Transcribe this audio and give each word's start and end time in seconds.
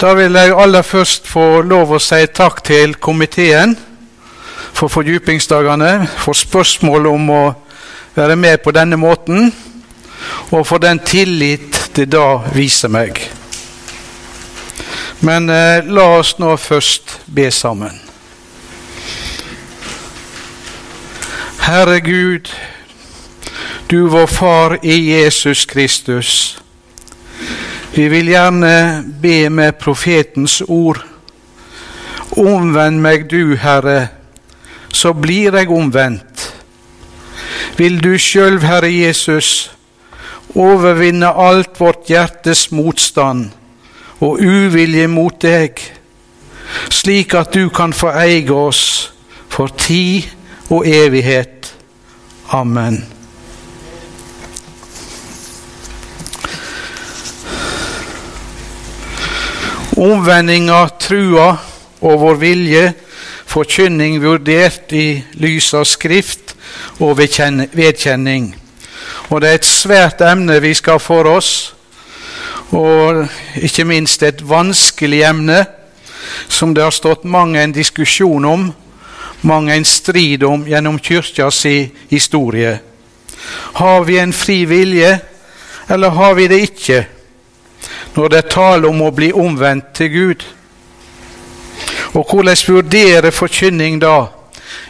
Da 0.00 0.10
vil 0.12 0.34
jeg 0.36 0.52
aller 0.52 0.82
først 0.84 1.24
få 1.24 1.62
lov 1.64 1.94
å 1.96 1.98
si 2.02 2.18
takk 2.36 2.58
til 2.68 2.98
komiteen 3.00 3.70
for 4.76 4.92
fordypingsdagene, 4.92 6.04
for 6.20 6.36
spørsmålet 6.36 7.08
om 7.08 7.30
å 7.32 7.44
være 8.12 8.36
med 8.36 8.60
på 8.60 8.74
denne 8.76 8.98
måten, 9.00 9.48
og 10.52 10.66
for 10.68 10.84
den 10.84 11.00
tillit 11.00 11.78
det 11.96 12.10
da 12.12 12.42
viser 12.52 12.92
meg. 12.92 13.22
Men 15.24 15.48
eh, 15.48 15.80
la 15.88 16.04
oss 16.18 16.34
nå 16.36 16.52
først 16.60 17.16
be 17.32 17.48
sammen. 17.48 17.96
Herre 21.64 22.02
Gud, 22.04 22.52
du 23.88 24.02
vår 24.12 24.28
Far 24.28 24.76
i 24.84 25.00
Jesus 25.14 25.64
Kristus. 25.64 26.58
Vi 27.96 28.08
vil 28.08 28.28
gjerne 28.28 29.04
be 29.22 29.48
med 29.48 29.78
profetens 29.80 30.58
ord. 30.68 30.98
Omvend 32.36 33.00
meg 33.00 33.24
du, 33.30 33.54
Herre, 33.56 34.10
så 34.92 35.14
blir 35.16 35.56
jeg 35.56 35.70
omvendt. 35.72 36.44
Vil 37.78 37.96
du 38.04 38.12
sjøl, 38.20 38.60
Herre 38.60 38.92
Jesus, 38.92 39.70
overvinne 40.52 41.32
alt 41.32 41.80
vårt 41.80 42.12
hjertes 42.12 42.68
motstand 42.68 43.48
og 44.20 44.44
uvilje 44.44 45.08
mot 45.08 45.40
deg, 45.40 45.80
slik 46.92 47.32
at 47.32 47.56
du 47.56 47.70
kan 47.72 47.96
få 47.96 48.12
eie 48.20 48.52
oss 48.52 48.84
for 49.48 49.72
tid 49.72 50.28
og 50.68 50.84
evighet. 50.84 51.72
Amen. 52.52 53.15
Omvendinga, 59.96 60.82
trua 61.00 61.54
og 62.04 62.18
vår 62.20 62.34
vilje, 62.36 62.82
forkynning 63.48 64.18
vurdert 64.20 64.92
i 64.92 65.22
lys 65.40 65.70
av 65.72 65.86
Skrift 65.88 66.52
og 67.00 67.16
vedkjenning. 67.16 68.50
Og 69.30 69.40
det 69.40 69.48
er 69.48 69.56
et 69.56 69.68
svært 69.68 70.20
emne 70.20 70.58
vi 70.60 70.74
skal 70.76 71.00
for 71.00 71.30
oss, 71.30 71.72
og 72.76 73.24
ikke 73.56 73.88
minst 73.88 74.20
et 74.26 74.44
vanskelig 74.44 75.22
emne 75.30 75.62
som 76.48 76.74
det 76.76 76.84
har 76.84 76.92
stått 76.92 77.24
mange 77.24 77.62
en 77.62 77.72
diskusjon 77.72 78.44
om, 78.44 78.68
mange 79.48 79.80
en 79.80 79.88
strid 79.88 80.44
om 80.44 80.68
gjennom 80.68 81.00
kirkas 81.00 81.64
historie. 82.12 82.76
Har 83.80 84.04
vi 84.04 84.20
en 84.20 84.36
fri 84.36 84.64
vilje, 84.68 85.18
eller 85.88 86.18
har 86.20 86.34
vi 86.36 86.50
det 86.52 86.64
ikke? 86.68 87.04
Når 88.16 88.28
det 88.28 88.38
er 88.38 88.50
tale 88.50 88.88
om 88.88 89.02
å 89.04 89.12
bli 89.12 89.28
omvendt 89.32 89.92
til 89.94 90.08
Gud. 90.12 90.44
Og 92.16 92.24
hvordan 92.30 92.56
vurdere 92.68 93.32
forkynning 93.32 94.00
da, 94.00 94.26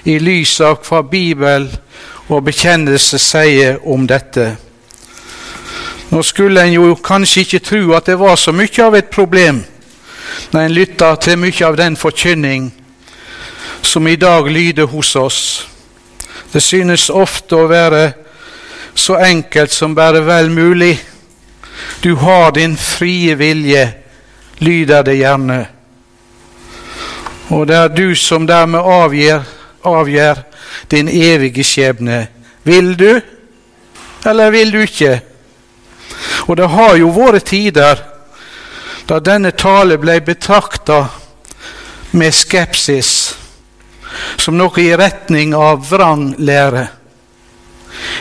i 0.07 0.19
lys 0.23 0.61
av 0.63 0.79
hva 0.87 1.03
Bibel 1.03 1.67
og 2.29 2.45
bekjennelse 2.47 3.19
sier 3.19 3.81
om 3.83 4.07
dette? 4.07 4.53
Nå 6.11 6.23
skulle 6.23 6.63
en 6.63 6.77
jo 6.77 6.95
kanskje 7.03 7.43
ikke 7.43 7.65
tro 7.67 7.95
at 7.99 8.07
det 8.07 8.19
var 8.19 8.37
så 8.39 8.55
mye 8.55 8.85
av 8.85 8.95
et 8.95 9.11
problem 9.11 9.65
når 10.53 10.61
en 10.61 10.75
lytter 10.75 11.19
til 11.23 11.41
mye 11.41 11.67
av 11.67 11.79
den 11.79 11.97
forkynning 11.99 12.69
som 13.83 14.07
i 14.07 14.17
dag 14.17 14.47
lyder 14.47 14.87
hos 14.87 15.17
oss. 15.17 15.41
Det 16.53 16.63
synes 16.63 17.11
ofte 17.11 17.59
å 17.59 17.67
være 17.71 18.13
så 18.95 19.19
enkelt 19.19 19.73
som 19.75 19.95
bare 19.95 20.23
vel 20.25 20.51
mulig 20.51 20.95
du 22.03 22.15
har 22.15 22.53
din 22.53 22.77
frie 22.77 23.35
vilje, 23.35 23.93
lyder 24.59 25.03
det 25.03 25.15
gjerne. 25.15 25.67
Og 27.49 27.67
det 27.67 27.77
er 27.77 27.89
du 27.89 28.15
som 28.17 28.47
dermed 28.47 28.81
avgjør, 28.81 29.43
avgjør 29.85 30.43
din 30.91 31.09
evige 31.09 31.65
skjebne. 31.65 32.27
Vil 32.63 32.97
du, 32.99 33.21
eller 34.27 34.51
vil 34.51 34.73
du 34.73 34.81
ikke? 34.83 35.21
Og 36.47 36.57
det 36.57 36.69
har 36.71 36.97
jo 36.97 37.13
vært 37.15 37.47
tider 37.51 38.03
da 39.07 39.21
denne 39.23 39.53
tale 39.55 39.99
ble 40.03 40.19
betrakta 40.27 41.05
med 42.19 42.35
skepsis, 42.35 43.11
som 44.37 44.57
noe 44.59 44.83
i 44.83 44.91
retning 44.99 45.55
av 45.55 45.85
vrang 45.87 46.33
lære. 46.39 46.89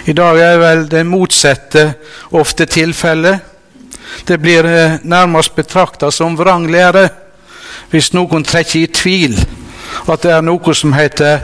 I 0.06 0.14
dag 0.14 0.40
er 0.40 0.58
vel 0.62 0.88
det 0.92 1.06
motsatte 1.06 1.94
ofte 2.32 2.66
tilfellet. 2.66 3.40
Det 4.28 4.38
blir 4.42 4.66
eh, 4.66 4.98
nærmest 5.04 5.56
betrakta 5.56 6.12
som 6.12 6.38
vrang 6.38 6.70
lære 6.72 7.10
hvis 7.92 8.14
noen 8.14 8.44
trekker 8.44 8.80
i 8.80 8.88
tvil 8.88 9.36
at 10.10 10.24
det 10.24 10.32
er 10.34 10.44
noe 10.44 10.74
som 10.76 10.94
heter 10.94 11.44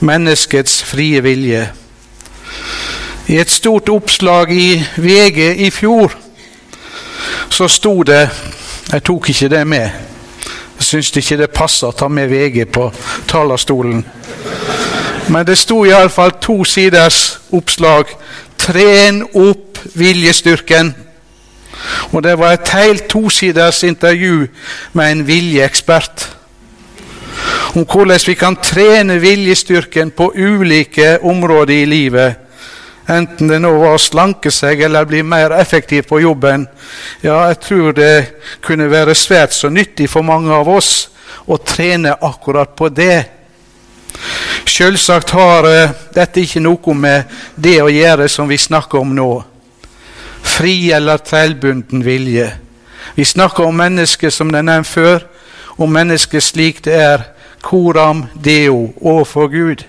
menneskets 0.00 0.82
frie 0.84 1.20
vilje. 1.22 1.66
I 3.26 3.38
et 3.38 3.50
stort 3.50 3.88
oppslag 3.88 4.50
i 4.52 4.82
VG 4.96 5.38
i 5.66 5.70
fjor 5.70 6.12
så 7.52 7.68
sto 7.68 8.02
det 8.02 8.28
Jeg 8.92 9.02
tok 9.02 9.28
ikke 9.30 9.48
det 9.48 9.66
med. 9.66 9.90
Jeg 10.76 10.84
syns 10.84 11.16
ikke 11.16 11.36
det 11.36 11.50
passer 11.54 11.86
å 11.86 11.96
ta 11.96 12.08
med 12.08 12.28
VG 12.28 12.66
på 12.68 12.88
talerstolen. 13.30 14.02
Men 15.28 15.46
det 15.46 15.56
sto 15.58 15.84
iallfall 15.86 16.34
to 16.42 16.64
siders 16.64 17.38
oppslag. 17.52 18.10
Tren 18.58 19.22
opp 19.32 19.80
viljestyrken. 19.94 20.94
Og 22.12 22.22
det 22.22 22.36
var 22.38 22.54
et 22.54 22.68
helt 22.76 23.08
tosiders 23.10 23.82
intervju 23.86 24.46
med 24.92 25.10
en 25.10 25.26
viljeekspert 25.26 26.28
om 27.74 27.86
hvordan 27.88 28.20
vi 28.26 28.34
kan 28.36 28.56
trene 28.60 29.18
viljestyrken 29.20 30.10
på 30.10 30.32
ulike 30.36 31.18
områder 31.22 31.74
i 31.74 31.84
livet. 31.84 32.34
Enten 33.08 33.48
det 33.50 33.58
nå 33.62 33.72
var 33.80 33.96
å 33.96 34.00
slanke 34.00 34.52
seg 34.54 34.84
eller 34.86 35.08
bli 35.08 35.22
mer 35.26 35.54
effektiv 35.56 36.06
på 36.08 36.20
jobben. 36.22 36.66
Ja, 37.22 37.48
jeg 37.48 37.58
tror 37.64 37.96
det 37.96 38.14
kunne 38.62 38.90
være 38.90 39.14
svært 39.18 39.56
så 39.56 39.68
nyttig 39.72 40.10
for 40.10 40.22
mange 40.22 40.52
av 40.54 40.68
oss 40.68 41.08
å 41.50 41.58
trene 41.58 42.14
akkurat 42.20 42.76
på 42.76 42.88
det. 42.94 43.24
Selvsagt 44.68 45.30
har 45.30 45.66
uh, 45.68 45.94
dette 46.14 46.42
ikke 46.42 46.62
noe 46.62 46.94
med 46.94 47.30
det 47.56 47.78
å 47.82 47.90
gjøre 47.90 48.28
som 48.28 48.48
vi 48.48 48.58
snakker 48.58 49.02
om 49.02 49.14
nå 49.16 49.30
fri 50.42 50.92
eller 50.92 51.22
trellbunden 51.22 52.04
vilje. 52.04 52.50
Vi 53.14 53.24
snakker 53.24 53.64
om 53.64 53.76
mennesket 53.76 54.34
som 54.34 54.50
det 54.52 54.62
er 54.62 54.68
nevnt 54.68 54.88
før, 54.90 55.24
om 55.76 55.92
mennesket 55.92 56.44
slik 56.44 56.82
det 56.84 56.96
er 56.98 57.24
koram 57.62 58.26
deo 58.34 58.92
overfor 59.00 59.48
Gud. 59.52 59.84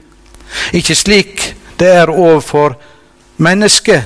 Ikke 0.74 0.96
slik 0.96 1.54
det 1.80 1.90
er 1.90 2.12
overfor 2.12 2.78
mennesket, 3.38 4.04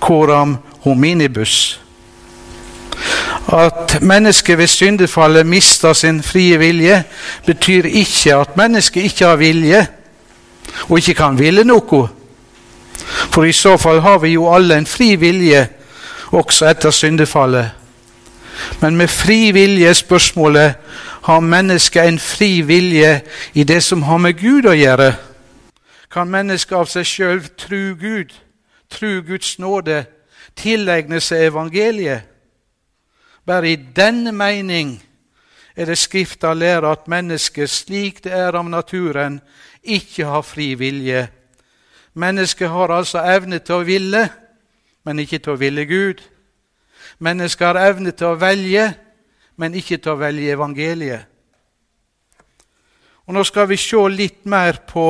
koram 0.00 0.58
hominibus. 0.84 1.80
At 3.52 4.02
mennesket 4.02 4.58
ved 4.58 4.66
syndefallet 4.66 5.46
mister 5.46 5.92
sin 5.92 6.22
frie 6.22 6.58
vilje, 6.58 7.04
betyr 7.46 7.84
ikke 7.84 8.34
at 8.36 8.56
mennesket 8.56 9.02
ikke 9.02 9.24
har 9.24 9.36
vilje 9.36 9.86
og 10.88 10.98
ikke 10.98 11.14
kan 11.14 11.38
ville 11.38 11.64
noe. 11.64 12.08
For 13.32 13.44
i 13.44 13.52
så 13.52 13.76
fall 13.76 14.00
har 14.00 14.18
vi 14.18 14.34
jo 14.34 14.48
alle 14.54 14.78
en 14.78 14.86
fri 14.86 15.14
vilje 15.16 15.68
også 16.32 16.66
etter 16.66 16.90
syndefallet. 16.90 17.70
Men 18.80 18.96
med 18.96 19.08
fri 19.08 19.50
vilje 19.52 19.94
spørsmålet 19.94 20.74
har 21.24 21.40
mennesket 21.40 22.08
en 22.08 22.18
fri 22.18 22.60
vilje 22.60 23.20
i 23.54 23.64
det 23.64 23.82
som 23.82 24.02
har 24.02 24.18
med 24.18 24.34
Gud 24.40 24.66
å 24.66 24.74
gjøre. 24.76 25.14
Kan 26.12 26.30
mennesket 26.30 26.76
av 26.78 26.90
seg 26.90 27.06
sjøl 27.06 27.40
tru 27.58 27.94
Gud, 28.00 28.34
tru 28.90 29.22
Guds 29.26 29.58
nåde, 29.58 30.04
tilegne 30.56 31.20
seg 31.20 31.48
evangeliet? 31.48 32.33
Bare 33.46 33.70
i 33.72 33.76
denne 33.76 34.32
mening 34.32 34.96
er 35.76 35.90
det 35.90 35.98
Skrifta 35.98 36.54
lærer 36.54 36.86
at 36.90 37.08
mennesket, 37.08 37.70
slik 37.70 38.24
det 38.24 38.32
er 38.32 38.56
av 38.56 38.68
naturen, 38.68 39.40
ikke 39.82 40.24
har 40.24 40.42
fri 40.42 40.74
vilje 40.78 41.28
Mennesket 42.14 42.70
har 42.70 42.92
altså 42.94 43.18
evne 43.26 43.58
til 43.58 43.80
å 43.80 43.86
ville, 43.86 44.28
men 45.02 45.18
ikke 45.18 45.40
til 45.42 45.56
å 45.56 45.58
ville 45.58 45.82
Gud. 45.90 46.20
Mennesket 47.18 47.66
har 47.66 47.80
evne 47.90 48.12
til 48.14 48.30
å 48.30 48.38
velge, 48.38 48.92
men 49.58 49.74
ikke 49.74 49.98
til 49.98 50.14
å 50.14 50.20
velge 50.20 50.52
evangeliet. 50.54 51.26
Og 53.26 53.34
Nå 53.34 53.42
skal 53.48 53.66
vi 53.66 53.78
se 53.80 53.98
litt 54.12 54.44
mer 54.46 54.78
på 54.86 55.08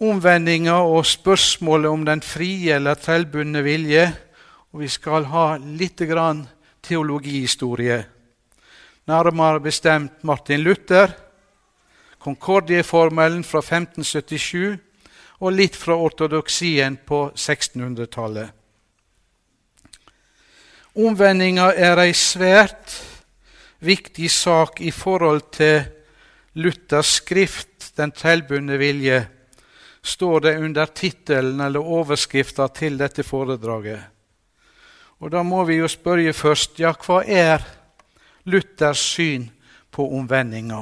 omvendinga 0.00 0.78
og 0.88 1.04
spørsmålet 1.04 1.90
om 1.90 2.04
den 2.08 2.22
frie 2.24 2.78
eller 2.78 2.96
trellbundne 2.96 3.60
vilje. 3.66 4.06
Og 4.70 4.84
vi 4.84 4.88
skal 4.88 5.26
ha 5.32 5.56
litt 5.58 5.98
grann 6.06 6.44
teologihistorie. 6.86 8.04
Nærmere 9.10 9.60
bestemt 9.60 10.22
Martin 10.22 10.62
Luther, 10.62 11.10
Konkordieformelen 12.20 13.42
fra 13.48 13.62
1577 13.64 14.76
og 15.40 15.54
litt 15.56 15.76
fra 15.76 15.96
ortodoksien 15.96 16.98
på 17.08 17.30
1600-tallet. 17.32 18.50
Omvendinga 21.00 21.70
er 21.72 22.02
ei 22.02 22.12
svært 22.12 22.92
viktig 23.80 24.28
sak 24.30 24.82
i 24.84 24.92
forhold 24.92 25.48
til 25.56 25.82
Luthers 26.60 27.16
skrift, 27.22 27.66
Den 27.96 28.12
tilbundne 28.12 28.76
vilje, 28.78 29.26
står 30.02 30.40
det 30.40 30.52
under 30.62 30.86
tittelen 30.86 31.60
eller 31.60 31.80
overskrifta 31.80 32.68
til 32.72 32.96
dette 32.98 33.22
foredraget. 33.26 34.19
Og 35.20 35.30
Da 35.30 35.42
må 35.42 35.64
vi 35.68 35.76
jo 35.76 35.88
spørre 35.88 36.32
først 36.32 36.78
ja, 36.80 36.94
hva 36.96 37.20
er 37.26 37.60
Luthers 38.48 39.02
syn 39.04 39.50
på 39.92 40.06
omvendinga? 40.16 40.80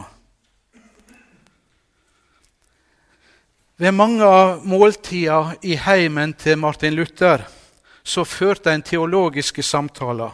Ved 3.79 3.94
mange 3.94 4.26
av 4.26 4.64
måltida 4.67 5.56
i 5.62 5.75
heimen 5.79 6.35
til 6.38 6.58
Martin 6.58 6.94
Luther 6.94 7.43
så 8.02 8.25
førte 8.25 8.73
en 8.73 8.82
teologiske 8.82 9.62
samtaler. 9.62 10.31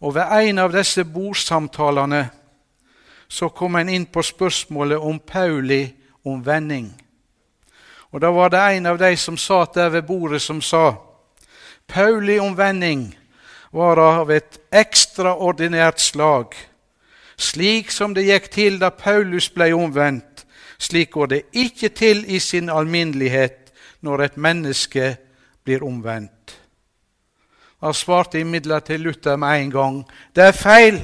Og 0.00 0.14
ved 0.14 0.32
en 0.48 0.58
av 0.58 0.72
disse 0.72 1.04
bordsamtalene 1.04 2.26
så 3.28 3.48
kom 3.48 3.76
en 3.76 3.88
inn 3.88 4.04
på 4.06 4.22
spørsmålet 4.22 5.00
om 5.00 5.18
Pauli 5.18 5.86
om 6.24 6.44
vending. 6.44 6.90
Og 8.12 8.20
Da 8.20 8.30
var 8.30 8.48
det 8.48 8.60
en 8.76 8.86
av 8.86 8.98
de 8.98 9.16
som 9.16 9.36
satt 9.36 9.74
der 9.74 9.88
ved 9.88 10.02
bordet, 10.02 10.42
som 10.42 10.60
sa 10.60 11.11
Pauli 11.86 12.38
omvending 12.38 13.18
var 13.72 13.98
av 13.98 14.30
et 14.30 14.58
ekstraordinært 14.72 16.00
slag. 16.00 16.54
Slik 17.36 17.90
som 17.90 18.14
det 18.14 18.26
gikk 18.28 18.50
til 18.52 18.78
da 18.80 18.92
Paulus 18.94 19.48
ble 19.50 19.72
omvendt, 19.74 20.44
slik 20.78 21.12
går 21.14 21.26
det 21.32 21.42
ikke 21.52 21.88
til 21.88 22.24
i 22.28 22.38
sin 22.38 22.70
alminnelighet 22.70 23.72
når 24.02 24.22
et 24.22 24.36
menneske 24.36 25.16
blir 25.64 25.84
omvendt. 25.86 26.58
Da 27.82 27.92
svarte 27.92 28.40
imidlertid 28.40 28.98
Luther 28.98 29.36
med 29.36 29.62
en 29.62 29.70
gang 29.70 29.96
det 30.36 30.44
er 30.44 30.52
feil. 30.54 31.00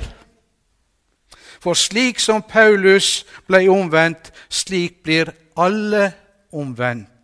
For 1.61 1.75
slik 1.75 2.21
som 2.23 2.43
Paulus 2.43 3.27
ble 3.49 3.65
omvendt, 3.71 4.31
slik 4.49 5.03
blir 5.03 5.33
alle 5.59 6.13
omvendt. 6.53 7.18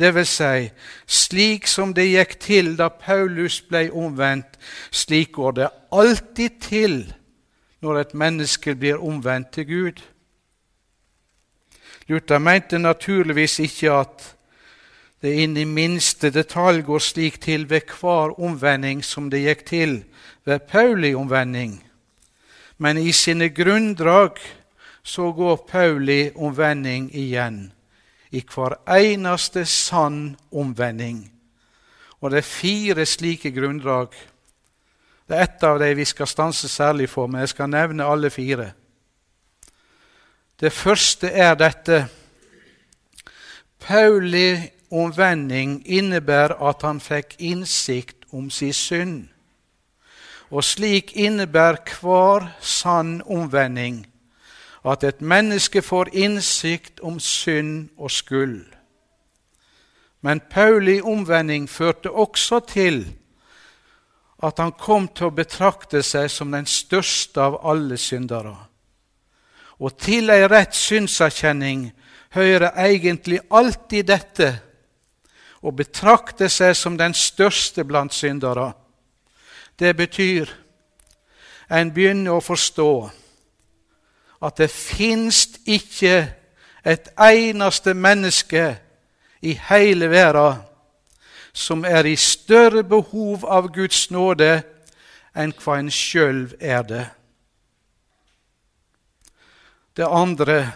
Det 0.00 0.14
vil 0.14 0.24
si, 0.24 0.70
slik 1.04 1.66
som 1.68 1.90
det 1.92 2.06
gikk 2.08 2.38
til 2.40 2.72
da 2.78 2.86
Paulus 2.88 3.58
ble 3.68 3.90
omvendt, 3.92 4.56
slik 4.90 5.34
går 5.36 5.56
det 5.58 5.66
alltid 5.92 6.54
til 6.64 6.94
når 7.84 7.98
et 8.00 8.14
menneske 8.16 8.72
blir 8.80 9.02
omvendt 9.04 9.50
til 9.52 9.66
Gud. 9.68 10.00
Luther 12.08 12.40
mente 12.40 12.78
naturligvis 12.78 13.58
ikke 13.60 13.92
at 13.92 14.24
det 15.20 15.34
inn 15.42 15.58
i 15.60 15.66
minste 15.68 16.30
detalj 16.32 16.80
går 16.86 17.04
slik 17.04 17.36
til 17.44 17.66
ved 17.68 17.92
hver 18.00 18.32
omvending 18.40 19.02
som 19.04 19.28
det 19.30 19.42
gikk 19.44 19.66
til 19.68 19.92
ved 20.48 20.64
Pauli 20.70 21.12
omvending. 21.14 21.76
Men 22.78 22.96
i 22.96 23.12
sine 23.12 23.50
grunndrag 23.52 24.40
så 25.02 25.28
går 25.32 25.60
Pauli 25.68 26.30
omvending 26.34 27.10
igjen 27.12 27.60
i 28.30 28.42
hver 28.54 28.78
eneste 28.88 29.64
sann 29.66 30.36
omvending. 30.52 31.24
Og 32.20 32.30
det 32.30 32.38
er 32.38 32.46
fire 32.46 33.06
slike 33.06 33.50
grunndrag. 33.50 34.14
Det 35.28 35.36
er 35.36 35.42
ett 35.42 35.62
av 35.64 35.78
dem 35.78 35.96
vi 35.96 36.04
skal 36.04 36.26
stanse 36.26 36.68
særlig 36.68 37.08
for, 37.10 37.26
men 37.26 37.40
jeg 37.40 37.54
skal 37.54 37.70
nevne 37.70 38.04
alle 38.06 38.30
fire. 38.30 38.72
Det 40.60 40.72
første 40.72 41.30
er 41.30 41.54
dette 41.54 42.06
Pauli 43.80 44.58
omvending 44.90 45.80
innebærer 45.86 46.58
at 46.68 46.82
han 46.84 47.00
fikk 47.00 47.38
innsikt 47.38 48.26
om 48.32 48.50
sin 48.50 48.72
synd. 48.72 49.28
Og 50.50 50.64
slik 50.64 51.14
innebærer 51.16 51.80
hver 52.00 52.50
sann 52.60 53.22
omvending 53.22 54.09
at 54.84 55.04
et 55.04 55.20
menneske 55.20 55.82
får 55.82 56.08
innsikt 56.12 57.00
om 57.00 57.20
synd 57.20 57.88
og 57.98 58.10
skyld. 58.10 58.64
Men 60.20 60.40
Pauli 60.50 61.00
omvending 61.00 61.68
førte 61.70 62.10
også 62.10 62.60
til 62.60 63.04
at 64.42 64.58
han 64.58 64.72
kom 64.72 65.08
til 65.08 65.28
å 65.28 65.36
betrakte 65.36 66.02
seg 66.04 66.30
som 66.32 66.52
den 66.52 66.66
største 66.66 67.40
av 67.40 67.58
alle 67.64 67.96
syndere. 68.00 68.56
Og 69.80 69.96
til 70.00 70.32
ei 70.32 70.44
rett 70.48 70.76
synserkjenning 70.76 71.90
hører 72.36 72.72
egentlig 72.76 73.40
alltid 73.50 74.08
dette 74.08 74.50
å 75.60 75.72
betrakte 75.76 76.48
seg 76.48 76.76
som 76.76 76.96
den 76.96 77.14
største 77.16 77.84
blant 77.84 78.14
syndere. 78.16 78.72
Det 79.76 79.92
betyr 79.96 80.48
en 81.68 81.92
begynner 81.92 82.36
å 82.36 82.44
forstå 82.44 82.92
at 84.42 84.58
det 84.58 84.70
fins 84.70 85.46
ikke 85.66 86.32
et 86.86 87.08
eneste 87.20 87.94
menneske 87.94 88.78
i 89.42 89.58
hele 89.68 90.10
verden 90.10 90.62
som 91.52 91.84
er 91.84 92.06
i 92.06 92.16
større 92.16 92.84
behov 92.84 93.44
av 93.44 93.68
Guds 93.74 94.10
nåde 94.10 94.62
enn 95.36 95.52
hva 95.60 95.78
en 95.80 95.90
sjøl 95.92 96.46
er 96.60 96.84
det. 96.86 97.06
Det 99.96 100.06
andre 100.06 100.72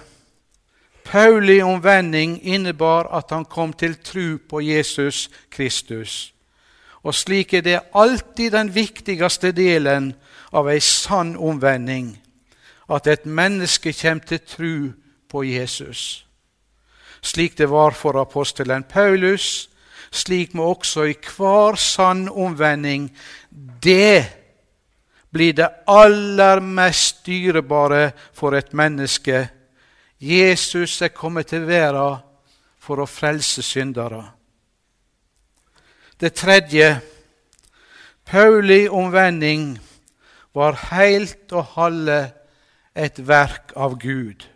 Pauli 1.05 1.61
omvending 1.62 2.38
innebar 2.43 3.08
at 3.16 3.31
han 3.31 3.44
kom 3.44 3.72
til 3.72 3.94
tru 4.02 4.38
på 4.38 4.61
Jesus 4.61 5.31
Kristus. 5.50 6.32
Og 7.05 7.14
slik 7.14 7.55
er 7.55 7.61
det 7.61 7.81
alltid 7.94 8.50
den 8.50 8.75
viktigste 8.75 9.52
delen 9.52 10.14
av 10.52 10.69
ei 10.72 10.81
sann 10.81 11.37
omvending 11.37 12.14
at 12.88 13.06
et 13.06 13.26
menneske 13.26 13.92
kommer 13.92 14.25
til 14.25 14.40
tru 14.46 14.92
på 15.28 15.44
Jesus. 15.44 16.26
Slik 17.22 17.58
det 17.58 17.70
var 17.70 17.90
for 17.96 18.20
apostelen 18.20 18.84
Paulus, 18.84 19.70
slik 20.10 20.54
må 20.54 20.69
også 20.75 21.08
i 21.08 21.16
hver 21.36 21.78
sann 21.81 22.28
omvending 22.28 23.08
det 23.82 24.25
blir 25.34 25.52
det 25.52 25.70
aller 25.90 26.60
mest 26.60 27.25
dyrebare 27.26 28.12
for 28.32 28.54
et 28.54 28.72
menneske. 28.72 29.48
Jesus 30.20 31.00
er 31.02 31.08
kommet 31.08 31.50
til 31.50 31.66
verden 31.66 32.22
for 32.78 33.00
å 33.02 33.08
frelse 33.08 33.64
syndere. 33.64 34.22
Det 36.20 36.34
tredje 36.37 37.00
Pauli 38.25 38.84
omvending 38.88 39.75
var 40.54 40.78
helt 40.92 41.52
og 41.52 41.72
halve 41.75 42.20
et 42.94 43.28
verk 43.28 43.73
av 43.76 43.99
Gud. 43.99 44.47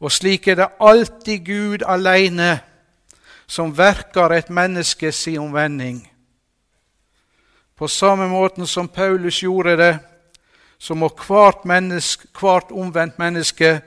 Og 0.00 0.12
slik 0.12 0.48
er 0.48 0.58
det 0.58 0.68
alltid 0.80 1.44
Gud 1.46 1.84
alene 1.86 2.60
som 3.46 3.72
verker 3.76 4.32
et 4.32 4.50
menneskes 4.50 5.26
omvending. 5.38 6.02
På 7.76 7.88
samme 7.88 8.28
måten 8.28 8.66
som 8.66 8.88
Paulus 8.88 9.42
gjorde 9.42 9.76
det, 9.76 9.98
så 10.78 10.94
må 10.94 11.08
hvert, 11.26 11.64
menneske, 11.64 12.26
hvert 12.40 12.70
omvendt 12.70 13.18
menneske 13.18 13.80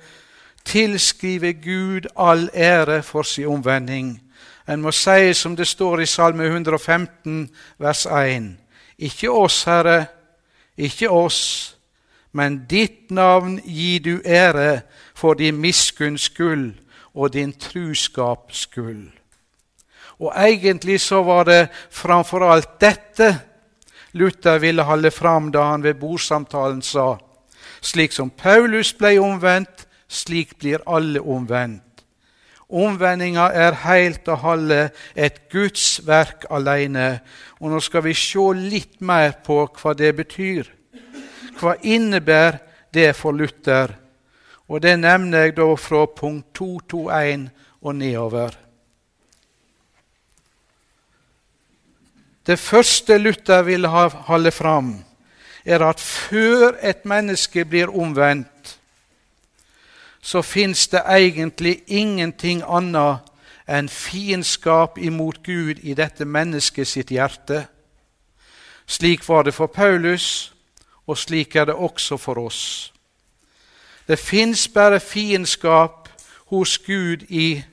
tilskrive 0.66 1.54
Gud 1.54 2.08
all 2.16 2.50
ære 2.54 3.04
for 3.04 3.24
sin 3.24 3.48
omvending. 3.48 4.22
En 4.68 4.82
må 4.82 4.92
si 4.92 5.34
som 5.34 5.56
det 5.56 5.68
står 5.68 6.02
i 6.02 6.06
Salme 6.06 6.46
115, 6.46 7.50
vers 7.78 8.06
1.: 8.06 8.58
Ikke 8.98 9.32
oss, 9.32 9.64
Herre, 9.64 10.06
ikke 10.78 11.10
oss, 11.10 11.75
men 12.36 12.66
ditt 12.70 13.12
navn 13.16 13.60
gir 13.64 14.04
du 14.04 14.16
ære 14.26 14.82
for 15.16 15.40
din 15.40 15.56
miskunns 15.62 16.28
skyld 16.28 16.74
og 17.16 17.34
din 17.34 17.54
truskaps 17.54 18.68
skyld. 18.68 19.12
Og 20.20 20.34
egentlig 20.36 21.00
så 21.02 21.24
var 21.24 21.48
det 21.48 21.68
framfor 21.92 22.44
alt 22.52 22.80
dette 22.82 23.34
Luther 24.16 24.60
ville 24.64 24.84
holde 24.84 25.12
fram 25.12 25.52
da 25.52 25.64
han 25.72 25.84
ved 25.84 26.00
bordsamtalen 26.00 26.82
sa 26.82 27.16
slik 27.86 28.14
som 28.16 28.30
Paulus 28.30 28.94
ble 28.98 29.16
omvendt, 29.22 29.86
slik 30.08 30.58
blir 30.60 30.84
alle 30.88 31.22
omvendt. 31.22 31.84
Omvendinga 32.66 33.52
er 33.54 33.78
helt 33.84 34.28
og 34.34 34.42
halve 34.42 34.80
et 35.14 35.44
Guds 35.54 36.00
verk 36.08 36.48
alene. 36.50 37.20
Og 37.62 37.70
nå 37.70 37.80
skal 37.84 38.04
vi 38.08 38.16
se 38.18 38.46
litt 38.58 38.98
mer 39.06 39.38
på 39.46 39.60
hva 39.70 39.94
det 39.94 40.16
betyr. 40.18 40.72
Hva 41.60 41.76
innebærer 41.84 42.60
det 42.94 43.16
for 43.16 43.32
Luther? 43.32 43.96
Og 44.68 44.82
Det 44.82 45.00
nevner 45.00 45.46
jeg 45.46 45.58
da 45.58 45.76
fra 45.76 46.06
punkt 46.06 46.54
221 46.54 47.50
og 47.82 47.96
nedover. 47.96 48.58
Det 52.46 52.60
første 52.60 53.18
Luther 53.18 53.62
vil 53.62 53.88
holde 53.88 54.52
fram, 54.52 55.04
er 55.66 55.82
at 55.82 56.00
før 56.00 56.76
et 56.82 57.06
menneske 57.06 57.66
blir 57.66 57.90
omvendt, 57.90 58.80
så 60.22 60.42
fins 60.42 60.88
det 60.88 61.02
egentlig 61.06 61.82
ingenting 61.88 62.64
annet 62.68 63.22
enn 63.68 63.90
fiendskap 63.90 64.98
imot 64.98 65.44
Gud 65.44 65.82
i 65.82 65.94
dette 65.94 66.26
mennesket 66.26 66.88
sitt 66.88 67.10
hjerte. 67.14 67.66
Slik 68.86 69.26
var 69.30 69.44
det 69.44 69.54
for 69.54 69.68
Paulus, 69.68 70.55
og 71.08 71.18
slik 71.18 71.56
er 71.56 71.66
det 71.66 71.76
også 71.76 72.18
for 72.18 72.40
oss. 72.40 72.94
Det 74.08 74.20
fins 74.20 74.68
bare 74.68 75.00
fiendskap 75.00 76.10
hos 76.46 76.78
Gud 76.78 77.26
i 77.30 77.64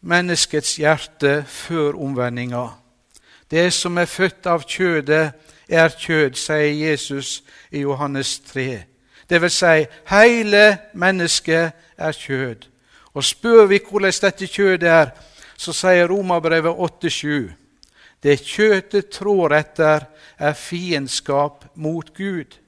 menneskets 0.00 0.76
hjerte 0.76 1.44
før 1.48 2.00
omvendinga. 2.00 2.68
Det 3.50 3.72
som 3.72 3.98
er 3.98 4.08
født 4.08 4.46
av 4.46 4.64
kjødet, 4.68 5.32
er 5.68 5.88
kjød, 5.88 6.34
sier 6.36 6.72
Jesus 6.90 7.42
i 7.72 7.80
Johannes 7.84 8.38
3. 8.52 8.82
Det 9.30 9.40
vil 9.40 9.50
si, 9.50 9.86
hele 10.10 10.78
mennesket 10.94 11.72
er 11.96 12.12
kjød. 12.12 12.66
Og 13.14 13.24
spør 13.24 13.66
vi 13.66 13.80
hvordan 13.90 14.12
dette 14.22 14.46
kjødet 14.46 14.88
er, 14.88 15.12
så 15.56 15.72
sier 15.72 16.08
Romerbrevet 16.10 16.74
8,7.: 17.04 17.52
Det 18.22 18.40
kjøtet 18.40 19.08
trår 19.08 19.54
etter, 19.54 20.04
er 20.38 20.52
fiendskap 20.52 21.64
mot 21.74 22.14
Gud. 22.14 22.58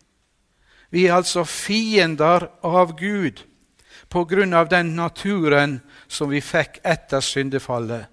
Vi 0.90 1.06
er 1.06 1.16
altså 1.18 1.44
fiender 1.44 2.48
av 2.62 2.96
Gud 2.98 3.42
på 4.08 4.24
grunn 4.24 4.54
av 4.54 4.68
den 4.70 4.94
naturen 4.96 5.80
som 6.08 6.30
vi 6.30 6.40
fikk 6.40 6.80
etter 6.84 7.20
syndefallet. 7.20 8.06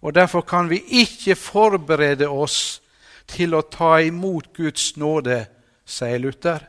Og 0.00 0.14
Derfor 0.14 0.40
kan 0.40 0.70
vi 0.70 0.80
ikke 1.02 1.36
forberede 1.36 2.28
oss 2.28 2.80
til 3.28 3.54
å 3.54 3.62
ta 3.62 3.98
imot 4.00 4.54
Guds 4.56 4.96
nåde, 4.96 5.44
sier 5.84 6.18
Luther. 6.18 6.64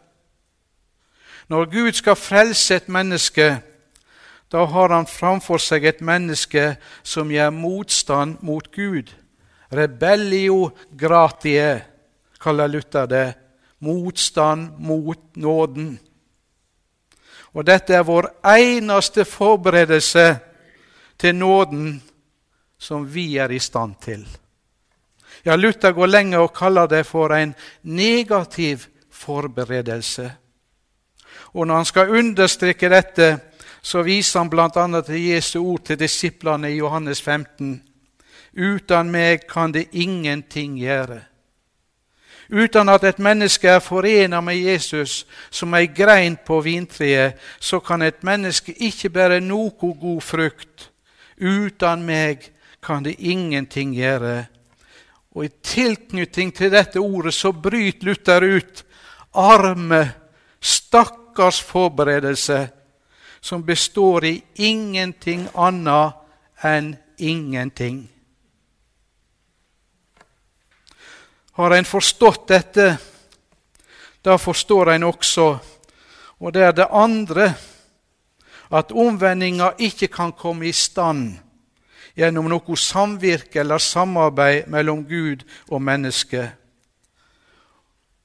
Når 1.47 1.65
Gud 1.71 1.93
skal 1.93 2.15
frelse 2.15 2.75
et 2.75 2.89
menneske, 2.89 3.61
da 4.51 4.65
har 4.65 4.91
han 4.91 5.07
framfor 5.07 5.59
seg 5.63 5.85
et 5.87 6.01
menneske 6.03 6.75
som 7.03 7.31
gjør 7.31 7.53
motstand 7.55 8.41
mot 8.43 8.67
Gud. 8.71 9.11
Rebellio 9.71 10.71
gratie, 10.91 11.81
kaller 12.39 12.67
Luther 12.67 13.07
det. 13.07 13.33
Motstand 13.79 14.77
mot 14.77 15.35
nåden. 15.35 15.99
Og 17.53 17.65
dette 17.65 17.95
er 17.95 18.05
vår 18.05 18.27
eneste 18.45 19.25
forberedelse 19.25 20.25
til 21.19 21.35
nåden 21.35 22.01
som 22.77 23.05
vi 23.13 23.37
er 23.37 23.51
i 23.51 23.59
stand 23.59 23.95
til. 24.01 24.25
Ja, 25.45 25.55
Luther 25.55 25.91
går 25.91 26.07
lenger 26.07 26.45
og 26.45 26.53
kaller 26.53 26.87
det 26.87 27.05
for 27.05 27.33
en 27.33 27.55
negativ 27.83 28.85
forberedelse. 29.09 30.31
Og 31.53 31.67
når 31.67 31.75
han 31.75 31.85
skal 31.85 32.17
understreke 32.17 32.89
dette, 32.89 33.29
så 33.81 34.01
viser 34.05 34.39
han 34.39 34.49
bl.a. 34.49 35.01
til 35.01 35.25
Jesu 35.25 35.59
ord 35.63 35.85
til 35.85 35.99
disiplene 35.99 36.71
i 36.71 36.77
Johannes 36.77 37.21
15. 37.21 37.81
Uten 38.57 39.11
meg 39.11 39.47
kan 39.47 39.71
det 39.71 39.87
ingenting 39.91 40.77
gjøre. 40.79 41.21
Uten 42.51 42.89
at 42.91 43.03
et 43.07 43.19
menneske 43.19 43.69
er 43.69 43.79
forena 43.79 44.41
med 44.43 44.59
Jesus 44.59 45.25
som 45.49 45.71
ei 45.73 45.87
grein 45.87 46.35
på 46.35 46.59
vintreet, 46.61 47.37
så 47.59 47.79
kan 47.79 48.01
et 48.01 48.23
menneske 48.27 48.75
ikke 48.75 49.09
bære 49.09 49.39
noe 49.39 49.71
god 49.79 50.21
frukt. 50.21 50.89
Uten 51.39 52.03
meg 52.03 52.49
kan 52.83 53.05
det 53.07 53.15
ingenting 53.19 53.95
gjøre. 53.95 54.45
Og 55.31 55.45
I 55.45 55.49
tilknytning 55.63 56.51
til 56.51 56.73
dette 56.73 56.99
ordet 56.99 57.33
så 57.33 57.53
bryter 57.55 58.05
Luther 58.05 58.43
ut 58.43 58.83
arme, 59.33 60.03
stakkars 60.59 61.61
forberedelse, 61.63 62.67
som 63.41 63.63
består 63.63 64.27
i 64.27 64.41
ingenting 64.55 65.47
annet 65.55 66.19
enn 66.67 66.97
ingenting. 67.17 68.09
Har 71.51 71.71
en 71.71 71.85
forstått 71.85 72.47
dette, 72.47 72.97
da 74.21 74.37
forstår 74.37 74.93
en 74.93 75.03
også, 75.03 75.47
og 76.39 76.53
det 76.53 76.63
er 76.63 76.71
det 76.71 76.87
andre, 76.91 77.53
at 78.71 78.91
omvendinga 78.91 79.73
ikke 79.77 80.07
kan 80.07 80.31
komme 80.31 80.69
i 80.69 80.71
stand 80.71 81.33
gjennom 82.15 82.47
noe 82.51 82.77
samvirke 82.79 83.61
eller 83.61 83.83
samarbeid 83.83 84.67
mellom 84.71 85.03
Gud 85.07 85.43
og 85.69 85.81
menneske. 85.83 86.47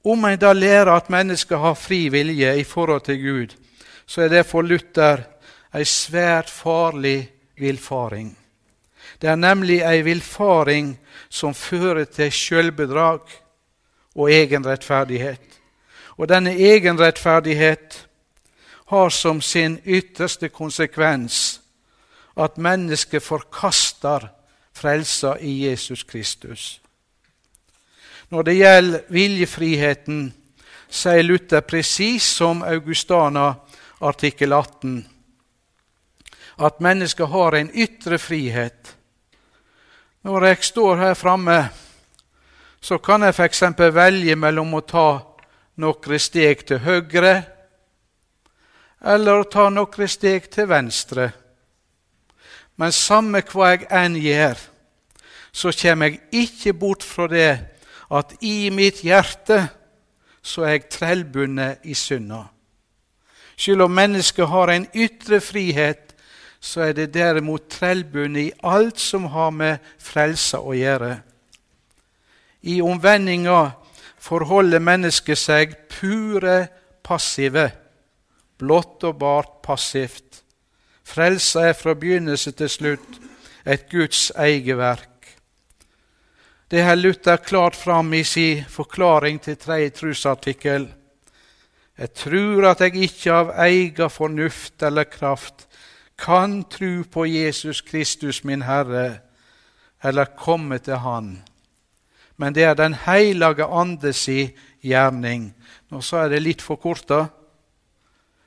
Om 0.07 0.25
en 0.25 0.39
da 0.39 0.53
lærer 0.53 0.93
at 0.95 1.11
mennesket 1.11 1.59
har 1.59 1.75
fri 1.75 2.07
vilje 2.11 2.53
i 2.59 2.63
forhold 2.63 3.03
til 3.07 3.21
Gud, 3.21 3.55
så 4.07 4.23
er 4.23 4.31
det 4.31 4.45
for 4.47 4.63
Luther 4.63 5.25
ei 5.75 5.83
svært 5.83 6.49
farlig 6.49 7.27
villfaring. 7.59 8.31
Det 9.21 9.29
er 9.29 9.35
nemlig 9.35 9.81
ei 9.81 10.01
villfaring 10.05 10.91
som 11.29 11.53
fører 11.53 12.05
til 12.05 12.31
sjølbedrag 12.31 13.21
og 14.15 14.31
egenrettferdighet. 14.31 15.41
Og 16.17 16.29
denne 16.29 16.53
egenrettferdighet 16.53 18.07
har 18.87 19.09
som 19.09 19.41
sin 19.41 19.79
ytterste 19.85 20.49
konsekvens 20.49 21.61
at 22.37 22.57
mennesket 22.57 23.23
forkaster 23.23 24.29
frelsa 24.73 25.35
i 25.41 25.67
Jesus 25.67 26.03
Kristus. 26.03 26.81
Når 28.29 28.41
det 28.41 28.55
gjelder 28.55 29.01
viljefriheten, 29.09 30.33
sier 30.89 31.23
Luther 31.23 31.63
presis 31.65 32.23
som 32.37 32.61
Augustana 32.63 33.53
artikkel 33.99 34.53
18, 34.53 35.07
at 36.59 36.79
mennesket 36.81 37.27
har 37.27 37.55
en 37.55 37.71
ytre 37.73 38.17
frihet 38.17 38.96
når 40.23 40.45
jeg 40.45 40.63
står 40.63 40.95
her 40.95 41.13
framme, 41.13 41.59
så 42.81 42.97
kan 42.97 43.23
jeg 43.23 43.35
f.eks. 43.35 43.63
velge 43.93 44.35
mellom 44.35 44.73
å 44.77 44.81
ta 44.85 45.09
noen 45.81 46.19
steg 46.19 46.65
til 46.67 46.81
høyre 46.81 47.35
eller 49.01 49.41
å 49.41 49.49
ta 49.49 49.67
noen 49.69 50.09
steg 50.09 50.49
til 50.53 50.69
venstre. 50.69 51.29
Men 52.77 52.93
samme 52.93 53.41
hva 53.45 53.71
jeg 53.73 53.87
enn 53.93 54.17
gjør, 54.21 54.57
så 55.51 55.73
kommer 55.73 56.11
jeg 56.11 56.45
ikke 56.45 56.73
bort 56.77 57.05
fra 57.05 57.27
det 57.29 57.51
at 58.13 58.35
i 58.45 58.69
mitt 58.73 59.01
hjerte 59.05 59.63
så 60.41 60.63
er 60.63 60.77
jeg 60.77 60.89
trellbundet 60.93 61.87
i 61.89 61.95
synda. 61.97 62.45
Selv 63.57 63.87
om 63.87 63.95
mennesket 63.97 64.47
har 64.47 64.69
en 64.69 64.85
ytre 64.93 65.41
frihet, 65.41 66.06
så 66.59 66.87
er 66.87 66.93
det 66.97 67.13
derimot 67.13 67.69
trellbundet 67.69 68.41
i 68.41 68.55
alt 68.63 68.99
som 68.99 69.27
har 69.33 69.51
med 69.51 69.83
frelsa 70.01 70.59
å 70.59 70.73
gjøre. 70.75 71.17
I 72.67 72.81
omvendinga 72.81 73.59
forholder 74.17 74.83
mennesket 74.83 75.39
seg 75.39 75.75
pure 75.91 76.65
passive, 77.05 77.69
blått 78.57 79.05
og 79.07 79.19
bart 79.21 79.61
passivt. 79.63 80.41
Frelsa 81.07 81.69
er 81.69 81.77
fra 81.77 81.93
begynnelse 81.95 82.51
til 82.57 82.69
slutt 82.69 83.21
et 83.67 83.87
Guds 83.91 84.31
eget 84.35 85.05
Det 86.71 86.81
har 86.83 86.95
Luther 86.95 87.37
klart 87.37 87.75
fram 87.75 88.13
i 88.13 88.23
sin 88.23 88.65
forklaring 88.67 89.39
til 89.39 89.55
tredje 89.55 89.89
trosartikkel. 89.89 90.87
Jeg 91.97 92.13
tror 92.13 92.67
at 92.71 92.81
jeg 92.81 92.95
ikke 92.95 93.33
av 93.33 93.53
egen 93.63 94.09
fornuft 94.09 94.83
eller 94.83 95.03
kraft 95.03 95.66
kan 96.17 96.63
tro 96.63 97.03
på 97.03 97.25
Jesus 97.25 97.81
Kristus, 97.81 98.43
min 98.43 98.61
Herre, 98.61 99.19
eller 100.03 100.25
komme 100.37 100.79
til 100.79 100.97
Han. 100.97 101.43
Men 102.37 102.53
det 102.53 102.63
er 102.63 102.75
Den 102.75 102.93
hellige 102.93 103.65
ande 103.65 104.13
si 104.13 104.55
gjerning. 104.81 105.53
Nå 105.89 106.01
sa 106.01 106.25
jeg 106.25 106.31
det 106.31 106.43
litt 106.43 106.61
forkorta. 106.61 107.27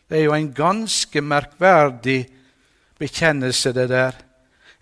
Det 0.09 0.19
er 0.19 0.25
jo 0.25 0.35
en 0.35 0.53
ganske 0.55 1.21
merkverdig 1.23 2.27
bekjennelse, 2.99 3.73
det 3.73 3.89
der. 3.89 4.15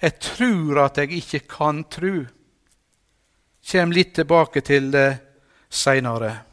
Jeg 0.01 0.19
tror 0.21 0.85
at 0.85 0.99
jeg 0.99 1.13
ikke 1.13 1.41
kan 1.49 1.85
tro. 1.85 2.25
Kjem 3.69 3.93
litt 3.93 4.15
tilbake 4.15 4.61
til 4.65 4.93
det 4.93 5.09
seinere. 5.69 6.48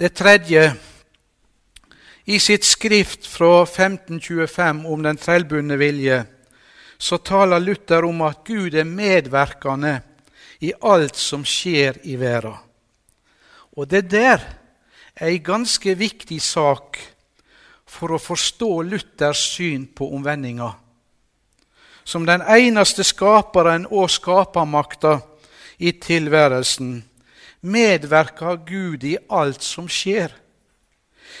Det 0.00 0.14
tredje 0.16 0.76
I 2.24 2.38
sitt 2.40 2.64
skrift 2.64 3.26
fra 3.28 3.66
1525 3.66 4.86
om 4.88 5.02
den 5.04 5.18
trellbundne 5.20 5.76
vilje 5.76 6.22
så 6.96 7.18
taler 7.20 7.60
Luther 7.60 8.06
om 8.08 8.22
at 8.24 8.40
Gud 8.48 8.72
er 8.80 8.88
medvirkende 8.88 9.98
i 10.64 10.70
alt 10.80 11.20
som 11.20 11.44
skjer 11.44 11.98
i 12.08 12.16
verden. 12.16 12.56
Og 13.76 13.90
det 13.92 14.06
der 14.08 14.40
er 15.12 15.34
ei 15.34 15.36
ganske 15.44 15.92
viktig 15.92 16.40
sak 16.40 16.96
for 17.84 18.16
å 18.16 18.22
forstå 18.24 18.70
Luthers 18.88 19.44
syn 19.52 19.84
på 19.84 20.08
omvendinga. 20.16 20.70
Som 22.08 22.24
den 22.24 22.40
eneste 22.40 23.04
skaperen 23.04 23.84
og 23.84 24.08
skapermakta 24.08 25.18
i 25.76 25.92
tilværelsen 25.92 27.02
medverker 27.60 28.60
Gud 28.66 29.04
i 29.04 29.16
alt 29.28 29.62
som 29.62 29.88
skjer. 29.88 30.32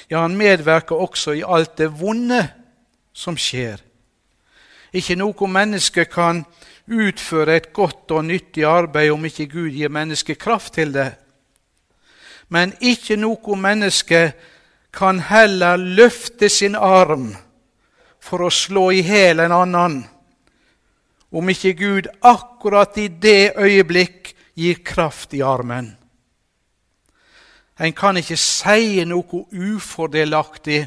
Ja, 0.08 0.20
han 0.20 0.36
medverker 0.36 0.98
også 0.98 1.34
i 1.38 1.44
alt 1.46 1.76
det 1.78 1.90
vonde 2.00 2.42
som 3.12 3.36
skjer. 3.38 3.80
Ikke 4.92 5.16
noe 5.18 5.48
menneske 5.50 6.04
kan 6.10 6.44
utføre 6.90 7.56
et 7.56 7.72
godt 7.72 8.10
og 8.10 8.24
nyttig 8.26 8.64
arbeid 8.66 9.12
om 9.14 9.26
ikke 9.28 9.46
Gud 9.52 9.70
gir 9.74 9.92
mennesket 9.92 10.40
kraft 10.40 10.74
til 10.74 10.92
det. 10.94 11.12
Men 12.50 12.74
ikke 12.82 13.16
noe 13.20 13.56
menneske 13.56 14.32
kan 14.92 15.20
heller 15.22 15.78
løfte 15.78 16.48
sin 16.50 16.74
arm 16.74 17.30
for 18.20 18.42
å 18.42 18.50
slå 18.50 18.90
i 18.92 19.04
hjel 19.06 19.44
en 19.44 19.54
annen, 19.54 20.00
om 21.30 21.52
ikke 21.54 21.76
Gud 21.78 22.10
akkurat 22.26 22.98
i 22.98 23.06
det 23.08 23.54
øyeblikk 23.54 24.34
gir 24.58 24.82
kraft 24.84 25.34
i 25.38 25.44
armen. 25.46 25.94
En 27.80 27.92
kan 27.96 28.16
ikke 28.20 28.36
si 28.36 29.04
noe 29.08 29.44
ufordelaktig 29.50 30.82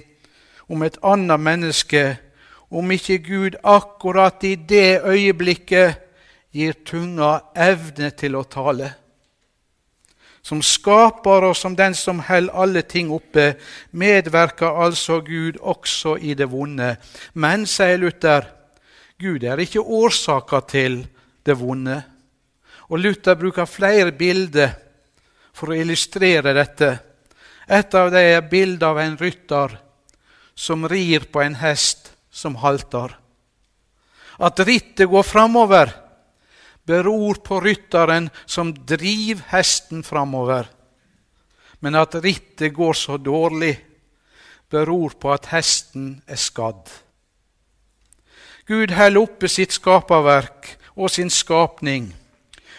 om 0.69 0.83
et 0.85 0.99
annet 1.01 1.41
menneske 1.41 2.03
om 2.73 2.91
ikke 2.93 3.17
Gud 3.25 3.57
akkurat 3.63 4.43
i 4.45 4.55
det 4.55 5.01
øyeblikket 5.05 5.99
gir 6.53 6.77
tunga 6.85 7.39
evne 7.57 8.11
til 8.17 8.37
å 8.37 8.43
tale. 8.45 8.91
Som 10.43 10.61
skaper 10.61 11.47
og 11.47 11.55
som 11.55 11.75
den 11.77 11.95
som 11.95 12.19
holder 12.27 12.57
alle 12.61 12.81
ting 12.81 13.11
oppe, 13.15 13.53
medverker 13.91 14.81
altså 14.85 15.21
Gud 15.23 15.57
også 15.61 16.17
i 16.19 16.33
det 16.37 16.49
vonde. 16.51 16.95
Men, 17.33 17.65
sier 17.65 17.97
Luther, 17.97 18.49
Gud 19.21 19.45
er 19.47 19.61
ikke 19.63 19.81
årsaka 19.81 20.59
til 20.67 20.99
det 21.45 21.55
vonde. 21.57 22.01
Og 22.89 22.99
Luther 22.99 23.39
bruker 23.39 23.65
flere 23.65 24.11
bilder 24.11 24.75
for 25.53 25.71
å 25.71 25.77
illustrere 25.77 26.53
dette. 26.55 26.91
Et 27.67 27.95
av 27.95 28.11
dem 28.11 28.29
er 28.35 28.47
bildet 28.49 28.85
av 28.87 28.99
en 28.99 29.17
rytter 29.17 29.77
som 30.53 30.87
rir 30.89 31.29
på 31.31 31.41
en 31.41 31.55
hest 31.61 32.11
som 32.33 32.57
halter. 32.61 33.13
At 34.41 34.59
rittet 34.65 35.09
går 35.09 35.23
framover, 35.23 35.93
beror 36.83 37.39
på 37.45 37.61
rytteren 37.63 38.29
som 38.45 38.73
driver 38.73 39.45
hesten 39.53 40.03
framover. 40.03 40.67
Men 41.79 41.95
at 41.95 42.15
rittet 42.23 42.73
går 42.73 42.97
så 42.97 43.17
dårlig, 43.17 43.77
beror 44.69 45.13
på 45.19 45.31
at 45.31 45.51
hesten 45.53 46.17
er 46.27 46.39
skadd. 46.39 46.89
Gud 48.65 48.93
holder 48.95 49.21
oppe 49.21 49.49
sitt 49.51 49.75
skaperverk 49.75 50.69
og 50.95 51.11
sin 51.11 51.29
skapning 51.33 52.13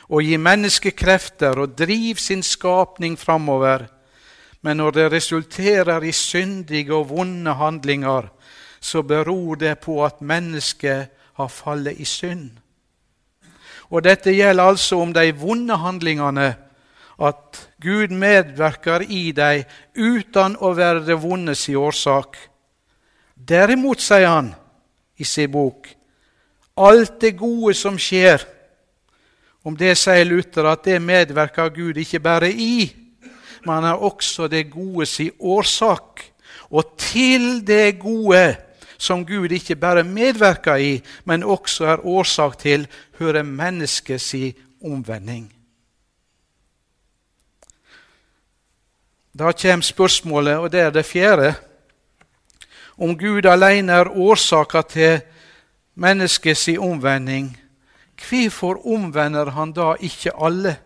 og 0.09 0.23
gir 0.23 0.41
mennesket 0.41 0.97
krefter 0.97 1.59
og 1.61 1.77
driv 1.79 2.21
sin 2.21 2.43
skapning 2.43 3.17
framover. 3.19 3.87
Men 4.63 4.77
når 4.77 4.91
det 4.91 5.13
resulterer 5.13 6.05
i 6.05 6.13
syndige 6.13 6.95
og 6.95 7.09
vonde 7.11 7.55
handlinger, 7.55 8.29
så 8.81 9.03
beror 9.03 9.55
det 9.55 9.79
på 9.79 10.05
at 10.05 10.21
mennesket 10.21 11.09
har 11.35 11.49
fallet 11.49 12.01
i 12.01 12.05
synd. 12.05 12.51
Og 13.91 14.05
dette 14.05 14.33
gjelder 14.33 14.65
altså 14.65 15.01
om 15.01 15.13
de 15.13 15.33
vonde 15.37 15.77
handlingene, 15.77 16.55
at 17.21 17.69
Gud 17.81 18.11
medvirker 18.11 19.05
i 19.07 19.31
dem 19.33 19.65
uten 19.95 20.57
å 20.59 20.73
være 20.75 21.05
det 21.07 21.17
vondes 21.23 21.69
i 21.69 21.77
årsak. 21.79 22.37
Derimot, 23.35 24.01
sier 24.03 24.27
han 24.29 24.51
i 25.17 25.25
sin 25.25 25.53
bok, 25.53 25.87
alt 26.75 27.21
det 27.23 27.37
gode 27.39 27.75
som 27.79 27.99
skjer, 28.01 28.43
om 29.65 29.77
det 29.77 29.95
sier 29.97 30.27
Luther 30.29 30.69
at 30.69 30.85
det 30.85 31.01
medvirker 31.03 31.73
Gud 31.73 31.97
ikke 31.97 32.21
bare 32.21 32.51
i, 32.53 32.93
men 33.65 33.85
er 33.85 33.97
også 33.97 34.49
det 34.49 34.69
gode 34.71 35.07
sin 35.07 35.33
årsak. 35.41 36.21
Og 36.71 36.95
til 36.99 37.67
det 37.67 37.99
gode 37.99 38.57
som 38.99 39.25
Gud 39.27 39.53
ikke 39.53 39.77
bare 39.77 40.05
medvirker 40.05 40.77
i, 40.77 41.03
men 41.25 41.43
også 41.43 41.85
er 41.85 42.07
årsak 42.07 42.59
til, 42.59 42.87
hører 43.19 43.43
menneskets 43.43 44.35
omvending. 44.85 45.51
Da 49.39 49.53
kommer 49.53 49.83
spørsmålet, 49.83 50.57
og 50.57 50.73
det 50.73 50.81
er 50.81 50.91
det 50.91 51.05
fjerde, 51.05 51.55
om 52.99 53.19
Gud 53.19 53.47
alene 53.47 53.93
er 53.93 54.09
årsaka 54.09 54.83
til 54.83 55.21
menneskets 55.95 56.69
omvending. 56.79 57.64
Hvorfor 58.15 58.87
omvender 58.87 59.51
han 59.51 59.73
da 59.73 59.95
ikke 60.01 60.33
alle? 60.37 60.77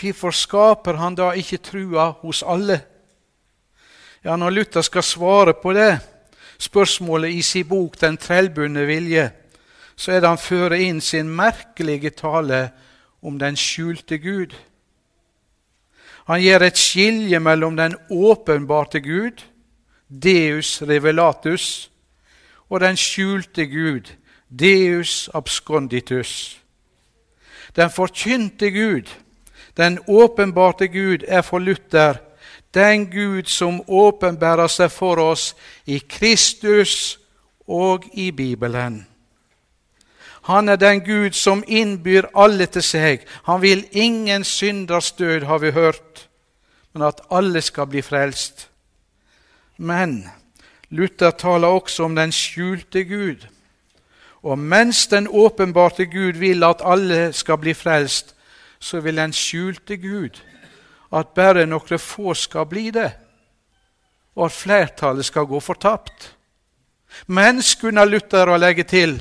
Hvorfor 0.00 0.30
skaper 0.30 0.98
han 1.00 1.14
da 1.14 1.32
ikke 1.32 1.58
trua 1.58 2.10
hos 2.22 2.42
alle? 2.42 2.80
Ja, 4.24 4.36
Når 4.36 4.50
Luther 4.50 4.82
skal 4.82 5.02
svare 5.02 5.54
på 5.54 5.72
det, 5.72 5.98
spørsmålet 6.58 7.30
i 7.30 7.42
sin 7.42 7.68
bok 7.68 8.00
'Den 8.00 8.16
trellbundne 8.16 8.86
vilje', 8.86 9.30
så 9.96 10.12
er 10.12 10.20
det 10.20 10.28
han 10.28 10.38
fører 10.38 10.76
inn 10.76 11.00
sin 11.00 11.28
merkelige 11.28 12.10
tale 12.10 12.70
om 13.22 13.38
den 13.38 13.56
skjulte 13.56 14.18
Gud. 14.18 14.54
Han 16.26 16.40
gjør 16.40 16.62
et 16.62 16.78
skilje 16.78 17.40
mellom 17.40 17.76
den 17.76 17.96
åpenbarte 18.10 19.00
Gud, 19.00 19.42
Deus 20.08 20.82
revelatus, 20.82 21.90
og 22.68 22.80
den 22.80 22.96
skjulte 22.96 23.66
Gud, 23.66 24.12
Deus 24.48 25.30
absconditus. 25.34 26.60
Den 27.76 27.90
forkynte 27.90 28.70
Gud, 28.70 29.10
den 29.76 29.98
åpenbarte 30.08 30.88
Gud, 30.88 31.24
er 31.28 31.42
for 31.42 31.58
Luther 31.58 32.18
den 32.74 33.10
Gud 33.10 33.48
som 33.48 33.80
åpenbærer 33.88 34.68
seg 34.68 34.90
for 34.92 35.20
oss 35.22 35.52
i 35.86 35.98
Kristus 35.98 37.18
og 37.66 38.04
i 38.12 38.30
Bibelen. 38.30 39.06
Han 40.48 40.68
er 40.68 40.76
den 40.80 41.00
Gud 41.04 41.36
som 41.36 41.64
innbyr 41.66 42.30
alle 42.34 42.66
til 42.66 42.84
seg. 42.84 43.24
Han 43.44 43.60
vil 43.62 43.84
ingen 43.92 44.44
synders 44.44 45.12
død, 45.12 45.44
har 45.44 45.58
vi 45.58 45.70
hørt, 45.70 46.28
men 46.92 47.02
at 47.02 47.20
alle 47.30 47.60
skal 47.60 47.86
bli 47.86 48.02
frelst. 48.02 48.68
Men 49.76 50.28
Luther 50.90 51.30
taler 51.30 51.68
også 51.68 52.04
om 52.04 52.16
den 52.16 52.32
skjulte 52.32 53.04
Gud. 53.04 53.44
Og 54.42 54.58
mens 54.58 55.06
den 55.06 55.28
åpenbarte 55.28 56.06
Gud 56.06 56.38
vil 56.38 56.64
at 56.64 56.82
alle 56.84 57.32
skal 57.32 57.58
bli 57.58 57.74
frelst, 57.74 58.34
så 58.78 59.00
vil 59.00 59.16
den 59.16 59.32
skjulte 59.32 59.96
Gud 59.96 60.38
at 61.12 61.32
bare 61.34 61.66
noen 61.66 61.98
få 61.98 62.34
skal 62.36 62.66
bli 62.68 62.90
det, 62.94 63.10
og 64.36 64.44
at 64.46 64.54
flertallet 64.54 65.26
skal 65.26 65.48
gå 65.48 65.60
fortapt. 65.60 66.34
Men, 67.26 67.62
skulle 67.62 68.04
Luther 68.04 68.50
å 68.52 68.58
legge 68.60 68.84
til, 68.84 69.16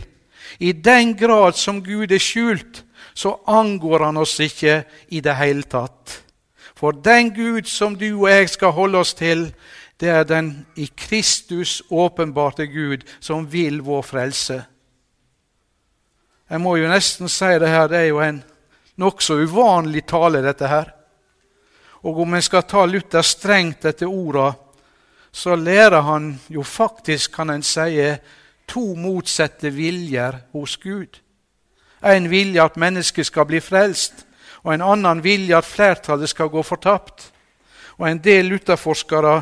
i 0.60 0.72
den 0.72 1.16
grad 1.18 1.56
som 1.58 1.80
Gud 1.84 2.12
er 2.12 2.22
skjult, 2.22 2.84
så 3.18 3.38
angår 3.48 4.06
han 4.06 4.18
oss 4.22 4.36
ikke 4.44 4.84
i 5.10 5.22
det 5.24 5.36
hele 5.40 5.64
tatt. 5.64 6.22
For 6.78 6.92
den 6.92 7.32
Gud 7.34 7.66
som 7.66 7.96
du 7.98 8.12
og 8.12 8.30
jeg 8.30 8.50
skal 8.54 8.76
holde 8.76 9.02
oss 9.02 9.16
til, 9.18 9.48
det 9.98 10.10
er 10.14 10.28
den 10.30 10.68
i 10.78 10.86
Kristus 10.94 11.82
åpenbarte 11.90 12.68
Gud 12.70 13.08
som 13.20 13.48
vil 13.52 13.82
vår 13.82 14.04
frelse. 14.06 14.60
Jeg 16.48 16.62
må 16.64 16.78
jo 16.80 16.88
nesten 16.88 17.28
si 17.28 17.50
det 17.60 17.68
her, 17.68 17.90
det 17.92 17.98
er 18.06 18.10
jo 18.12 18.22
en 18.24 18.40
nokså 18.96 19.36
uvanlig 19.44 20.06
tale, 20.08 20.40
dette 20.46 20.70
her. 20.72 20.94
Og 22.08 22.22
om 22.24 22.38
en 22.38 22.46
skal 22.46 22.64
ta 22.64 22.86
Luther 22.88 23.26
strengt 23.26 23.86
etter 23.86 24.08
orda, 24.08 24.54
så 25.32 25.58
lærer 25.60 26.02
han 26.02 26.32
jo 26.48 26.64
faktisk, 26.64 27.34
kan 27.36 27.52
en 27.52 27.66
si, 27.68 28.00
to 28.68 28.96
motsatte 28.96 29.70
viljer 29.76 30.40
hos 30.56 30.78
Gud. 30.80 31.20
En 32.02 32.30
vilje 32.32 32.64
at 32.64 32.80
mennesket 32.80 33.28
skal 33.28 33.48
bli 33.50 33.60
frelst, 33.60 34.24
og 34.64 34.74
en 34.74 34.88
annen 34.88 35.24
vilje 35.24 35.58
at 35.58 35.68
flertallet 35.68 36.32
skal 36.32 36.50
gå 36.50 36.64
fortapt. 36.64 37.32
Og 37.98 38.10
En 38.10 38.20
del 38.24 38.46
Luther-forskere 38.46 39.42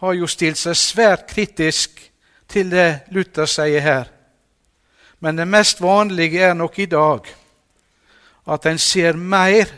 har 0.00 0.12
jo 0.14 0.26
stilt 0.26 0.58
seg 0.58 0.76
svært 0.76 1.28
kritisk 1.28 2.00
til 2.48 2.70
det 2.72 3.06
Luther 3.14 3.46
sier 3.46 3.80
her. 3.80 4.08
Men 5.20 5.36
det 5.36 5.48
mest 5.48 5.80
vanlige 5.80 6.40
er 6.40 6.54
nok 6.54 6.78
i 6.78 6.88
dag 6.88 7.28
at 8.50 8.66
en 8.66 8.78
ser 8.78 9.16
mer 9.16 9.68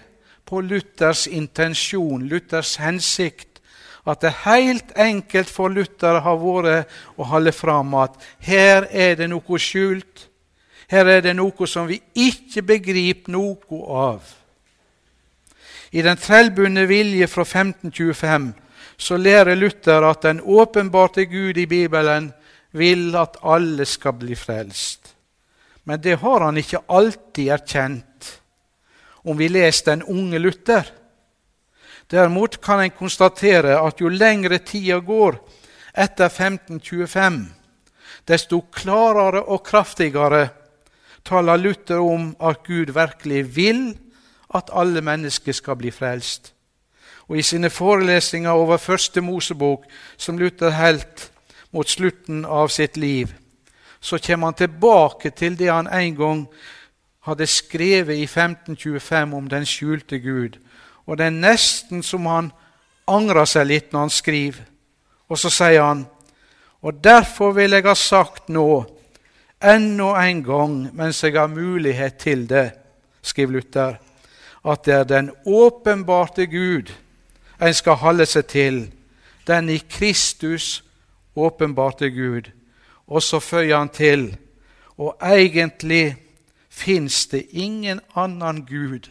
på 0.46 0.60
Luthers 0.60 1.26
intensjon, 1.26 2.22
Luthers 2.28 2.76
hensikt, 2.76 3.60
at 4.06 4.20
det 4.20 4.32
helt 4.44 4.92
enkelt 4.98 5.50
for 5.50 5.70
Luther 5.70 6.18
har 6.24 6.38
vært 6.40 6.90
å 7.16 7.26
holde 7.30 7.52
fram 7.54 7.94
at 8.02 8.16
her 8.42 8.88
er 8.90 9.14
det 9.18 9.28
noe 9.30 9.58
skjult. 9.62 10.26
Her 10.90 11.08
er 11.08 11.22
det 11.24 11.36
noe 11.38 11.68
som 11.70 11.86
vi 11.86 12.00
ikke 12.18 12.64
begriper 12.66 13.32
noe 13.32 13.82
av. 13.86 14.24
I 15.92 16.02
Den 16.02 16.18
trellbundne 16.18 16.86
vilje 16.88 17.28
fra 17.28 17.44
1525 17.44 18.52
så 18.98 19.16
lærer 19.16 19.56
Luther 19.56 20.04
at 20.08 20.22
den 20.22 20.40
åpenbarte 20.40 21.24
Gud 21.24 21.58
i 21.58 21.66
Bibelen 21.66 22.32
vil 22.72 23.14
at 23.16 23.36
alle 23.42 23.84
skal 23.86 24.16
bli 24.18 24.36
frelst. 24.38 25.01
Men 25.84 26.00
det 26.00 26.20
har 26.22 26.40
han 26.40 26.58
ikke 26.58 26.84
alltid 26.86 27.48
erkjent 27.56 28.38
om 29.22 29.38
vi 29.38 29.48
leser 29.48 29.92
den 29.92 30.02
unge 30.02 30.38
Luther. 30.38 30.86
Derimot 32.10 32.60
kan 32.62 32.80
en 32.82 32.90
konstatere 32.90 33.78
at 33.78 34.00
jo 34.00 34.10
lengre 34.10 34.58
tida 34.58 34.98
går 35.00 35.38
etter 35.92 36.26
1525, 36.26 37.44
desto 38.26 38.60
klarere 38.72 39.44
og 39.46 39.62
kraftigere 39.66 40.48
taler 41.24 41.60
Luther 41.60 42.02
om 42.02 42.32
at 42.40 42.64
Gud 42.66 42.92
virkelig 42.94 43.44
vil 43.56 43.84
at 44.54 44.70
alle 44.72 45.00
mennesker 45.00 45.52
skal 45.52 45.78
bli 45.78 45.90
frelst. 45.90 46.52
Og 47.28 47.38
I 47.38 47.42
sine 47.42 47.70
forelesninger 47.70 48.50
over 48.50 48.76
første 48.76 49.20
Mosebok, 49.20 49.84
som 50.16 50.38
Luther 50.38 50.70
holdt 50.70 51.30
mot 51.72 51.88
slutten 51.88 52.44
av 52.44 52.68
sitt 52.68 52.96
liv, 52.96 53.32
så 54.02 54.18
kommer 54.18 54.50
han 54.50 54.58
tilbake 54.58 55.30
til 55.30 55.54
det 55.58 55.70
han 55.70 55.86
en 55.86 56.16
gang 56.18 56.46
hadde 57.22 57.46
skrevet 57.46 58.18
i 58.18 58.26
1525 58.26 59.34
om 59.34 59.48
den 59.48 59.66
skjulte 59.66 60.18
Gud. 60.18 60.58
Og 61.06 61.18
det 61.18 61.28
er 61.28 61.36
nesten 61.36 62.02
som 62.02 62.26
han 62.26 62.50
angrer 63.06 63.46
seg 63.46 63.68
litt 63.70 63.92
når 63.92 64.08
han 64.08 64.10
skriver. 64.10 64.66
Og 65.30 65.38
så 65.38 65.50
sier 65.54 65.86
han 65.86 66.02
og 66.82 66.98
derfor 66.98 67.52
vil 67.54 67.76
jeg 67.76 67.86
ha 67.86 67.94
sagt 67.94 68.48
nå, 68.50 68.82
ennå 69.62 70.08
en 70.18 70.40
gang 70.42 70.72
mens 70.98 71.22
jeg 71.22 71.36
har 71.38 71.46
mulighet 71.46 72.18
til 72.18 72.48
det, 72.50 72.72
skriver 73.22 73.52
Luther, 73.52 74.00
at 74.66 74.82
det 74.84 74.94
er 74.94 75.04
den 75.06 75.30
åpenbarte 75.46 76.48
Gud 76.50 76.90
en 77.62 77.74
skal 77.74 78.00
holde 78.00 78.26
seg 78.26 78.48
til, 78.50 78.80
den 79.46 79.70
i 79.70 79.78
Kristus 79.78 80.82
åpenbarte 81.38 82.10
Gud. 82.10 82.50
Og 83.12 83.20
så 83.22 83.40
føyer 83.40 83.76
han 83.76 83.90
til, 83.92 84.30
og 84.96 85.16
egentlig 85.20 86.16
fins 86.68 87.26
det 87.26 87.46
ingen 87.50 88.00
annen 88.16 88.62
Gud 88.64 89.10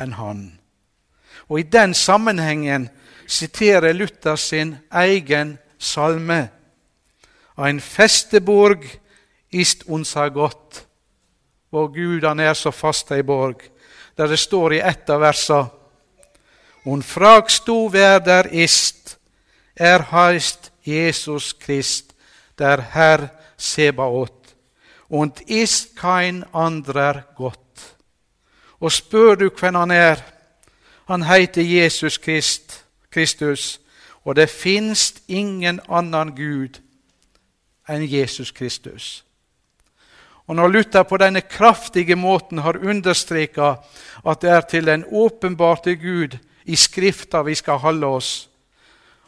enn 0.00 0.14
Han. 0.16 0.42
Og 1.48 1.60
I 1.60 1.62
den 1.68 1.94
sammenhengen 1.94 2.88
siterer 3.26 3.92
Luther 3.92 4.36
sin 4.36 4.76
egen 4.90 5.58
salme. 5.78 6.48
Ein 7.58 7.80
festeborg 7.80 8.86
ist 9.50 9.84
unser 9.86 10.30
Gott. 10.30 10.86
Vår 11.70 11.88
Gud 11.92 12.24
han 12.24 12.40
er 12.40 12.54
så 12.54 12.70
fast 12.70 13.12
ei 13.12 13.22
borg, 13.22 13.60
der 14.16 14.26
det 14.32 14.38
står 14.38 14.72
i 14.72 14.80
ett 14.80 15.10
av 15.10 15.20
versa 15.20 15.66
Und 16.84 17.04
fragst 17.04 17.68
du, 17.68 17.92
wer 17.92 18.18
der 18.18 18.48
ist, 18.50 19.18
er 19.76 20.02
heist 20.10 20.72
Jesus 20.82 21.58
Krist, 21.58 22.14
der 22.58 22.80
Herr 22.80 23.30
Sebaot, 23.62 24.56
und 25.08 25.40
ist 25.40 25.96
kein 25.96 26.44
anderer 26.52 27.22
Gott. 27.36 27.58
Og 28.80 28.92
spør 28.92 29.34
du 29.34 29.50
hvem 29.50 29.74
han 29.74 29.90
er, 29.90 30.16
han 31.06 31.22
heter 31.22 31.62
Jesus 31.62 32.18
Krist, 32.18 32.84
Kristus, 33.10 33.80
og 34.24 34.36
det 34.36 34.50
fins 34.50 35.14
ingen 35.28 35.80
annen 35.88 36.32
Gud 36.36 36.80
enn 37.88 38.06
Jesus 38.08 38.50
Kristus. 38.50 39.24
Og 40.46 40.56
Når 40.56 40.68
Luther 40.68 41.02
på 41.02 41.16
denne 41.16 41.40
kraftige 41.40 42.16
måten 42.16 42.58
har 42.58 42.80
understreka 42.82 43.74
at 44.26 44.42
det 44.42 44.50
er 44.50 44.60
til 44.60 44.86
den 44.86 45.04
åpenbarte 45.12 45.96
Gud 45.96 46.38
i 46.64 46.76
Skrifta 46.76 47.42
vi 47.42 47.54
skal 47.54 47.78
holde 47.78 48.06
oss, 48.06 48.48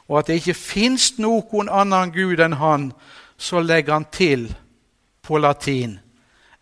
og 0.09 0.18
at 0.18 0.27
det 0.27 0.35
ikke 0.35 0.55
fins 0.55 1.14
noen 1.18 1.68
annen 1.68 2.12
Gud 2.12 2.40
enn 2.40 2.59
Han, 2.61 2.92
så 3.45 3.61
legger 3.61 3.93
han 3.93 4.09
til 4.13 4.49
på 5.25 5.39
latin 5.39 5.99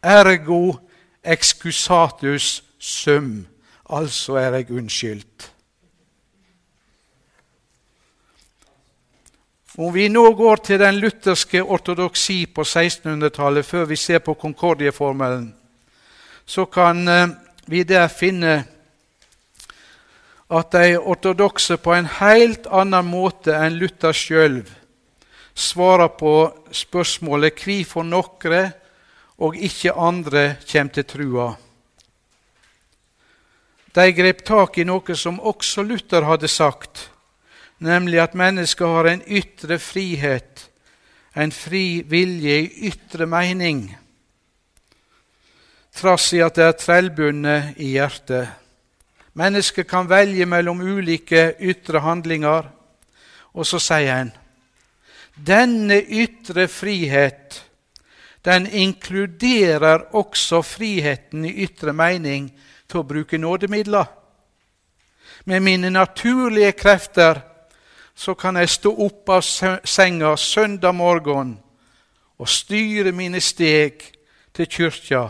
ergo 0.02 0.74
excusatus 1.22 2.62
sum, 2.78 3.46
altså 3.90 4.34
er 4.40 4.56
jeg 4.58 4.70
unnskyldt. 4.74 5.48
Om 9.78 9.94
vi 9.94 10.08
nå 10.12 10.24
går 10.36 10.56
til 10.66 10.80
den 10.82 10.98
lutherske 11.00 11.62
ortodoksi 11.62 12.44
på 12.46 12.62
1600-tallet, 12.66 13.64
før 13.64 13.84
vi 13.88 13.96
ser 13.96 14.18
på 14.18 14.34
Concordieformelen, 14.34 15.54
så 16.44 16.64
kan 16.64 17.08
eh, 17.08 17.28
vi 17.66 17.82
der 17.82 18.08
finne 18.08 18.64
at 20.52 20.72
de 20.72 20.98
ortodokse 20.98 21.78
på 21.80 21.94
en 21.94 22.10
helt 22.18 22.66
annen 22.68 23.06
måte 23.08 23.54
enn 23.56 23.78
Luther 23.80 24.12
sjøl 24.12 24.60
svarer 25.54 26.08
på 26.18 26.34
spørsmålet 26.72 27.60
hvorfor 27.64 28.06
noen 28.06 28.72
og 29.42 29.56
ikke 29.56 29.94
andre 29.98 30.44
kommer 30.64 30.94
til 30.94 31.06
trua. 31.08 31.48
De 33.92 34.12
grep 34.16 34.44
tak 34.48 34.78
i 34.78 34.86
noe 34.88 35.16
som 35.18 35.40
også 35.40 35.82
Luther 35.84 36.24
hadde 36.24 36.48
sagt, 36.48 37.10
nemlig 37.82 38.22
at 38.22 38.36
mennesket 38.38 38.88
har 38.88 39.08
en 39.10 39.24
ytre 39.26 39.76
frihet, 39.82 40.68
en 41.36 41.52
fri 41.52 42.02
vilje 42.08 42.56
i 42.62 42.88
ytre 42.88 43.26
mening, 43.28 43.84
trass 45.92 46.30
i 46.32 46.40
at 46.40 46.56
det 46.56 46.64
er 46.64 46.78
trellbundet 46.80 47.80
i 47.84 47.92
hjertet. 47.98 48.48
Mennesket 49.36 49.88
kan 49.88 50.08
velge 50.08 50.46
mellom 50.48 50.80
ulike 50.80 51.52
ytre 51.60 52.00
handlinger, 52.04 52.68
og 53.52 53.68
så 53.68 53.80
sier 53.80 54.22
en 54.22 54.32
denne 55.46 55.98
ytre 56.02 56.68
frihet 56.68 57.62
den 58.44 58.66
inkluderer 58.66 60.08
også 60.14 60.62
friheten 60.66 61.44
i 61.46 61.54
ytre 61.62 61.92
mening 61.94 62.48
til 62.90 63.02
å 63.02 63.06
bruke 63.06 63.38
nådemidler. 63.38 64.08
Med 65.44 65.62
mine 65.62 65.90
naturlige 65.90 66.72
krefter 66.72 67.40
så 68.14 68.34
kan 68.34 68.58
jeg 68.58 68.70
stå 68.70 68.92
opp 69.06 69.30
av 69.30 69.44
senga 69.86 70.34
søndag 70.36 70.94
morgen 70.94 71.54
og 72.38 72.48
styre 72.50 73.12
mine 73.14 73.40
steg 73.40 74.02
til 74.52 74.66
kyrkja 74.66 75.22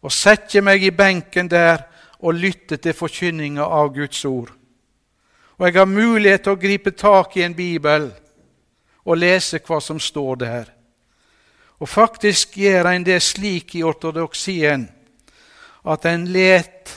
og 0.00 0.12
sette 0.12 0.62
meg 0.64 0.82
i 0.82 0.94
benken 0.96 1.48
der 1.48 1.86
og 2.20 2.34
lytte 2.34 2.76
til 2.76 2.96
forkynninga 2.96 3.64
av 3.64 3.92
Guds 3.94 4.24
ord. 4.24 4.50
Og 5.58 5.66
jeg 5.66 5.76
har 5.76 5.88
mulighet 5.88 6.42
til 6.44 6.56
å 6.56 6.60
gripe 6.60 6.90
tak 6.96 7.36
i 7.36 7.44
en 7.44 7.54
bibel 7.54 8.10
og 9.04 9.18
lese 9.18 9.60
hva 9.64 9.80
som 9.80 10.00
står 10.00 10.36
der. 10.36 10.70
Og 11.80 11.88
faktisk 11.88 12.56
gjør 12.60 12.90
en 12.90 13.04
det 13.04 13.22
slik 13.22 13.74
i 13.74 13.82
ortodoksien 13.82 14.88
at 15.84 16.04
en 16.04 16.26
let 16.28 16.92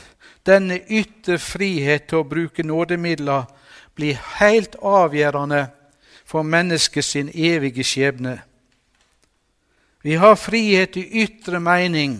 denne 0.46 0.82
ytre 0.92 1.38
frihet 1.40 2.10
til 2.10 2.20
å 2.20 2.28
bruke 2.28 2.66
nådemidler 2.68 3.46
blir 3.96 4.20
helt 4.40 4.76
avgjørende 4.84 5.68
for 6.26 6.44
mennesket 6.44 7.06
sin 7.06 7.30
evige 7.30 7.84
skjebne. 7.84 8.42
Vi 10.04 10.18
har 10.20 10.36
frihet 10.36 10.98
i 11.00 11.06
ytre 11.24 11.62
mening 11.64 12.18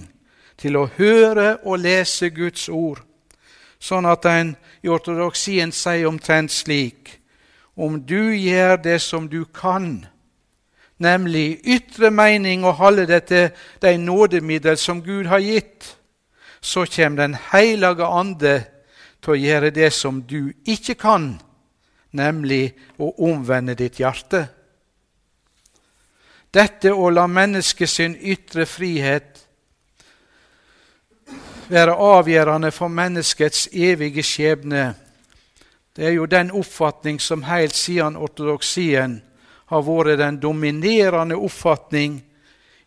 til 0.58 0.78
å 0.80 0.88
høre 0.98 1.58
og 1.66 1.82
lese 1.84 2.30
Guds 2.32 2.70
ord, 2.70 3.02
sånn 3.80 4.08
at 4.08 4.24
en 4.30 4.54
i 4.84 4.88
ortodoksien 4.88 5.74
sier 5.76 6.08
omtrent 6.08 6.52
slik 6.52 7.18
om 7.76 8.02
du 8.06 8.36
gjør 8.36 8.76
det 8.76 9.00
som 9.02 9.30
du 9.30 9.46
kan, 9.46 10.06
nemlig 10.98 11.60
ytre 11.66 12.12
mening 12.12 12.66
og 12.66 12.78
holde 12.80 13.08
deg 13.10 13.26
til 13.28 13.50
de 13.82 13.98
nådemiddel 13.98 14.78
som 14.78 15.02
Gud 15.04 15.26
har 15.26 15.42
gitt, 15.44 15.98
så 16.62 16.86
kommer 16.86 17.18
Den 17.18 17.38
hellige 17.52 18.06
ande 18.06 18.64
til 19.22 19.34
å 19.34 19.40
gjøre 19.40 19.72
det 19.72 19.94
som 19.94 20.22
du 20.22 20.54
ikke 20.66 20.96
kan, 20.96 21.42
nemlig 22.12 22.74
å 22.98 23.12
omvende 23.18 23.76
ditt 23.76 24.00
hjerte. 24.00 24.48
Dette 26.54 26.94
å 26.94 27.10
la 27.10 27.26
mennesket 27.28 27.90
sin 27.90 28.16
ytre 28.16 28.66
frihet 28.70 29.40
være 31.68 31.96
avgjørende 31.96 32.70
for 32.72 32.88
menneskets 32.88 33.68
evige 33.74 34.24
skjebne, 34.24 34.94
det 35.96 36.06
er 36.08 36.12
jo 36.12 36.26
den 36.26 36.52
oppfatning 36.52 37.20
som 37.20 37.44
helt 37.44 37.76
siden 37.76 38.18
ortodoksien 38.18 39.20
har 39.70 39.84
vært 39.86 40.18
den 40.20 40.40
dominerende 40.42 41.36
oppfatning 41.38 42.22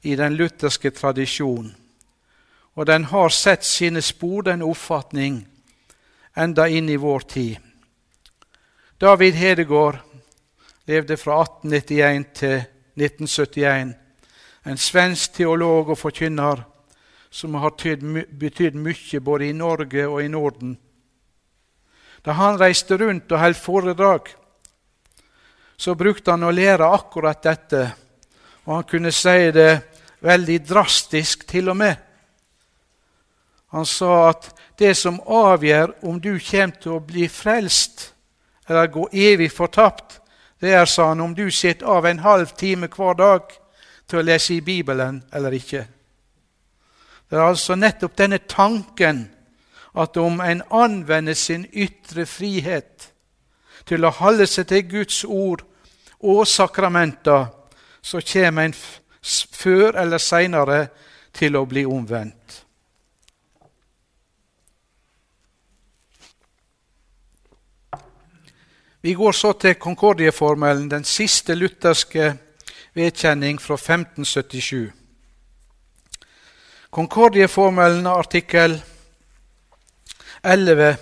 i 0.02 0.16
den 0.16 0.34
lutherske 0.34 0.90
tradisjon. 0.90 1.74
Og 2.74 2.86
den 2.86 3.04
har 3.04 3.28
sett 3.28 3.64
sine 3.64 4.02
spor, 4.02 4.42
den 4.42 4.62
oppfatning, 4.62 5.46
enda 6.36 6.66
inn 6.68 6.88
i 6.88 6.98
vår 7.00 7.20
tid. 7.20 7.56
David 9.00 9.34
Hedegaard 9.34 9.98
levde 10.86 11.16
fra 11.16 11.40
1891 11.42 12.26
til 12.34 12.56
1971. 12.96 13.94
En 14.66 14.76
svensk 14.76 15.32
teolog 15.32 15.90
og 15.94 15.98
forkynner 15.98 16.62
som 17.30 17.54
har 17.54 17.74
betydd 18.40 18.74
mye 18.74 19.20
både 19.20 19.48
i 19.48 19.52
Norge 19.52 20.06
og 20.08 20.22
i 20.24 20.28
Norden. 20.28 20.76
Da 22.26 22.34
han 22.34 22.58
reiste 22.58 22.96
rundt 22.98 23.30
og 23.30 23.38
holdt 23.38 23.60
foredrag, 23.62 24.32
så 25.76 25.94
brukte 25.94 26.32
han 26.34 26.42
å 26.42 26.50
lære 26.50 26.88
akkurat 26.90 27.38
dette. 27.44 27.82
Og 28.66 28.72
han 28.74 28.88
kunne 28.90 29.12
si 29.14 29.52
det 29.54 29.70
veldig 30.26 30.56
drastisk 30.66 31.44
til 31.46 31.70
og 31.70 31.78
med. 31.78 31.94
Han 33.70 33.86
sa 33.86 34.30
at 34.32 34.48
det 34.78 34.96
som 34.98 35.20
avgjør 35.22 35.92
om 36.08 36.18
du 36.18 36.32
kommer 36.40 36.80
til 36.82 36.96
å 36.96 37.04
bli 37.04 37.28
frelst, 37.30 38.08
eller 38.66 38.90
gå 38.90 39.06
evig 39.12 39.52
fortapt, 39.54 40.18
det 40.58 40.72
er, 40.74 40.88
sa 40.90 41.12
han, 41.12 41.20
om 41.20 41.34
du 41.36 41.46
sitter 41.52 41.86
av 41.86 42.06
en 42.08 42.24
halv 42.24 42.56
time 42.58 42.88
hver 42.90 43.14
dag 43.20 43.54
til 44.08 44.18
å 44.18 44.26
lese 44.26 44.56
i 44.56 44.64
Bibelen 44.64 45.20
eller 45.30 45.54
ikke. 45.54 45.84
Det 47.30 47.38
er 47.38 47.44
altså 47.44 47.78
nettopp 47.78 48.18
denne 48.18 48.42
tanken 48.48 49.26
at 49.96 50.16
om 50.16 50.40
en 50.40 50.62
anvender 50.70 51.34
sin 51.34 51.66
ytre 51.72 52.26
frihet 52.26 53.12
til 53.86 54.04
å 54.04 54.12
holde 54.18 54.46
seg 54.46 54.68
til 54.68 54.84
Guds 54.90 55.22
ord 55.24 55.62
og 56.20 56.46
sakramenter, 56.48 57.46
så 58.02 58.20
kommer 58.32 58.68
en 58.68 58.74
før 59.52 59.96
eller 59.98 60.22
seinere 60.22 60.86
til 61.34 61.56
å 61.56 61.64
bli 61.66 61.84
omvendt. 61.86 62.62
Vi 69.06 69.14
går 69.14 69.32
så 69.32 69.52
til 69.52 69.74
Konkordieformelen, 69.78 70.88
den 70.90 71.04
siste 71.04 71.54
lutherske 71.54 72.32
vedkjenning 72.94 73.60
fra 73.62 73.74
1577. 73.74 74.90
Konkordieformelen 76.90 78.06
artikkel 78.06 78.80
11 80.46 80.96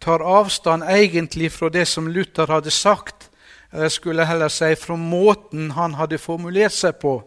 tar 0.00 0.22
avstand 0.24 0.86
egentlig 0.88 1.50
fra 1.52 1.68
det 1.68 1.86
som 1.88 2.08
Luther 2.08 2.46
hadde 2.46 2.70
sagt, 2.70 3.28
eller 3.72 3.88
skulle 3.88 4.26
heller 4.26 4.48
si 4.48 4.74
fra 4.78 4.96
måten 4.96 5.70
han 5.76 5.94
hadde 5.94 6.18
formulert 6.18 6.74
seg 6.74 6.98
på 7.02 7.20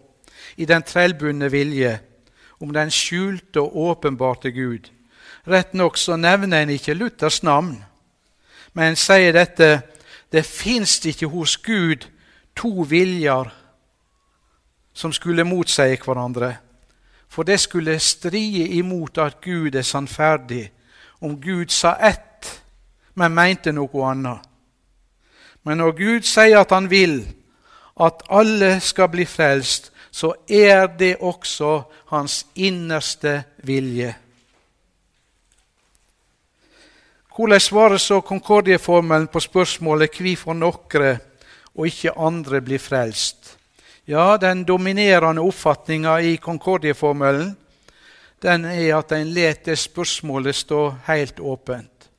i 0.58 0.66
den 0.66 0.84
trellbundne 0.84 1.50
vilje 1.52 2.00
om 2.60 2.74
den 2.74 2.92
skjulte 2.92 3.62
og 3.62 3.78
åpenbarte 3.78 4.52
Gud. 4.52 4.90
Rett 5.48 5.74
nok 5.74 5.98
så 5.98 6.16
nevner 6.16 6.64
en 6.64 6.72
ikke 6.74 6.96
Luthers 6.96 7.42
navn, 7.44 7.76
men 8.74 8.94
en 8.94 9.00
sier 9.00 9.36
dette 9.36 9.82
det 10.34 10.46
fins 10.48 10.98
ikke 11.06 11.30
hos 11.30 11.58
Gud 11.62 12.08
to 12.56 12.86
viljer 12.90 13.52
som 14.94 15.14
skulle 15.14 15.46
motseie 15.46 15.98
hverandre. 16.02 16.56
For 17.30 17.44
det 17.44 17.60
skulle 17.60 18.00
stride 18.00 18.68
imot 18.78 19.18
at 19.18 19.42
Gud 19.42 19.76
er 19.76 19.86
sannferdig, 19.86 20.72
om 21.24 21.38
Gud 21.42 21.72
sa 21.72 21.96
ett, 21.96 22.50
men 23.14 23.34
mente 23.34 23.72
noe 23.72 24.10
annet. 24.10 24.42
Men 25.64 25.80
når 25.80 25.96
Gud 25.96 26.28
sier 26.28 26.60
at 26.60 26.74
han 26.76 26.90
vil 26.92 27.22
at 28.04 28.26
alle 28.28 28.80
skal 28.84 29.08
bli 29.14 29.26
frelst, 29.26 29.92
så 30.12 30.34
er 30.50 30.90
det 31.00 31.16
også 31.22 31.82
hans 32.12 32.44
innerste 32.56 33.44
vilje. 33.64 34.12
Hvordan 37.34 37.60
svarer 37.60 37.98
så 37.98 38.20
Konkordieformelen 38.22 39.28
på 39.28 39.40
spørsmålet 39.42 40.20
hvorfor 40.20 40.54
noen 40.54 41.18
og 41.74 41.88
ikke 41.88 42.14
andre 42.18 42.62
blir 42.62 42.80
frelst? 42.80 43.58
Ja, 44.06 44.38
Den 44.38 44.68
dominerende 44.68 45.42
oppfatninga 45.42 46.20
i 46.20 46.36
Konkordieformelen 46.36 47.56
den 48.44 48.66
er 48.66 48.98
at 48.98 49.12
en 49.12 49.34
lar 49.34 49.56
det 49.66 49.78
spørsmålet 49.80 50.56
stå 50.56 50.90
helt 51.08 51.40
åpent. 51.40 52.10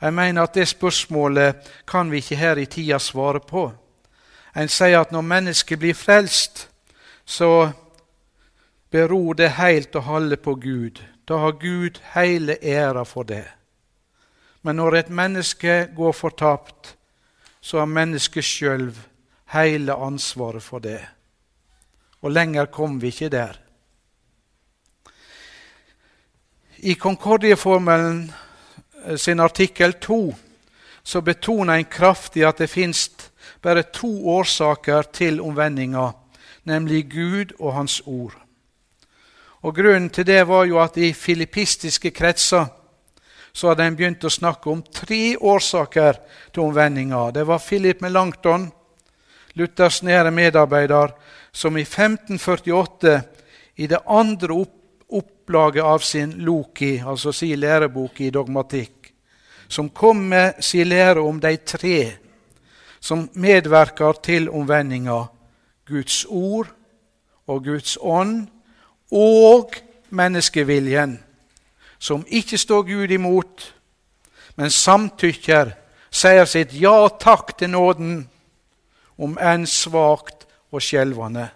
Jeg 0.00 0.14
mener 0.14 0.42
at 0.42 0.54
det 0.54 0.68
spørsmålet 0.68 1.56
kan 1.88 2.10
vi 2.10 2.16
ikke 2.16 2.36
her 2.36 2.56
i 2.56 2.66
tida 2.66 2.98
svare 2.98 3.40
på. 3.40 3.72
En 4.56 4.68
sier 4.68 5.00
at 5.00 5.12
når 5.12 5.24
mennesket 5.26 5.80
blir 5.80 5.96
frelst, 5.96 6.68
så 7.24 7.72
beror 8.90 9.34
det 9.34 9.56
helt 9.58 9.96
og 9.96 10.04
halve 10.04 10.36
på 10.36 10.54
Gud. 10.54 11.02
Da 11.28 11.40
har 11.42 11.58
Gud 11.58 11.98
hele 12.14 12.58
æra 12.62 13.02
for 13.04 13.22
det. 13.22 13.44
Men 14.62 14.76
når 14.76 14.94
et 14.94 15.10
menneske 15.10 15.88
går 15.96 16.12
fortapt, 16.12 16.96
så 17.60 17.78
har 17.78 17.86
mennesket 17.90 18.44
sjøl 18.44 18.92
hele 19.52 19.92
ansvaret 19.92 20.62
for 20.62 20.78
det. 20.78 21.00
Og 22.22 22.30
lenger 22.30 22.66
kom 22.66 23.00
vi 23.02 23.06
ikke 23.06 23.28
der. 23.28 23.65
I 26.76 26.94
Konkordieformelen 26.94 28.32
eh, 29.06 29.16
sin 29.16 29.40
artikkel 29.40 29.92
2 29.92 30.36
så 31.02 31.20
betoner 31.20 31.74
en 31.78 31.84
kraftig 31.84 32.44
at 32.44 32.58
det 32.58 32.70
fins 32.70 33.08
bare 33.62 33.82
to 33.82 34.10
årsaker 34.28 35.08
til 35.12 35.40
omvendinga 35.40 36.12
nemlig 36.66 37.06
Gud 37.10 37.54
og 37.58 37.74
Hans 37.74 38.00
ord. 38.06 38.34
Og 39.62 39.74
Grunnen 39.74 40.10
til 40.10 40.26
det 40.26 40.42
var 40.48 40.66
jo 40.66 40.80
at 40.82 40.98
i 40.98 41.12
filippistiske 41.12 42.10
kretser 42.10 42.66
så 43.56 43.70
hadde 43.70 43.86
en 43.86 43.96
begynt 43.96 44.26
å 44.26 44.30
snakke 44.30 44.68
om 44.70 44.82
tre 44.84 45.36
årsaker 45.40 46.18
til 46.52 46.66
omvendinga. 46.66 47.30
Det 47.32 47.46
var 47.48 47.62
Philip 47.64 48.02
Melanchthon, 48.04 48.68
Luthers 49.56 50.02
nære 50.04 50.30
medarbeider, 50.30 51.14
som 51.52 51.78
i 51.80 51.86
1548 51.86 53.22
i 53.80 53.88
det 53.88 54.02
andre 54.04 54.52
opplaget 55.46 55.84
av 55.84 55.98
sin 55.98 56.32
Loki, 56.42 57.02
altså 57.06 57.32
sin 57.32 57.60
lærebok 57.60 58.20
i 58.20 58.30
dogmatikk, 58.30 59.12
som 59.68 59.90
kom 59.90 60.16
med 60.16 60.58
sin 60.60 60.88
lære 60.88 61.20
om 61.22 61.38
de 61.40 61.56
tre 61.56 62.16
som 63.00 63.28
medverker 63.34 64.12
til 64.22 64.50
omvendinga 64.50 65.26
Guds 65.86 66.24
ord 66.28 66.66
og 67.46 67.62
Guds 67.64 67.96
ånd 68.00 68.48
og 69.12 69.76
menneskeviljen, 70.10 71.20
som 71.98 72.26
ikke 72.26 72.58
står 72.58 72.82
Gud 72.82 73.10
imot, 73.10 73.74
men 74.56 74.70
samtykker, 74.70 75.76
sier 76.10 76.44
sitt 76.44 76.74
ja 76.74 77.06
takk 77.20 77.54
til 77.58 77.70
nåden, 77.70 78.26
om 79.18 79.38
enn 79.38 79.66
svakt 79.66 80.48
og 80.72 80.82
skjelvende. 80.82 81.48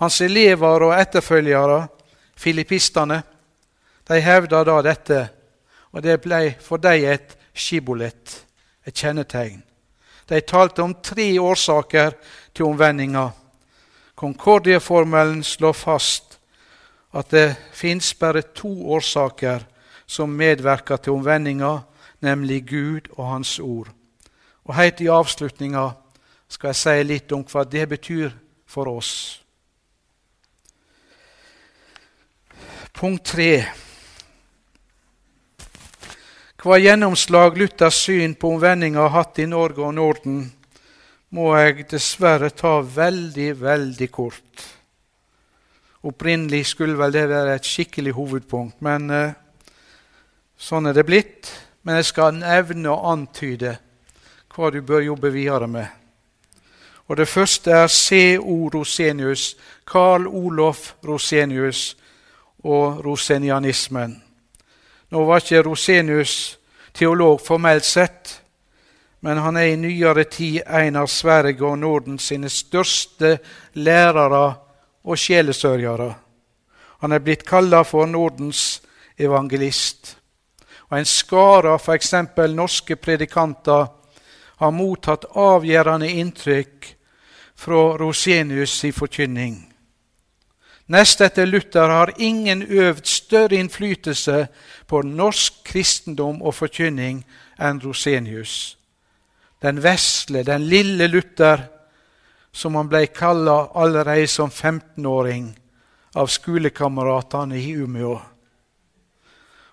Hans 0.00 0.20
elever 0.20 0.84
og 0.84 0.98
etterfølgere, 1.00 1.86
filippistene, 2.36 3.22
de 4.08 4.20
hevda 4.20 4.64
da 4.64 4.80
dette, 4.84 5.20
og 5.92 6.02
det 6.02 6.20
ble 6.20 6.54
for 6.60 6.82
dem 6.82 7.06
et 7.14 7.36
skibolett, 7.54 8.44
et 8.84 8.94
kjennetegn. 8.94 9.62
De 10.28 10.40
talte 10.40 10.82
om 10.82 10.94
tre 11.04 11.26
årsaker 11.40 12.16
til 12.54 12.64
omvendinga. 12.66 13.28
Konkordieformelen 14.16 15.42
slår 15.44 15.72
fast 15.72 16.38
at 17.14 17.30
det 17.30 17.56
fins 17.72 18.14
bare 18.14 18.42
to 18.42 18.72
årsaker 18.94 19.66
som 20.06 20.30
medvirker 20.30 20.96
til 20.96 21.12
omvendinga, 21.12 21.78
nemlig 22.20 22.64
Gud 22.68 23.12
og 23.16 23.26
Hans 23.26 23.58
ord. 23.58 23.88
Og 24.64 24.74
Helt 24.74 25.00
i 25.00 25.08
avslutninga 25.12 25.90
skal 26.48 26.72
jeg 26.72 26.80
si 26.80 27.02
litt 27.04 27.32
om 27.32 27.44
hva 27.44 27.64
det 27.68 27.88
betyr 27.88 28.32
for 28.66 28.88
oss. 28.88 29.43
Punkt 32.94 33.24
tre. 33.26 33.64
Hva 36.62 36.76
gjennomslag 36.78 37.56
Luthers 37.58 37.96
syn 38.04 38.36
på 38.38 38.52
omvendinga 38.54 39.00
har 39.02 39.10
hatt 39.16 39.40
i 39.42 39.46
Norge 39.50 39.82
og 39.82 39.96
Norden, 39.96 40.44
må 41.34 41.48
jeg 41.58 41.88
dessverre 41.90 42.52
ta 42.54 42.76
veldig, 42.86 43.48
veldig 43.58 44.08
kort. 44.14 44.62
Opprinnelig 46.06 46.68
skulle 46.70 46.94
vel 47.00 47.16
det 47.16 47.24
være 47.32 47.56
et 47.58 47.66
skikkelig 47.66 48.14
hovedpunkt, 48.14 48.78
men 48.86 49.10
uh, 49.10 49.34
sånn 50.54 50.86
er 50.86 50.94
det 50.94 51.06
blitt. 51.08 51.50
Men 51.82 51.98
jeg 51.98 52.12
skal 52.12 52.38
nevne 52.38 52.94
og 52.94 53.10
antyde 53.10 53.74
hva 54.54 54.70
du 54.70 54.78
bør 54.86 55.02
jobbe 55.08 55.34
videre 55.34 55.66
med. 55.66 55.90
Og 57.10 57.18
Det 57.18 57.26
første 57.26 57.74
er 57.74 57.90
C.O. 57.90 58.70
Rosenius, 58.70 59.56
Carl 59.82 60.30
Olof 60.30 60.94
Rosenius 61.02 61.96
og 62.64 63.04
rosenianismen. 63.04 64.16
Nå 65.10 65.24
var 65.24 65.42
ikke 65.42 65.62
Rosenius 65.62 66.58
teolog 66.94 67.40
formelt 67.44 67.84
sett, 67.84 68.40
men 69.20 69.38
han 69.38 69.56
er 69.56 69.72
i 69.72 69.76
nyere 69.76 70.24
tid 70.24 70.62
en 70.66 70.96
av 71.00 71.08
Sverige 71.08 71.64
og 71.64 71.78
Norden 71.78 72.18
sine 72.18 72.48
største 72.52 73.38
lærere 73.74 74.54
og 75.04 75.18
sjelesørgere. 75.18 76.10
Han 77.00 77.12
er 77.12 77.24
blitt 77.24 77.44
kalla 77.46 77.82
for 77.84 78.06
Nordens 78.06 78.82
evangelist. 79.18 80.16
Og 80.88 80.98
En 80.98 81.04
skare 81.04 81.72
av 81.72 81.80
f.eks. 81.80 82.12
norske 82.54 82.96
predikanter 82.96 83.86
har 84.56 84.70
mottatt 84.70 85.24
avgjørende 85.34 86.08
inntrykk 86.08 86.96
fra 87.56 87.96
Rosenius' 87.98 88.84
i 88.84 88.92
forkynning. 88.92 89.73
Nest 90.86 91.20
etter 91.20 91.46
Luther 91.46 91.88
har 91.88 92.12
ingen 92.18 92.62
øvd 92.62 93.06
større 93.06 93.56
innflytelse 93.56 94.46
på 94.86 95.02
norsk 95.02 95.62
kristendom 95.64 96.42
og 96.42 96.54
forkynning 96.54 97.22
enn 97.56 97.80
Rosenius. 97.80 98.76
Den 99.62 99.80
vesle, 99.82 100.42
den 100.44 100.66
lille 100.68 101.06
Luther, 101.08 101.62
som 102.52 102.76
han 102.76 102.88
ble 102.88 103.06
kalla 103.06 103.70
allerede 103.74 104.28
som 104.28 104.50
15-åring 104.50 105.54
av 106.14 106.28
skolekameratene 106.28 107.56
i 107.58 107.72
Umeå. 107.80 108.18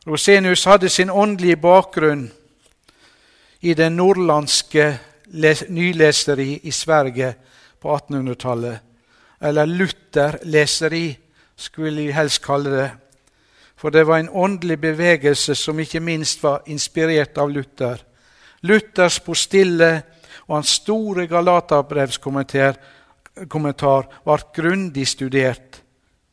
Rosenius 0.07 0.63
hadde 0.65 0.89
sin 0.89 1.11
åndelige 1.11 1.59
bakgrunn 1.61 2.23
i 3.61 3.75
det 3.77 3.91
nordlandske 3.91 4.87
nyleseri 5.69 6.55
i 6.63 6.71
Sverige 6.71 7.33
på 7.81 7.91
1800-tallet 7.97 8.90
eller 9.41 9.65
Luther-leseri, 9.65 11.17
skulle 11.55 12.01
vi 12.01 12.11
helst 12.11 12.43
kalle 12.45 12.69
det. 12.69 12.91
For 13.75 13.89
det 13.89 14.07
var 14.07 14.17
en 14.21 14.29
åndelig 14.29 14.79
bevegelse 14.81 15.55
som 15.55 15.79
ikke 15.79 15.99
minst 15.99 16.43
var 16.43 16.61
inspirert 16.69 17.37
av 17.41 17.49
Luther. 17.49 17.97
Luthers 18.61 19.19
postille 19.25 20.03
og 20.47 20.55
hans 20.59 20.69
store 20.81 21.27
Galaterbrevskommentar 21.27 22.75
var 24.25 24.43
grundig 24.53 25.07
studert. 25.07 25.81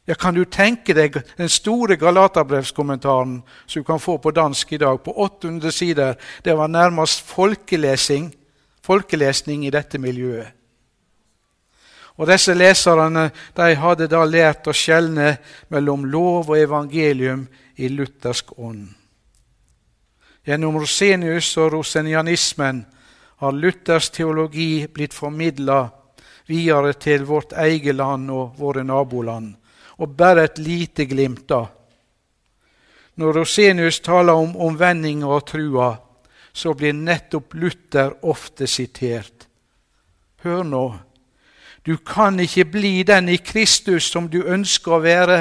Ja, 0.09 0.14
Kan 0.14 0.35
du 0.35 0.44
tenke 0.44 0.94
deg 0.97 1.23
den 1.37 1.49
store 1.49 1.97
Galaterbrevskommentaren 1.97 3.42
som 3.66 3.83
du 3.83 3.85
kan 3.85 4.01
få 4.01 4.16
på 4.18 4.31
dansk 4.31 4.73
i 4.73 4.77
dag, 4.77 5.03
på 5.05 5.12
800 5.12 5.73
sider? 5.73 6.14
Det 6.44 6.57
var 6.57 6.66
nærmest 6.66 7.21
folkelesing, 7.29 8.35
folkelesning 8.83 9.66
i 9.66 9.71
dette 9.71 9.99
miljøet. 9.99 10.58
Og 12.18 12.26
Disse 12.26 12.54
leserne 12.54 13.28
de 13.54 13.74
hadde 13.78 14.09
da 14.11 14.24
lært 14.26 14.66
å 14.66 14.74
skjelne 14.74 15.37
mellom 15.70 16.07
lov 16.11 16.50
og 16.50 16.59
evangelium 16.59 17.46
i 17.78 17.90
luthersk 17.92 18.57
ånd. 18.59 18.88
Gjennom 20.48 20.78
Rosenius 20.81 21.50
og 21.61 21.74
rosenianismen 21.76 22.83
har 23.38 23.52
Luthers 23.54 24.11
teologi 24.11 24.88
blitt 24.90 25.14
formidla 25.14 25.85
videre 26.48 26.94
til 26.98 27.26
vårt 27.28 27.52
eget 27.52 27.94
land 27.94 28.31
og 28.33 28.57
våre 28.59 28.83
naboland, 28.83 29.52
og 30.00 30.14
bare 30.16 30.48
et 30.48 30.59
lite 30.59 31.04
glimt 31.07 31.44
da. 31.50 31.66
Når 33.18 33.40
Rosenius 33.42 34.00
taler 34.00 34.35
om 34.38 34.57
omvending 34.57 35.24
og 35.26 35.44
trua, 35.46 35.92
så 36.52 36.74
blir 36.74 36.96
nettopp 36.96 37.54
Luther 37.54 38.14
ofte 38.26 38.66
sitert. 38.66 39.46
Hør 40.42 40.64
nå, 40.64 40.85
du 41.88 41.96
kan 41.96 42.40
ikke 42.40 42.64
bli 42.64 43.03
den 43.03 43.29
i 43.29 43.37
Kristus 43.37 44.11
som 44.12 44.27
du 44.29 44.42
ønsker 44.44 44.92
å 44.92 45.01
være, 45.01 45.38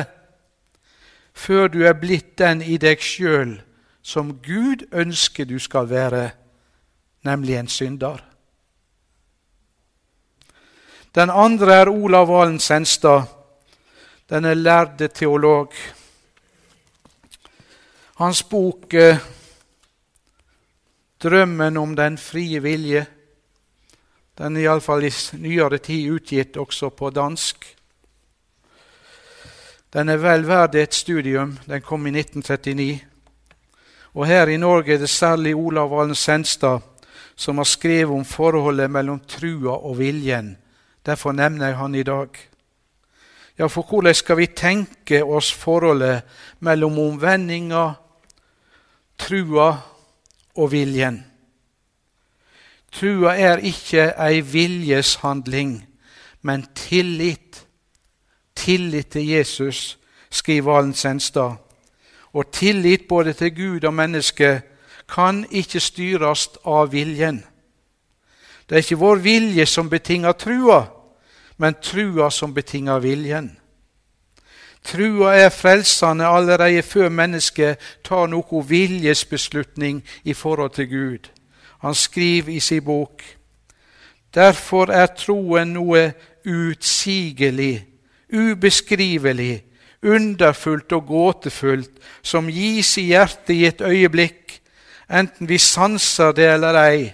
før 1.36 1.68
du 1.68 1.82
er 1.84 1.98
blitt 2.00 2.38
den 2.40 2.62
i 2.64 2.78
deg 2.80 3.04
sjøl 3.04 3.58
som 4.00 4.38
Gud 4.40 4.86
ønsker 4.96 5.44
du 5.44 5.58
skal 5.60 5.90
være, 5.90 6.30
nemlig 7.28 7.58
en 7.60 7.68
synder. 7.68 8.24
Den 11.12 11.30
andre 11.30 11.82
er 11.82 11.92
Olav 11.92 12.30
Valen 12.32 12.62
Senstad, 12.64 13.28
denne 14.32 14.54
lærde 14.56 15.12
teolog. 15.12 15.76
Hans 18.24 18.44
bok 18.44 18.94
eh, 18.94 19.20
'Drømmen 21.20 21.78
om 21.78 21.96
den 21.96 22.18
frie 22.18 22.64
vilje' 22.64 23.17
Den 24.38 24.58
er 24.58 24.68
iallfall 24.68 25.08
i 25.08 25.12
nyere 25.42 25.80
tid 25.82 26.12
utgitt 26.14 26.58
også 26.58 26.90
på 26.90 27.10
dansk. 27.10 27.66
Den 29.94 30.10
er 30.10 30.20
vel 30.22 30.46
verd 30.46 30.76
et 30.76 30.94
studium. 30.94 31.58
Den 31.66 31.82
kom 31.82 32.06
i 32.08 32.14
1939. 32.14 33.00
Og 34.14 34.28
her 34.28 34.48
i 34.48 34.58
Norge 34.58 34.94
er 34.94 35.02
det 35.02 35.10
særlig 35.10 35.56
Olav 35.56 35.90
Valen 35.92 36.16
Senstad 36.16 36.80
som 37.38 37.58
har 37.58 37.66
skrevet 37.70 38.14
om 38.14 38.26
forholdet 38.26 38.90
mellom 38.92 39.20
trua 39.30 39.76
og 39.78 40.00
viljen. 40.00 40.56
Derfor 41.06 41.32
nevner 41.32 41.68
jeg 41.68 41.78
han 41.78 41.96
i 41.96 42.04
dag. 42.04 42.30
Ja, 43.58 43.68
for 43.68 43.86
hvordan 43.86 44.16
skal 44.16 44.38
vi 44.38 44.48
tenke 44.48 45.24
oss 45.24 45.52
forholdet 45.54 46.26
mellom 46.60 46.98
omvendinga, 47.00 47.92
trua 49.18 49.70
og 50.56 50.72
viljen? 50.72 51.24
Trua 52.92 53.36
er 53.36 53.58
ikke 53.58 54.14
ei 54.18 54.42
viljeshandling, 54.42 55.88
men 56.42 56.66
tillit. 56.76 57.68
Tillit 58.56 59.08
til 59.08 59.28
Jesus, 59.28 60.00
skriver 60.30 60.72
Valen 60.72 60.94
Senstad. 60.94 61.56
Og 62.34 62.52
tillit 62.52 63.08
både 63.10 63.34
til 63.34 63.56
Gud 63.56 63.84
og 63.84 63.94
menneske 63.94 64.62
kan 65.10 65.46
ikke 65.52 65.80
styres 65.80 66.50
av 66.66 66.92
viljen. 66.92 67.44
Det 68.70 68.76
er 68.76 68.84
ikke 68.84 69.00
vår 69.00 69.22
vilje 69.24 69.66
som 69.66 69.90
betinger 69.90 70.32
trua, 70.32 70.82
men 71.58 71.78
trua 71.82 72.30
som 72.32 72.54
betinger 72.54 73.00
viljen. 73.00 73.54
Trua 74.84 75.34
er 75.36 75.50
frelsende 75.50 76.28
allerede 76.28 76.82
før 76.84 77.10
mennesket 77.10 77.80
tar 78.04 78.28
noe 78.32 78.64
viljesbeslutning 78.68 80.04
i 80.24 80.34
forhold 80.34 80.76
til 80.76 80.90
Gud. 80.90 81.32
Han 81.80 81.96
skriver 81.96 82.54
i 82.54 82.60
sin 82.60 82.84
bok 82.84 83.24
Derfor 84.34 84.92
er 84.94 85.08
troen 85.18 85.72
noe 85.74 86.12
utsigelig, 86.46 87.88
ubeskrivelig, 88.30 89.64
underfullt 90.06 90.94
og 90.94 91.08
gåtefullt, 91.08 91.94
som 92.22 92.50
gis 92.52 92.92
i 93.02 93.08
hjertet 93.14 93.54
i 93.56 93.64
et 93.70 93.82
øyeblikk, 93.82 94.60
enten 95.10 95.50
vi 95.50 95.58
sanser 95.58 96.36
det 96.38 96.50
eller 96.54 96.78
ei. 96.84 97.08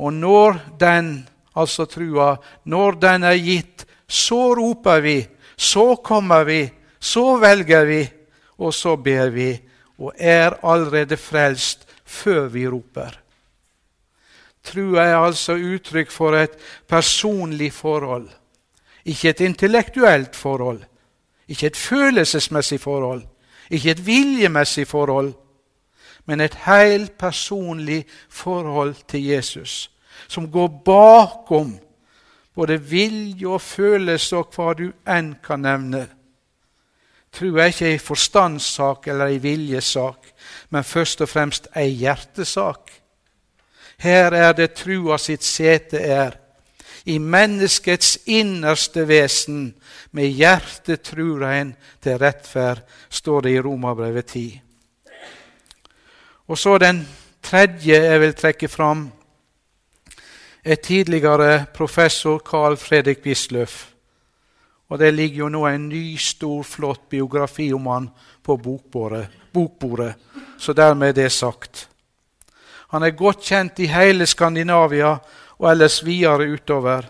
Og 0.00 0.12
når 0.12 0.58
den, 0.80 1.28
altså 1.56 1.86
trua, 1.88 2.36
når 2.64 2.98
den 3.00 3.24
er 3.24 3.38
gitt, 3.38 3.86
så 4.08 4.54
roper 4.56 5.00
vi, 5.04 5.18
så 5.56 5.94
kommer 6.04 6.44
vi, 6.48 6.64
så 7.00 7.36
velger 7.40 7.84
vi, 7.88 8.02
og 8.58 8.74
så 8.74 8.96
ber 8.96 9.30
vi, 9.30 9.52
og 9.98 10.12
er 10.16 10.58
allerede 10.64 11.16
frelst 11.16 11.86
før 12.04 12.48
vi 12.52 12.66
roper. 12.68 13.25
Trua 14.66 15.04
er 15.06 15.16
altså 15.16 15.54
uttrykk 15.54 16.10
for 16.10 16.36
et 16.36 16.56
personlig 16.88 17.72
forhold. 17.72 18.28
Ikke 19.06 19.30
et 19.30 19.40
intellektuelt 19.40 20.36
forhold, 20.36 20.82
ikke 21.48 21.66
et 21.66 21.76
følelsesmessig 21.76 22.80
forhold, 22.80 23.22
ikke 23.70 23.90
et 23.90 24.06
viljemessig 24.06 24.86
forhold, 24.86 25.34
men 26.26 26.40
et 26.40 26.54
helt 26.66 27.18
personlig 27.18 28.04
forhold 28.28 28.94
til 29.08 29.24
Jesus, 29.24 29.90
som 30.28 30.50
går 30.50 30.68
bakom 30.84 31.78
både 32.54 32.80
vilje 32.82 33.46
og 33.46 33.60
følelse 33.60 34.36
og 34.36 34.54
hva 34.56 34.72
du 34.74 34.86
enn 35.06 35.34
kan 35.44 35.62
nevne. 35.62 36.06
Tro 37.36 37.50
er 37.60 37.68
ikke 37.68 37.90
ei 37.92 37.98
forstandssak 38.00 39.10
eller 39.12 39.28
ei 39.34 39.40
viljesak, 39.42 40.30
men 40.72 40.84
først 40.84 41.20
og 41.20 41.28
fremst 41.28 41.68
ei 41.76 41.90
hjertesak. 42.00 42.90
Her 43.98 44.32
er 44.32 44.52
det 44.52 44.74
trua 44.76 45.18
sitt 45.18 45.44
sete 45.44 45.98
er. 45.98 46.36
I 47.06 47.18
menneskets 47.18 48.18
innerste 48.26 49.06
vesen, 49.08 49.74
med 50.10 50.32
hjertet 50.32 51.04
trur 51.06 51.44
ein 51.46 51.74
til 52.02 52.18
rettferd, 52.18 52.82
står 53.10 53.46
det 53.46 53.52
i 53.54 53.60
Romabrevet 53.60 54.26
10. 54.26 54.46
Og 56.46 56.58
så 56.58 56.78
den 56.78 57.04
tredje 57.42 57.94
jeg 57.94 58.20
vil 58.20 58.34
trekke 58.34 58.68
fram, 58.68 59.06
er 60.64 60.74
tidligere 60.82 61.66
professor 61.74 62.38
Carl 62.38 62.76
Fredrik 62.76 63.22
Wisløff. 63.26 63.86
Og 64.88 64.98
det 64.98 65.14
ligger 65.14 65.44
jo 65.44 65.48
nå 65.48 65.66
en 65.66 65.88
ny, 65.88 66.16
stor, 66.18 66.62
flott 66.62 67.08
biografi 67.10 67.72
om 67.74 67.86
han 67.90 68.08
på 68.42 68.56
bokbordet, 68.56 69.26
bokbordet. 69.52 70.14
Så 70.58 70.72
dermed 70.72 71.08
er 71.08 71.22
det 71.22 71.32
sagt. 71.32 71.88
Han 72.96 73.04
er 73.04 73.12
godt 73.12 73.42
kjent 73.44 73.80
i 73.84 73.90
hele 73.92 74.24
Skandinavia 74.24 75.10
og 75.58 75.66
ellers 75.68 75.98
videre 76.00 76.46
utover. 76.48 77.04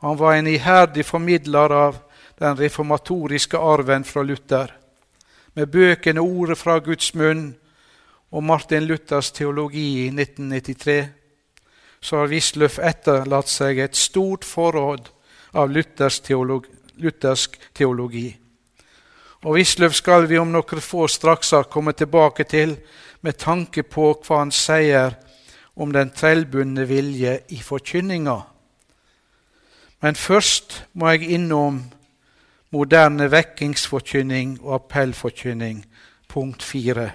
Han 0.00 0.16
var 0.16 0.32
en 0.32 0.46
iherdig 0.48 1.04
formidler 1.04 1.72
av 1.76 1.98
den 2.40 2.56
reformatoriske 2.56 3.60
arven 3.60 4.04
fra 4.08 4.22
Luther. 4.24 4.72
Med 5.52 5.66
bøkene 5.66 6.20
'Ordet 6.20 6.56
fra 6.58 6.78
Guds 6.78 7.12
munn' 7.14 7.52
og 8.32 8.42
Martin 8.42 8.86
Luthers 8.86 9.30
teologi 9.30 10.06
i 10.06 10.08
1993 10.08 11.08
så 12.00 12.16
har 12.16 12.32
Wisløff 12.32 12.78
etterlatt 12.78 13.48
seg 13.48 13.78
et 13.78 13.96
stort 13.96 14.44
forråd 14.44 15.10
av 15.52 15.68
teologi, 16.22 16.68
luthersk 16.96 17.60
teologi. 17.74 18.36
Og 19.44 19.54
Wisløff 19.54 19.94
skal 19.94 20.26
vi 20.26 20.38
om 20.38 20.52
noen 20.52 20.80
få 20.80 21.06
straks 21.08 21.52
komme 21.70 21.92
tilbake 21.92 22.44
til 22.44 22.76
med 23.20 23.36
tanke 23.38 23.82
på 23.82 24.14
hva 24.22 24.38
han 24.38 24.50
sier 24.50 25.25
om 25.76 25.92
den 25.92 26.10
trellbundne 26.10 26.86
vilje 26.88 27.38
i 27.48 27.58
forkynninga. 27.62 28.40
Men 30.00 30.16
først 30.16 30.84
må 30.92 31.10
jeg 31.10 31.36
innom 31.36 31.82
moderne 32.70 33.30
vekkingsforkynning 33.30 34.58
og 34.62 34.74
appellforkynning, 34.74 35.84
punkt 36.28 36.62
fire. 36.62 37.10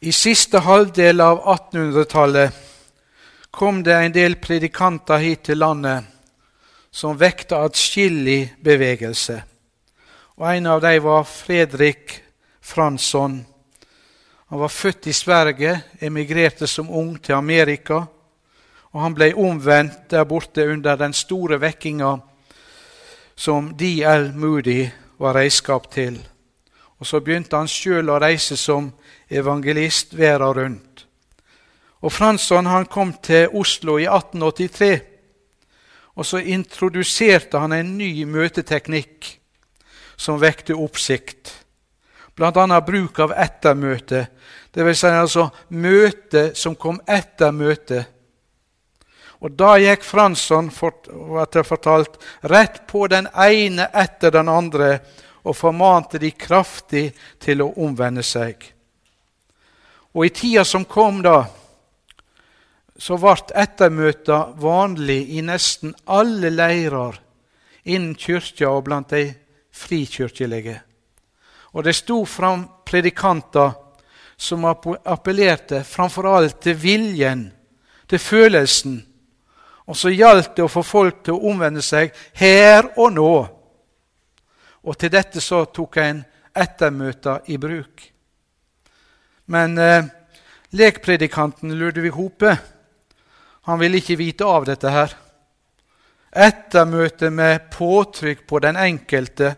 I 0.00 0.12
siste 0.16 0.62
halvdel 0.64 1.20
av 1.20 1.42
1800-tallet 1.44 2.56
kom 3.52 3.82
det 3.84 3.98
en 3.98 4.14
del 4.14 4.38
predikanter 4.40 5.20
hit 5.20 5.42
til 5.50 5.60
landet 5.60 6.06
som 6.90 7.18
vekta 7.20 7.60
atskillig 7.66 8.54
bevegelse. 8.64 9.42
Og 10.40 10.56
En 10.56 10.66
av 10.66 10.80
dem 10.80 11.02
var 11.02 11.24
Fredrik 11.24 12.22
Fransson. 12.60 13.46
Han 14.48 14.58
var 14.58 14.68
født 14.68 15.06
i 15.06 15.12
Sverige, 15.12 15.80
emigrerte 16.00 16.66
som 16.66 16.90
ung 16.90 17.18
til 17.22 17.34
Amerika. 17.34 17.98
Og 18.92 19.02
han 19.02 19.14
ble 19.14 19.34
omvendt 19.36 20.08
der 20.10 20.24
borte 20.24 20.64
under 20.72 20.96
den 20.96 21.12
store 21.12 21.58
vekkinga 21.60 22.14
som 23.36 23.68
D.L. 23.76 24.32
Moody 24.34 24.88
var 25.18 25.36
redskap 25.36 25.90
til. 25.92 26.16
Og 26.98 27.06
så 27.06 27.20
begynte 27.20 27.60
han 27.60 27.68
sjøl 27.68 28.08
å 28.08 28.16
reise 28.16 28.56
som 28.56 28.94
evangelist 29.28 30.16
verden 30.16 30.56
rundt. 30.56 31.04
Og 32.00 32.12
Fransson 32.12 32.66
han 32.66 32.88
kom 32.88 33.12
til 33.12 33.52
Oslo 33.52 33.98
i 33.98 34.08
1883. 34.08 35.00
Og 36.16 36.26
så 36.26 36.40
introduserte 36.40 37.60
han 37.60 37.76
en 37.76 37.92
ny 37.98 38.24
møteteknikk 38.24 39.36
som 40.20 40.40
vekte 40.40 40.76
oppsikt. 40.76 41.54
Bl.a. 42.36 42.80
bruk 42.80 43.18
av 43.24 43.32
ettermøte, 43.32 44.26
dvs. 44.72 44.98
Si 45.00 45.08
altså 45.08 45.46
møte 45.72 46.50
som 46.56 46.76
kom 46.76 47.00
etter 47.08 47.52
møtet. 47.56 48.16
Og 49.40 49.54
da 49.56 49.78
gikk 49.80 50.04
Fransson 50.04 50.68
fortalt, 50.68 52.18
rett 52.52 52.82
på 52.88 53.06
den 53.08 53.30
ene 53.32 53.88
etter 53.96 54.34
den 54.36 54.52
andre 54.52 54.90
og 55.40 55.56
formante 55.56 56.20
de 56.20 56.34
kraftig 56.36 57.06
til 57.40 57.64
å 57.64 57.70
omvende 57.80 58.24
seg. 58.26 58.60
Og 60.12 60.26
i 60.26 60.34
tida 60.36 60.66
som 60.68 60.84
kom, 60.84 61.22
da, 61.24 61.46
så 63.00 63.16
ble 63.16 63.36
ettermøta 63.56 64.42
vanlig 64.60 65.22
i 65.38 65.40
nesten 65.40 65.94
alle 66.04 66.52
leirer 66.52 67.16
innen 67.88 68.12
kyrkja 68.18 68.68
og 68.68 68.84
blant 68.90 69.14
de 69.14 69.30
frikirkelige. 69.80 70.76
Og 71.72 71.86
det 71.86 71.94
sto 71.96 72.24
fram 72.26 72.66
predikanter 72.86 73.72
som 74.40 74.64
appellerte 74.64 75.82
framfor 75.84 76.28
alt 76.30 76.60
til 76.64 76.76
viljen, 76.80 77.44
til 78.08 78.18
følelsen. 78.18 78.96
Og 79.86 79.96
så 79.96 80.12
gjaldt 80.14 80.54
det 80.56 80.64
å 80.64 80.70
få 80.70 80.82
folk 80.86 81.22
til 81.26 81.36
å 81.36 81.50
omvende 81.50 81.82
seg 81.84 82.14
her 82.38 82.92
og 82.96 83.12
nå. 83.14 83.34
Og 84.80 84.96
til 84.98 85.12
dette 85.12 85.42
så 85.44 85.64
tok 85.68 86.00
en 86.00 86.22
ettermøter 86.56 87.50
i 87.52 87.58
bruk. 87.60 88.04
Men 89.50 89.78
eh, 89.78 90.06
lekpredikanten 90.78 91.74
Ludvig 91.78 92.14
Hope 92.14 92.56
han 93.68 93.78
ville 93.78 94.00
ikke 94.00 94.18
vite 94.18 94.46
av 94.46 94.64
dette 94.66 94.90
her. 94.90 95.12
Ettermøte 96.30 97.28
med 97.34 97.68
påtrykk 97.74 98.46
på 98.48 98.60
den 98.62 98.78
enkelte 98.80 99.52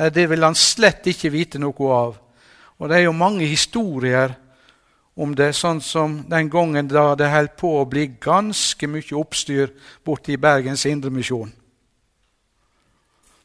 nei, 0.00 0.10
det 0.10 0.26
vil 0.30 0.46
han 0.48 0.56
slett 0.56 1.06
ikke 1.12 1.30
vite 1.30 1.60
noe 1.60 1.92
av. 1.94 2.18
Og 2.80 2.88
Det 2.88 2.96
er 2.96 3.04
jo 3.04 3.12
mange 3.12 3.44
historier 3.44 4.32
om 5.20 5.34
det, 5.36 5.52
sånn 5.52 5.82
som 5.84 6.22
den 6.30 6.48
gangen 6.48 6.88
da 6.88 7.12
det 7.18 7.28
holdt 7.28 7.56
på 7.60 7.74
å 7.80 7.88
bli 7.88 8.06
ganske 8.22 8.88
mye 8.88 9.16
oppstyr 9.20 9.74
borte 10.04 10.32
i 10.32 10.40
Bergens 10.40 10.86
Indremisjon. 10.88 11.52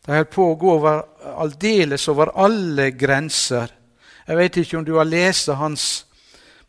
Det 0.06 0.14
holdt 0.14 0.32
på 0.32 0.46
å 0.52 0.58
gå 0.62 0.72
over, 0.78 1.04
aldeles 1.36 2.08
over 2.08 2.32
alle 2.38 2.92
grenser. 2.96 3.74
Jeg 4.26 4.38
vet 4.38 4.58
ikke 4.62 4.78
om 4.80 4.86
du 4.86 4.96
har 4.96 5.10
lest 5.10 5.50
hans 5.50 6.06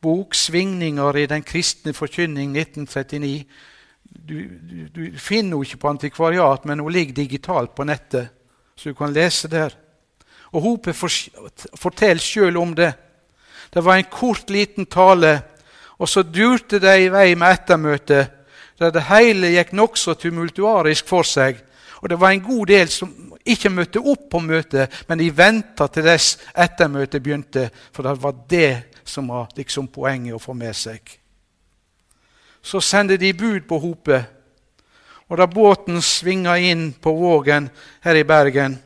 bok 0.02 0.34
'Svingninger 0.34 1.16
i 1.16 1.26
den 1.26 1.42
kristne 1.42 1.92
forkynning 1.92 2.56
1939'. 2.56 3.44
Du, 4.26 4.38
du, 4.70 4.88
du 4.88 5.18
finner 5.18 5.56
henne 5.56 5.64
ikke 5.64 5.82
på 5.82 5.88
antikvariat, 5.88 6.64
men 6.64 6.78
hun 6.78 6.92
ligger 6.92 7.14
digitalt 7.14 7.74
på 7.74 7.84
nettet, 7.84 8.28
så 8.76 8.88
du 8.88 8.94
kan 8.94 9.12
lese 9.12 9.48
der. 9.48 9.74
Og 10.52 10.62
Hope 10.62 10.92
forteller 10.92 12.22
sjøl 12.22 12.56
om 12.56 12.74
det. 12.74 12.92
Det 13.72 13.84
var 13.84 13.96
en 13.96 14.10
kort, 14.10 14.50
liten 14.50 14.86
tale, 14.86 15.40
og 15.98 16.08
så 16.08 16.22
durte 16.22 16.78
de 16.80 16.92
i 17.04 17.12
vei 17.12 17.34
med 17.34 17.56
ettermøtet, 17.56 18.32
der 18.78 18.92
det 18.92 19.06
hele 19.08 19.54
gikk 19.54 19.72
nokså 19.72 20.14
tumultuarisk 20.20 21.08
for 21.08 21.24
seg. 21.24 21.62
Og 22.02 22.10
det 22.12 22.20
var 22.20 22.30
en 22.30 22.44
god 22.44 22.66
del 22.68 22.88
som 22.92 23.12
ikke 23.46 23.72
møtte 23.72 24.02
opp 24.02 24.28
på 24.30 24.40
møtet, 24.44 24.92
men 25.08 25.18
de 25.18 25.30
venta 25.32 25.86
til 25.88 26.04
dess 26.04 26.36
ettermøtet 26.52 27.22
begynte, 27.22 27.70
for 27.92 28.04
det 28.04 28.16
var 28.22 28.34
det 28.50 28.72
som 29.04 29.28
var 29.32 29.48
liksom 29.56 29.88
poenget 29.88 30.36
å 30.36 30.42
få 30.42 30.54
med 30.54 30.76
seg. 30.76 31.00
Så 32.62 32.82
sendte 32.82 33.16
de 33.16 33.32
bud 33.32 33.64
på 33.68 33.78
Hope. 33.78 34.24
Og 35.28 35.38
da 35.40 35.46
båten 35.50 36.02
svinga 36.02 36.56
inn 36.58 36.92
på 36.92 37.12
Vågen 37.12 37.70
her 38.04 38.14
i 38.14 38.24
Bergen, 38.24 38.78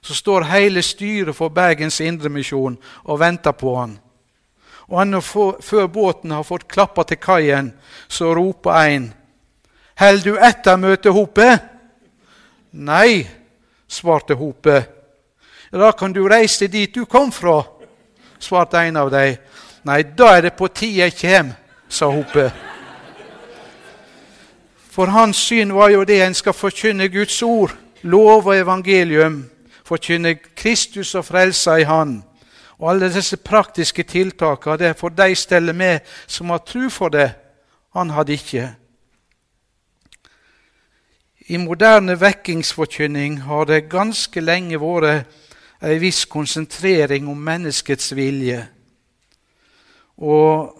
så 0.00 0.14
står 0.14 0.48
hele 0.50 0.82
styret 0.82 1.36
for 1.36 1.52
Bergens 1.54 2.00
Indremisjon 2.00 2.78
og 3.04 3.20
venter 3.20 3.52
på 3.52 3.74
han. 3.76 3.98
Og 4.88 5.02
ennå 5.02 5.20
før 5.22 5.86
båten 5.86 6.32
har 6.34 6.46
fått 6.46 6.66
klappa 6.68 7.04
til 7.04 7.20
kaien, 7.22 7.72
så 8.08 8.32
roper 8.34 8.78
en 8.86 9.12
Held 10.00 10.24
du 10.24 10.38
etter 10.40 10.78
møtehopet? 10.80 11.60
Nei, 12.72 13.28
svarte 13.86 14.34
hopet. 14.34 14.88
Da 15.70 15.92
kan 15.92 16.12
du 16.12 16.24
reise 16.28 16.66
dit 16.72 16.94
du 16.94 17.04
kom 17.04 17.30
fra, 17.32 17.60
svarte 18.40 18.80
en 18.88 18.96
av 18.96 19.12
dem. 19.12 19.36
Nei, 19.84 20.02
da 20.02 20.36
er 20.36 20.48
det 20.48 20.56
på 20.56 20.72
tide 20.72 21.04
jeg 21.04 21.18
kjem, 21.20 21.54
sa 21.88 22.08
Hope. 22.10 22.71
For 24.92 25.08
hans 25.08 25.36
syn 25.36 25.72
var 25.72 25.88
jo 25.88 26.04
det 26.04 26.18
en 26.20 26.34
skal 26.36 26.52
forkynne 26.52 27.08
Guds 27.08 27.42
ord, 27.42 27.72
lov 28.02 28.46
og 28.46 28.56
evangelium, 28.56 29.38
forkynne 29.88 30.34
Kristus 30.34 31.14
og 31.14 31.24
frelsa 31.24 31.78
i 31.80 31.86
Han. 31.88 32.18
Og 32.78 32.90
alle 32.90 33.08
disse 33.14 33.36
praktiske 33.36 34.02
tiltakene 34.02 34.76
det 34.76 34.86
er 34.86 34.98
for 34.98 35.08
de 35.08 35.34
steller 35.34 35.72
med 35.72 36.00
som 36.26 36.50
har 36.50 36.60
tro 36.66 36.90
for 36.90 37.08
det. 37.08 37.30
Han 37.96 38.10
hadde 38.10 38.32
ikke. 38.32 38.74
I 41.48 41.56
moderne 41.56 42.20
vekkingsforkynning 42.20 43.40
har 43.42 43.64
det 43.64 43.88
ganske 43.88 44.40
lenge 44.40 44.80
vært 44.80 45.24
en 45.82 46.00
viss 46.00 46.24
konsentrering 46.24 47.28
om 47.28 47.38
menneskets 47.38 48.12
vilje. 48.16 48.60
Og 50.16 50.76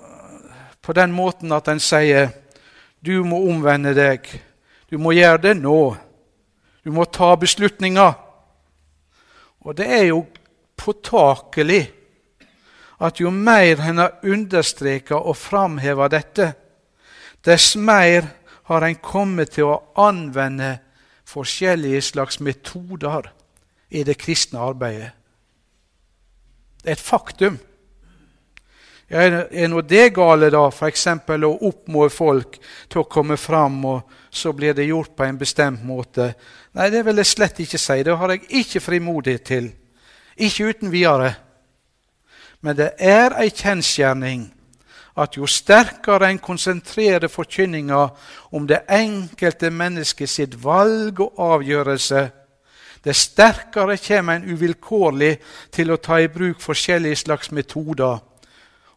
på 0.82 0.92
den 0.92 1.12
måten 1.12 1.52
at 1.52 1.68
en 1.68 1.80
sier 1.80 2.28
du 3.03 3.24
må 3.26 3.40
omvende 3.50 3.94
deg. 3.96 4.28
Du 4.90 4.98
må 4.98 5.14
gjøre 5.16 5.40
det 5.48 5.57
nå. 5.59 5.94
Du 6.84 6.92
må 6.94 7.07
ta 7.11 7.34
beslutninger. 7.38 8.12
Og 9.62 9.76
det 9.78 9.88
er 9.90 10.07
jo 10.11 10.24
påtakelig 10.78 11.82
at 13.03 13.18
jo 13.20 13.30
mer 13.34 13.80
en 13.82 13.98
har 13.98 14.20
understreka 14.22 15.18
og 15.18 15.36
framheva 15.36 16.07
dette, 16.11 16.53
dess 17.42 17.74
mer 17.74 18.28
har 18.70 18.86
en 18.86 18.98
kommet 19.03 19.57
til 19.57 19.72
å 19.72 19.80
anvende 19.98 20.76
forskjellige 21.26 22.03
slags 22.12 22.38
metoder 22.40 23.32
i 23.90 24.05
det 24.07 24.14
kristne 24.20 24.62
arbeidet. 24.62 25.11
Det 26.82 26.90
er 26.90 26.98
et 26.98 27.03
faktum. 27.03 27.59
Er 29.12 29.68
nå 29.68 29.82
det 29.84 30.06
gale, 30.16 30.48
da, 30.48 30.62
f.eks. 30.72 31.06
å 31.28 31.50
oppmå 31.68 32.06
folk 32.08 32.54
til 32.88 33.02
å 33.02 33.08
komme 33.12 33.36
fram, 33.36 33.82
og 33.84 34.14
så 34.32 34.54
blir 34.56 34.72
det 34.72 34.86
gjort 34.88 35.12
på 35.16 35.26
en 35.26 35.36
bestemt 35.36 35.82
måte? 35.84 36.30
Nei, 36.72 36.88
det 36.88 37.02
vil 37.04 37.20
jeg 37.20 37.28
slett 37.28 37.60
ikke 37.60 37.80
si. 37.80 37.98
Det 38.06 38.16
har 38.16 38.32
jeg 38.32 38.46
ikke 38.62 38.80
frimodighet 38.80 39.44
til. 39.44 39.68
Ikke 40.40 40.70
uten 40.72 40.88
videre. 40.94 41.34
Men 42.64 42.78
det 42.78 42.88
er 43.04 43.36
ei 43.36 43.50
kjensgjerning 43.52 44.48
at 45.20 45.36
jo 45.36 45.44
sterkere 45.44 46.30
en 46.32 46.40
konsentrerer 46.40 47.28
forkynninga 47.28 48.00
om 48.56 48.64
det 48.64 48.86
enkelte 48.88 49.68
mennesket 49.68 50.30
sitt 50.30 50.56
valg 50.64 51.20
og 51.20 51.36
avgjørelse, 51.52 52.30
det 53.04 53.16
sterkere 53.18 53.98
kommer 54.00 54.38
en 54.38 54.48
uvilkårlig 54.54 55.34
til 55.74 55.90
å 55.90 56.00
ta 56.00 56.22
i 56.22 56.32
bruk 56.32 56.62
forskjellige 56.62 57.26
slags 57.26 57.50
metoder 57.52 58.22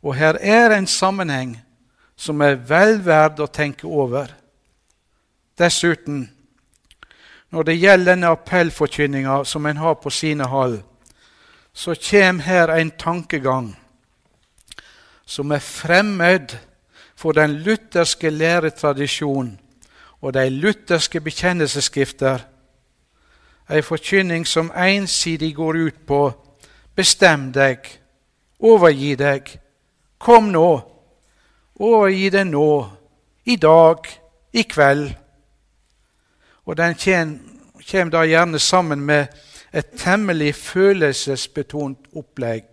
og 0.06 0.16
her 0.16 0.38
er 0.40 0.70
en 0.76 0.88
sammenheng 0.88 1.56
som 2.16 2.42
er 2.46 2.60
vel 2.70 3.00
verd 3.06 3.40
å 3.42 3.48
tenke 3.50 3.88
over. 3.90 4.30
Dessuten, 5.58 6.28
når 7.50 7.64
det 7.64 7.78
gjelder 7.80 8.12
denne 8.12 8.30
appellforkynninga 8.36 9.40
som 9.50 9.66
en 9.66 9.82
har 9.82 9.98
på 10.04 10.14
sine 10.14 10.46
hold, 10.52 10.78
så 11.74 11.96
kommer 12.10 12.44
her 12.44 12.70
en 12.76 12.92
tankegang 12.92 13.74
som 15.26 15.52
er 15.52 15.60
fremmed 15.60 16.54
for 17.16 17.34
den 17.34 17.58
lutherske 17.66 18.30
læretradisjon 18.30 19.56
og 20.22 20.34
de 20.34 20.50
lutherske 20.50 21.20
bekjennelsesskrifter, 21.22 22.46
ei 23.70 23.82
forkynning 23.82 24.46
som 24.46 24.70
ensidig 24.70 25.56
går 25.56 25.76
ut 25.88 26.02
på 26.08 26.24
bestem 26.96 27.50
deg, 27.52 27.88
overgi 28.60 29.16
deg, 29.18 29.56
Kom 30.18 30.52
nå, 30.52 30.70
overgi 31.80 32.30
det 32.30 32.46
nå, 32.48 32.70
i 33.46 33.56
dag, 33.56 34.08
i 34.54 34.64
kveld. 34.64 35.10
Og 36.66 36.78
den 36.78 36.96
kommer 36.96 38.12
da 38.12 38.24
gjerne 38.26 38.60
sammen 38.60 39.04
med 39.06 39.28
et 39.76 39.92
temmelig 39.98 40.56
følelsesbetont 40.56 42.08
opplegg. 42.16 42.64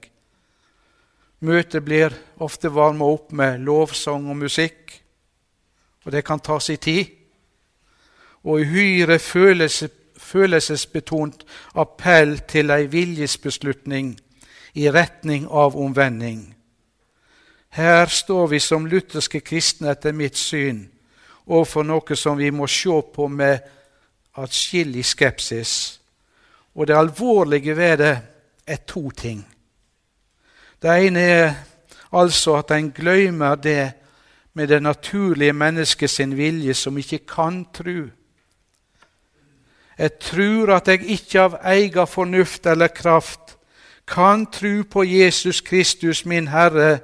Møtet 1.42 1.82
blir 1.84 2.14
ofte 2.38 2.70
varma 2.70 3.08
opp 3.10 3.32
med 3.34 3.58
lovsang 3.66 4.28
og 4.30 4.36
musikk, 4.44 5.02
og 6.04 6.12
det 6.12 6.22
kan 6.24 6.40
ta 6.40 6.60
sin 6.62 6.78
tid. 6.78 7.10
Og 8.44 8.62
uhyre 8.62 9.18
følelse, 9.18 9.88
følelsesbetont 10.16 11.44
appell 11.74 12.38
til 12.48 12.70
ei 12.70 12.86
viljesbeslutning 12.86 14.14
i 14.74 14.90
retning 14.90 15.48
av 15.50 15.76
omvending. 15.76 16.54
Her 17.72 18.06
står 18.06 18.46
vi 18.46 18.58
som 18.60 18.86
lutherske 18.86 19.40
kristne, 19.40 19.94
etter 19.94 20.12
mitt 20.12 20.36
syn, 20.36 20.82
overfor 21.46 21.86
noe 21.88 22.16
som 22.16 22.36
vi 22.36 22.50
må 22.52 22.66
se 22.68 22.98
på 23.14 23.28
med 23.32 23.62
atskillig 24.36 25.04
skepsis. 25.08 26.00
Og 26.74 26.86
det 26.86 26.96
alvorlige 26.96 27.76
ved 27.76 27.96
det 27.98 28.18
er 28.66 28.82
to 28.86 29.10
ting. 29.10 29.40
Det 30.82 30.98
ene 31.06 31.20
er 31.20 31.54
altså 32.12 32.58
at 32.60 32.70
en 32.76 32.90
glemmer 32.92 33.54
det 33.54 33.92
med 34.52 34.68
det 34.68 34.82
naturlige 34.82 35.52
mennesket 35.52 36.10
sin 36.10 36.36
vilje, 36.36 36.74
som 36.74 36.98
ikke 36.98 37.18
kan 37.18 37.64
tru. 37.72 38.08
Jeg 39.98 40.12
tror 40.20 40.74
at 40.76 40.88
jeg 40.88 41.06
ikke 41.06 41.40
av 41.40 41.56
egen 41.62 42.06
fornuft 42.06 42.66
eller 42.66 42.88
kraft 42.88 43.56
kan 44.06 44.46
tru 44.46 44.82
på 44.82 45.04
Jesus 45.04 45.60
Kristus, 45.60 46.26
min 46.26 46.48
Herre, 46.48 46.98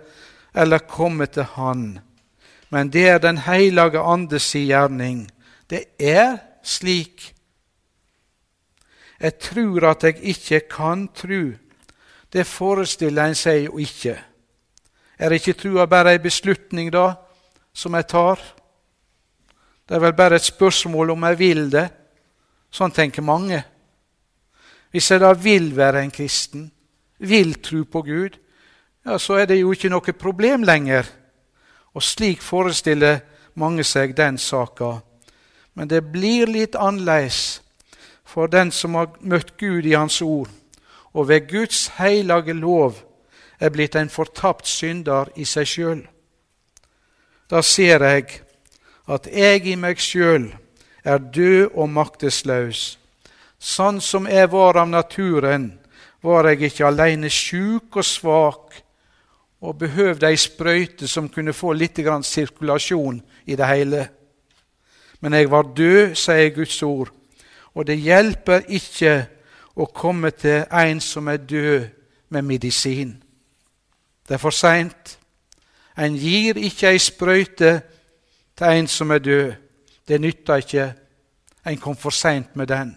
eller 0.54 0.78
komme 0.78 1.26
til 1.26 1.42
Han. 1.42 1.98
Men 2.70 2.92
det 2.92 3.08
er 3.08 3.18
Den 3.18 3.38
hellige 3.38 3.98
Andes 4.00 4.52
gjerning. 4.52 5.30
Det 5.70 5.84
er 5.98 6.38
slik. 6.62 7.34
Jeg 9.20 9.38
tror 9.38 9.90
at 9.90 10.04
jeg 10.04 10.18
ikke 10.22 10.60
kan 10.70 11.08
tru. 11.08 11.52
Det 12.32 12.46
forestiller 12.46 13.26
en 13.26 13.34
seg 13.34 13.64
jo 13.64 13.78
ikke. 13.78 14.18
Er 15.18 15.34
ikke 15.34 15.56
trua 15.58 15.86
bare 15.86 16.12
ei 16.14 16.20
beslutning, 16.22 16.92
da, 16.92 17.14
som 17.74 17.94
jeg 17.94 18.06
tar? 18.06 18.38
Det 19.88 19.96
er 19.96 20.04
vel 20.04 20.12
bare 20.12 20.36
et 20.36 20.46
spørsmål 20.46 21.10
om 21.10 21.24
jeg 21.24 21.38
vil 21.38 21.70
det. 21.72 21.88
Sånn 22.70 22.92
tenker 22.92 23.24
mange. 23.24 23.62
Hvis 24.92 25.10
jeg 25.10 25.20
da 25.20 25.32
vil 25.32 25.72
være 25.76 26.04
en 26.04 26.12
kristen, 26.12 26.68
vil 27.18 27.56
tro 27.64 27.82
på 27.84 28.02
Gud, 28.06 28.36
ja, 29.08 29.18
så 29.18 29.40
er 29.40 29.46
det 29.48 29.60
jo 29.60 29.72
ikke 29.72 29.88
noe 29.88 30.12
problem 30.12 30.66
lenger. 30.68 31.06
Og 31.96 32.04
slik 32.04 32.42
forestiller 32.44 33.22
mange 33.56 33.84
seg 33.84 34.14
den 34.16 34.38
saka. 34.38 34.98
Men 35.74 35.88
det 35.88 36.02
blir 36.12 36.50
litt 36.50 36.76
annerledes 36.76 37.62
for 38.28 38.50
den 38.52 38.70
som 38.74 38.98
har 38.98 39.14
møtt 39.20 39.54
Gud 39.56 39.86
i 39.88 39.96
Hans 39.96 40.20
ord, 40.22 40.50
og 41.16 41.28
ved 41.28 41.48
Guds 41.48 41.86
hellige 41.96 42.52
lov 42.52 42.98
er 43.58 43.72
blitt 43.72 43.96
en 43.96 44.12
fortapt 44.12 44.68
synder 44.68 45.30
i 45.36 45.46
seg 45.48 45.66
sjøl. 45.66 46.02
Da 47.48 47.62
ser 47.64 48.04
jeg 48.04 48.42
at 49.08 49.26
jeg 49.32 49.64
i 49.72 49.76
meg 49.80 50.02
sjøl 50.04 50.50
er 51.04 51.18
død 51.18 51.72
og 51.72 51.88
maktesløs. 51.88 52.98
Sånn 53.58 54.02
som 54.04 54.28
jeg 54.28 54.52
var 54.52 54.76
av 54.76 54.90
naturen, 54.92 55.72
var 56.22 56.50
jeg 56.50 56.68
ikke 56.68 56.90
alene 56.90 57.30
sjuk 57.32 57.96
og 57.96 58.04
svak 58.04 58.82
og 59.60 59.78
behøvde 59.78 60.28
ei 60.28 60.36
sprøyte 60.36 61.08
som 61.08 61.28
kunne 61.28 61.52
få 61.52 61.72
litt 61.72 61.98
sirkulasjon 62.22 63.22
i 63.46 63.56
det 63.56 63.66
hele. 63.66 64.08
Men 65.20 65.32
jeg 65.32 65.50
var 65.50 65.62
død, 65.62 66.14
sier 66.14 66.54
Guds 66.54 66.82
ord, 66.82 67.10
og 67.74 67.86
det 67.86 67.98
hjelper 67.98 68.62
ikke 68.68 69.26
å 69.76 69.86
komme 69.86 70.30
til 70.30 70.64
en 70.70 71.00
som 71.00 71.28
er 71.28 71.36
død, 71.36 71.88
med 72.28 72.42
medisin. 72.42 73.22
Det 74.28 74.34
er 74.34 74.38
for 74.42 74.52
seint. 74.52 75.18
En 75.96 76.12
gir 76.12 76.58
ikke 76.60 76.90
ei 76.92 76.98
sprøyte 77.00 77.70
til 78.58 78.66
en 78.66 78.88
som 78.88 79.10
er 79.10 79.22
død. 79.24 79.52
Det 80.08 80.20
nytter 80.20 80.60
ikke. 80.60 80.92
En 81.66 81.80
kom 81.80 81.96
for 81.96 82.10
seint 82.10 82.56
med 82.56 82.68
den. 82.68 82.92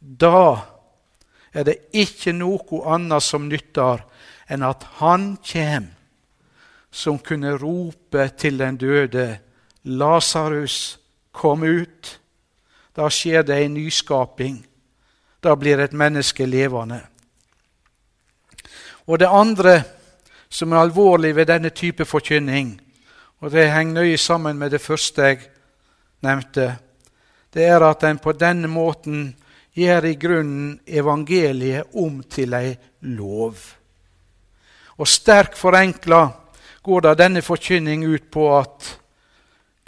Da 0.00 0.56
er 1.52 1.66
det 1.68 1.76
ikke 1.92 2.32
noe 2.32 2.80
annet 2.88 3.22
som 3.22 3.48
nytter 3.48 4.00
enn 4.50 4.66
at 4.66 4.84
han 4.98 5.36
kjem, 5.46 5.86
som 6.90 7.18
kunne 7.22 7.54
rope 7.56 8.28
til 8.36 8.58
den 8.58 8.76
døde, 8.76 9.38
'Lasarus, 9.84 10.98
kom 11.32 11.62
ut.' 11.62 12.18
Da 12.96 13.08
skjer 13.08 13.42
det 13.42 13.64
en 13.64 13.74
nyskaping. 13.74 14.66
Da 15.42 15.54
blir 15.54 15.78
et 15.78 15.92
menneske 15.92 16.46
levende. 16.46 17.00
Og 19.06 19.18
det 19.18 19.28
andre 19.30 19.82
som 20.50 20.72
er 20.72 20.82
alvorlig 20.82 21.36
ved 21.36 21.46
denne 21.46 21.70
type 21.70 22.04
forkynning, 22.04 22.80
og 23.40 23.50
det 23.50 23.70
henger 23.72 23.94
nøye 23.94 24.18
sammen 24.18 24.58
med 24.58 24.70
det 24.70 24.80
første 24.80 25.22
jeg 25.22 25.38
nevnte, 26.22 26.76
det 27.54 27.64
er 27.64 27.82
at 27.86 28.04
en 28.04 28.18
på 28.18 28.32
denne 28.32 28.68
måten 28.68 29.36
gjør 29.74 30.04
i 30.04 30.14
grunnen 30.14 30.80
evangeliet 30.86 31.94
om 31.94 32.22
til 32.22 32.54
ei 32.54 32.74
lov. 33.00 33.79
Og 35.00 35.08
sterkt 35.08 35.56
forenkla 35.56 36.26
går 36.84 37.04
da 37.04 37.14
denne 37.16 37.40
forkynning 37.42 38.04
ut 38.04 38.28
på 38.32 38.50
at 38.58 38.96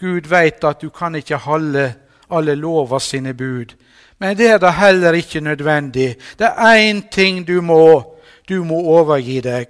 Gud 0.00 0.28
veit 0.30 0.64
at 0.64 0.80
du 0.80 0.88
kan 0.90 1.14
ikke 1.14 1.36
holde 1.44 1.90
alle 2.32 2.54
lova 2.56 2.98
sine 3.00 3.34
bud. 3.36 3.74
Men 4.18 4.36
det 4.38 4.48
er 4.54 4.58
da 4.62 4.70
heller 4.72 5.12
ikke 5.12 5.42
nødvendig. 5.44 6.16
Det 6.38 6.48
er 6.48 6.80
én 6.80 7.02
ting 7.12 7.44
du 7.46 7.60
må. 7.60 8.16
Du 8.48 8.64
må 8.64 8.80
overgi 8.96 9.40
deg. 9.44 9.68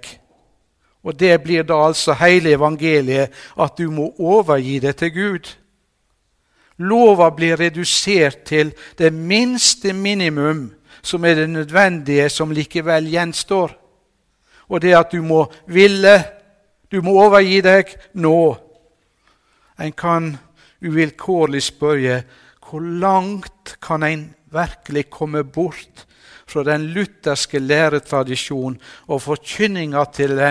Og 1.03 1.19
det 1.19 1.35
blir 1.43 1.67
da 1.67 1.81
altså 1.89 2.15
hele 2.15 2.55
evangeliet, 2.55 3.29
at 3.59 3.77
du 3.77 3.91
må 3.91 4.13
overgi 4.19 4.79
deg 4.79 4.95
til 4.95 5.11
Gud. 5.11 5.51
Lova 6.79 7.29
blir 7.29 7.59
redusert 7.59 8.45
til 8.47 8.71
det 8.97 9.13
minste 9.13 9.93
minimum, 9.93 10.71
som 11.03 11.25
er 11.25 11.35
det 11.35 11.49
nødvendige, 11.49 12.29
som 12.29 12.51
likevel 12.51 13.11
gjenstår 13.11 13.82
og 14.73 14.81
det 14.81 14.95
at 14.97 15.11
du 15.13 15.21
må 15.21 15.45
ville. 15.69 16.15
Du 16.89 17.01
må 17.05 17.13
overgi 17.21 17.59
deg 17.61 17.93
nå. 18.17 18.37
En 19.77 19.93
kan 19.97 20.31
uvilkårlig 20.83 21.61
spørre 21.63 22.23
hvor 22.63 22.81
langt 22.81 23.75
kan 23.83 24.03
en 24.03 24.25
virkelig 24.53 25.05
komme 25.13 25.43
bort 25.45 26.07
fra 26.49 26.63
den 26.65 26.87
lutherske 26.93 27.59
læretradisjonen 27.61 28.79
og 29.07 29.21
forkynninga 29.21 30.05
til, 30.13 30.41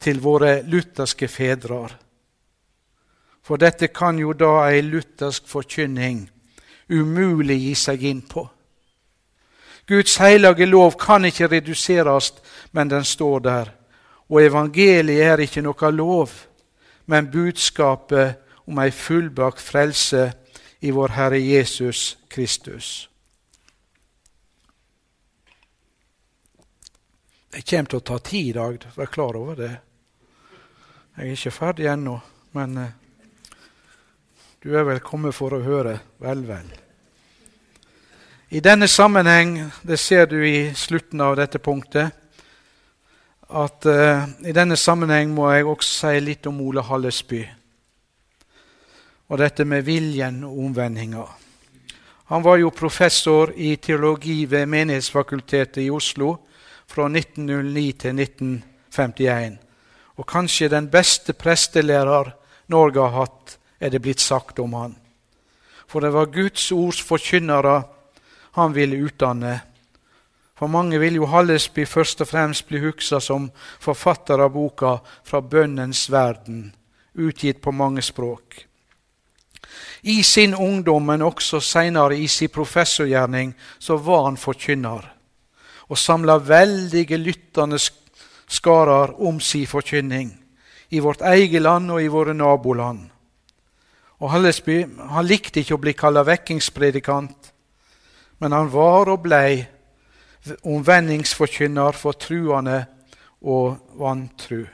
til 0.00 0.20
våre 0.20 0.58
lutherske 0.68 1.28
fedrer? 1.28 1.96
For 3.44 3.60
dette 3.60 3.88
kan 3.92 4.20
jo 4.20 4.32
da 4.36 4.66
ei 4.68 4.84
luthersk 4.84 5.48
forkynning 5.48 6.26
umulig 6.92 7.58
gi 7.60 7.74
seg 7.76 8.04
inn 8.04 8.20
på. 8.28 8.44
Guds 9.88 10.16
hellige 10.16 10.66
lov 10.66 10.96
kan 11.00 11.24
ikke 11.28 11.50
reduseres, 11.52 12.32
men 12.74 12.88
den 12.88 13.04
står 13.04 13.40
der. 13.40 13.70
Og 14.26 14.42
evangeliet 14.42 15.22
er 15.22 15.42
ikke 15.44 15.62
noe 15.62 15.90
lov, 15.94 16.32
men 17.06 17.30
budskapet 17.30 18.40
om 18.66 18.80
ei 18.82 18.90
fullbakt 18.90 19.62
frelse 19.62 20.24
i 20.82 20.90
vår 20.90 21.14
Herre 21.14 21.38
Jesus 21.38 22.16
Kristus. 22.28 23.08
Det 27.54 27.62
kommer 27.62 27.92
til 27.92 28.00
å 28.00 28.06
ta 28.10 28.18
tid 28.18 28.48
i 28.48 28.56
dag, 28.56 28.88
vær 28.96 29.12
klar 29.14 29.38
over 29.38 29.60
det. 29.60 29.70
Jeg 31.14 31.28
er 31.28 31.36
ikke 31.36 31.54
ferdig 31.54 31.86
ennå, 31.92 32.16
men 32.58 32.78
eh, 32.82 32.96
du 34.64 34.74
er 34.74 34.88
vel 34.88 34.98
kommet 35.04 35.36
for 35.38 35.54
å 35.54 35.62
høre. 35.62 36.00
Vel, 36.18 36.42
vel. 36.48 36.74
I 38.50 38.64
denne 38.64 38.90
sammenheng, 38.90 39.60
det 39.86 40.00
ser 40.02 40.26
du 40.26 40.40
i 40.42 40.72
slutten 40.74 41.22
av 41.22 41.38
dette 41.38 41.62
punktet, 41.62 42.23
at 43.48 43.86
uh, 43.86 44.24
i 44.46 44.52
denne 44.56 44.76
sammenheng 44.76 45.34
må 45.34 45.50
jeg 45.52 45.66
også 45.68 45.94
si 45.98 46.20
litt 46.24 46.46
om 46.48 46.60
Ole 46.64 46.82
Hallesby. 46.82 47.42
Og 49.28 49.40
dette 49.40 49.64
med 49.64 49.84
viljen 49.84 50.42
og 50.44 50.58
omvendinga. 50.66 51.24
Han 52.32 52.42
var 52.44 52.56
jo 52.56 52.70
professor 52.72 53.52
i 53.56 53.76
teologi 53.76 54.44
ved 54.48 54.66
Menighetsfakultetet 54.72 55.82
i 55.84 55.90
Oslo 55.92 56.30
fra 56.86 57.08
1909 57.10 57.84
til 57.92 58.20
1951. 58.20 59.58
Og 60.16 60.26
kanskje 60.26 60.70
den 60.72 60.88
beste 60.88 61.34
prestelærer 61.36 62.32
Norge 62.72 63.00
har 63.00 63.26
hatt, 63.26 63.58
er 63.80 63.90
det 63.92 64.00
blitt 64.00 64.20
sagt 64.24 64.58
om 64.58 64.72
han. 64.72 64.94
For 65.86 66.00
det 66.00 66.14
var 66.14 66.32
Guds 66.32 66.70
ords 66.72 67.02
forkynnere 67.04 67.82
han 68.54 68.72
ville 68.74 69.02
utdanne. 69.04 69.60
For 70.54 70.66
mange 70.66 71.00
vil 71.00 71.14
jo 71.18 71.26
Hallesby 71.26 71.86
først 71.86 72.20
og 72.20 72.28
fremst 72.30 72.68
bli 72.68 72.78
huksa 72.78 73.20
som 73.20 73.50
forfatter 73.80 74.38
av 74.38 74.52
boka 74.52 74.98
'Fra 75.24 75.40
bønnens 75.40 76.10
verden', 76.10 76.74
utgitt 77.14 77.60
på 77.60 77.70
mange 77.70 78.02
språk. 78.02 78.66
I 80.02 80.22
sin 80.22 80.54
ungdom, 80.54 81.06
men 81.06 81.22
også 81.22 81.60
seinere 81.60 82.18
i 82.18 82.26
sin 82.26 82.48
professorgjerning, 82.48 83.54
så 83.78 83.96
var 83.96 84.24
han 84.24 84.36
forkynner 84.36 85.14
og 85.88 85.98
samla 85.98 86.38
veldige 86.38 87.16
lyttende 87.16 87.78
skarer 88.48 89.14
om 89.20 89.40
si 89.40 89.64
forkynning 89.66 90.32
i 90.90 91.00
vårt 91.00 91.20
eget 91.20 91.62
land 91.62 91.90
og 91.90 92.02
i 92.02 92.08
våre 92.08 92.34
naboland. 92.34 93.10
Og 94.20 94.30
Hallesby 94.30 94.84
han 95.10 95.26
likte 95.26 95.60
ikke 95.60 95.76
å 95.76 95.82
bli 95.82 95.92
kalla 95.98 96.24
vekkingspredikant, 96.24 97.50
men 98.40 98.52
han 98.52 98.70
var 98.72 99.10
og 99.12 99.22
blei 99.24 99.64
omvendingsforkynner 100.62 101.96
for 101.96 102.12
truende 102.12 102.84
og 103.42 103.76
vantru. 103.98 104.64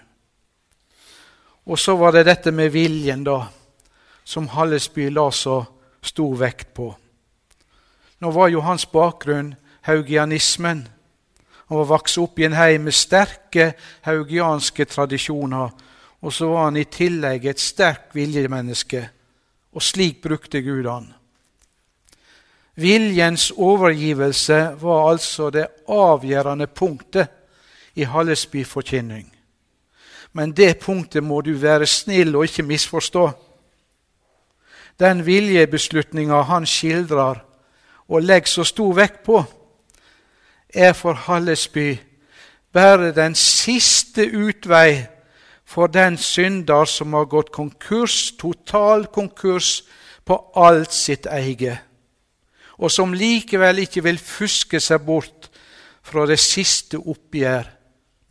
Og 1.66 1.78
så 1.78 1.94
var 1.96 2.14
det 2.14 2.26
dette 2.26 2.50
med 2.50 2.72
viljen, 2.74 3.24
da, 3.24 3.44
som 4.24 4.48
Hallesby 4.48 5.10
la 5.10 5.28
så 5.30 5.62
stor 6.02 6.36
vekt 6.40 6.72
på. 6.74 6.88
Nå 8.20 8.30
var 8.30 8.50
jo 8.52 8.62
hans 8.64 8.86
bakgrunn 8.86 9.54
haugianismen. 9.86 10.82
Han 11.68 11.78
var 11.78 11.88
vokst 11.92 12.18
opp 12.18 12.38
i 12.38 12.48
en 12.48 12.56
heim 12.58 12.88
med 12.88 12.96
sterke 12.96 13.72
haugianske 14.06 14.84
tradisjoner, 14.90 15.70
og 16.20 16.34
så 16.34 16.50
var 16.50 16.68
han 16.68 16.80
i 16.80 16.88
tillegg 16.90 17.46
et 17.46 17.62
sterkt 17.62 18.14
viljemenneske, 18.18 19.04
og 19.72 19.82
slik 19.82 20.20
brukte 20.22 20.60
Gud 20.66 20.88
han. 20.90 21.12
Viljens 22.74 23.50
overgivelse 23.56 24.76
var 24.80 25.10
altså 25.10 25.50
det 25.50 25.66
avgjørende 25.88 26.66
punktet 26.66 27.28
i 27.94 28.02
Hallesby 28.02 28.64
forkynning. 28.66 29.36
Men 30.32 30.52
det 30.52 30.78
punktet 30.78 31.22
må 31.22 31.40
du 31.40 31.52
være 31.58 31.86
snill 31.86 32.36
og 32.36 32.44
ikke 32.44 32.62
misforstå. 32.62 33.30
Den 35.00 35.26
viljebeslutninga 35.26 36.42
han 36.42 36.66
skildrer 36.66 37.40
og 38.08 38.22
legger 38.22 38.48
så 38.48 38.64
stor 38.64 38.94
vekt 38.94 39.22
på, 39.26 39.42
er 40.74 40.92
for 40.92 41.12
Hallesby 41.12 41.98
bare 42.72 43.12
den 43.12 43.34
siste 43.34 44.30
utvei 44.30 45.06
for 45.64 45.86
den 45.86 46.16
synder 46.18 46.84
som 46.84 47.12
har 47.12 47.24
gått 47.24 47.52
konkurs, 47.52 48.32
total 48.38 49.06
konkurs, 49.06 49.84
på 50.24 50.36
alt 50.54 50.92
sitt 50.94 51.26
eie, 51.26 51.78
og 52.80 52.90
som 52.92 53.12
likevel 53.12 53.84
ikke 53.84 54.02
vil 54.04 54.18
fuske 54.18 54.80
seg 54.80 55.04
bort 55.04 55.50
fra 56.02 56.24
det 56.26 56.38
siste 56.40 56.98
oppgjør 56.98 57.68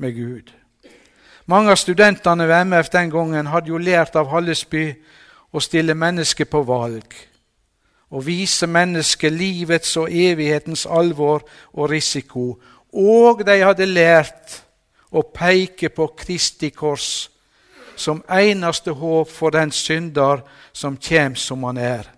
med 0.02 0.16
Gud. 0.16 0.50
Mange 1.50 1.74
av 1.74 1.78
studentene 1.82 2.48
ved 2.50 2.66
MF 2.70 2.90
den 2.94 3.12
gangen 3.14 3.50
hadde 3.54 3.72
jo 3.72 3.82
lært 3.82 4.18
av 4.18 4.30
Hallesby 4.34 4.88
å 5.54 5.62
stille 5.62 5.96
mennesket 5.98 6.50
på 6.50 6.64
valg. 6.66 7.26
og 8.10 8.26
vise 8.26 8.66
mennesket 8.66 9.34
livets 9.34 9.98
og 10.02 10.10
evighetens 10.10 10.88
alvor 10.90 11.44
og 11.74 11.90
risiko. 11.92 12.58
Og 12.94 13.46
de 13.46 13.60
hadde 13.62 13.86
lært 13.86 14.64
å 15.14 15.22
peke 15.22 15.92
på 15.94 16.08
Kristi 16.18 16.72
kors 16.74 17.30
som 17.96 18.24
eneste 18.26 18.96
håp 18.98 19.30
for 19.30 19.54
den 19.54 19.70
synder 19.72 20.42
som 20.74 20.98
kommer 20.98 21.38
som 21.38 21.64
han 21.64 21.78
er. 21.78 22.10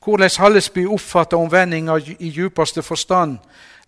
Hvordan 0.00 0.30
Hallesby 0.38 0.86
oppfatter 0.86 1.36
omvendinga 1.36 1.98
i 2.18 2.30
djupeste 2.32 2.82
forstand, 2.82 3.38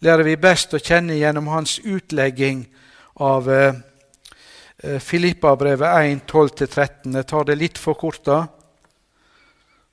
lærer 0.00 0.26
vi 0.26 0.36
best 0.36 0.74
å 0.74 0.80
kjenne 0.80 1.16
gjennom 1.16 1.48
hans 1.48 1.78
utlegging 1.78 2.66
av 3.16 3.48
eh, 3.48 3.72
Filippabrevet 5.00 5.88
1, 6.12 6.24
12-13. 6.28 7.16
Jeg 7.16 7.28
tar 7.32 7.48
det 7.48 7.56
litt 7.56 7.80
forkorta, 7.80 8.38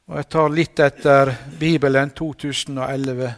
og 0.09 0.17
jeg 0.17 0.29
tar 0.35 0.53
litt 0.53 0.83
etter 0.83 1.33
Bibelen 1.59 2.11
2011. 2.17 3.33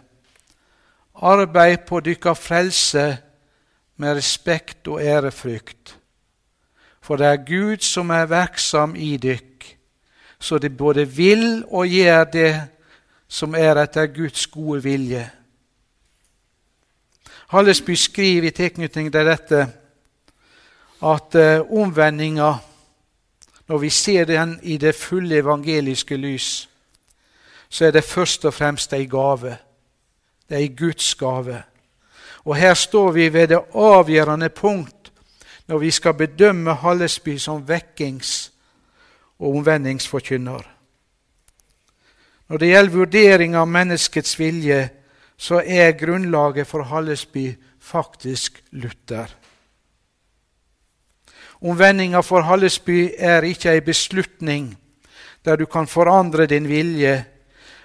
Arbeid 1.22 1.86
på 1.86 2.00
dykkar 2.02 2.40
frelse 2.40 3.08
med 4.02 4.16
respekt 4.18 4.88
og 4.88 5.04
ærefrykt 5.04 6.02
for 7.02 7.18
det 7.18 7.28
er 7.28 7.46
Gud 7.46 7.82
som 7.84 8.10
er 8.14 8.30
verksam 8.30 8.94
i 8.96 9.16
dykk, 9.18 9.51
så 10.42 10.58
de 10.58 10.70
både 10.70 11.08
vil 11.08 11.64
og 11.70 11.88
gjør 11.88 12.24
det 12.24 12.54
som 13.30 13.54
er 13.56 13.78
etter 13.78 14.10
Guds 14.10 14.48
gode 14.48 14.82
vilje. 14.84 15.30
Hallesby 17.54 17.94
skriver 17.96 18.48
i 18.48 18.52
tilknytning 18.56 19.12
til 19.14 19.28
dette 19.28 19.62
at 21.02 21.36
uh, 21.36 21.78
omvendinga, 21.78 22.54
når 23.68 23.78
vi 23.78 23.90
ser 23.90 24.26
den 24.26 24.60
i 24.64 24.78
det 24.78 24.96
fulle 24.96 25.38
evangeliske 25.38 26.18
lys, 26.18 26.70
så 27.70 27.86
er 27.86 27.92
det 27.92 28.04
først 28.04 28.46
og 28.46 28.54
fremst 28.54 28.94
ei 28.94 29.06
gave. 29.06 29.58
Det 30.50 30.58
er 30.58 30.64
ei 30.66 30.74
Guds 30.78 31.16
gave. 31.16 31.64
Og 32.46 32.56
her 32.56 32.74
står 32.74 33.12
vi 33.12 33.34
ved 33.34 33.48
det 33.48 33.62
avgjørende 33.74 34.50
punkt 34.50 35.12
når 35.68 35.78
vi 35.78 35.92
skal 35.92 36.14
bedømme 36.14 36.74
Hallesby 36.74 37.38
som 37.38 37.64
vekkings- 37.70 38.52
og 39.42 39.58
omvendingsforkynner. 39.58 40.64
Når 42.50 42.58
det 42.58 42.68
gjelder 42.68 42.94
vurdering 42.94 43.56
av 43.58 43.70
menneskets 43.72 44.38
vilje, 44.40 44.90
så 45.38 45.64
er 45.66 45.96
grunnlaget 45.98 46.68
for 46.70 46.86
Hallesby 46.86 47.48
faktisk 47.82 48.62
Luther. 48.72 49.32
Omvendinga 51.62 52.22
for 52.26 52.46
Hallesby 52.46 53.14
er 53.18 53.46
ikke 53.46 53.74
ei 53.74 53.82
beslutning 53.86 54.76
der 55.46 55.58
du 55.58 55.66
kan 55.66 55.88
forandre 55.88 56.46
din 56.46 56.68
vilje, 56.70 57.24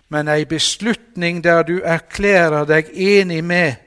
men 0.09 0.29
ei 0.29 0.45
beslutning 0.45 1.41
der 1.45 1.63
du 1.63 1.81
erklærer 1.85 2.67
deg 2.69 2.91
enig 2.93 3.45
med 3.45 3.79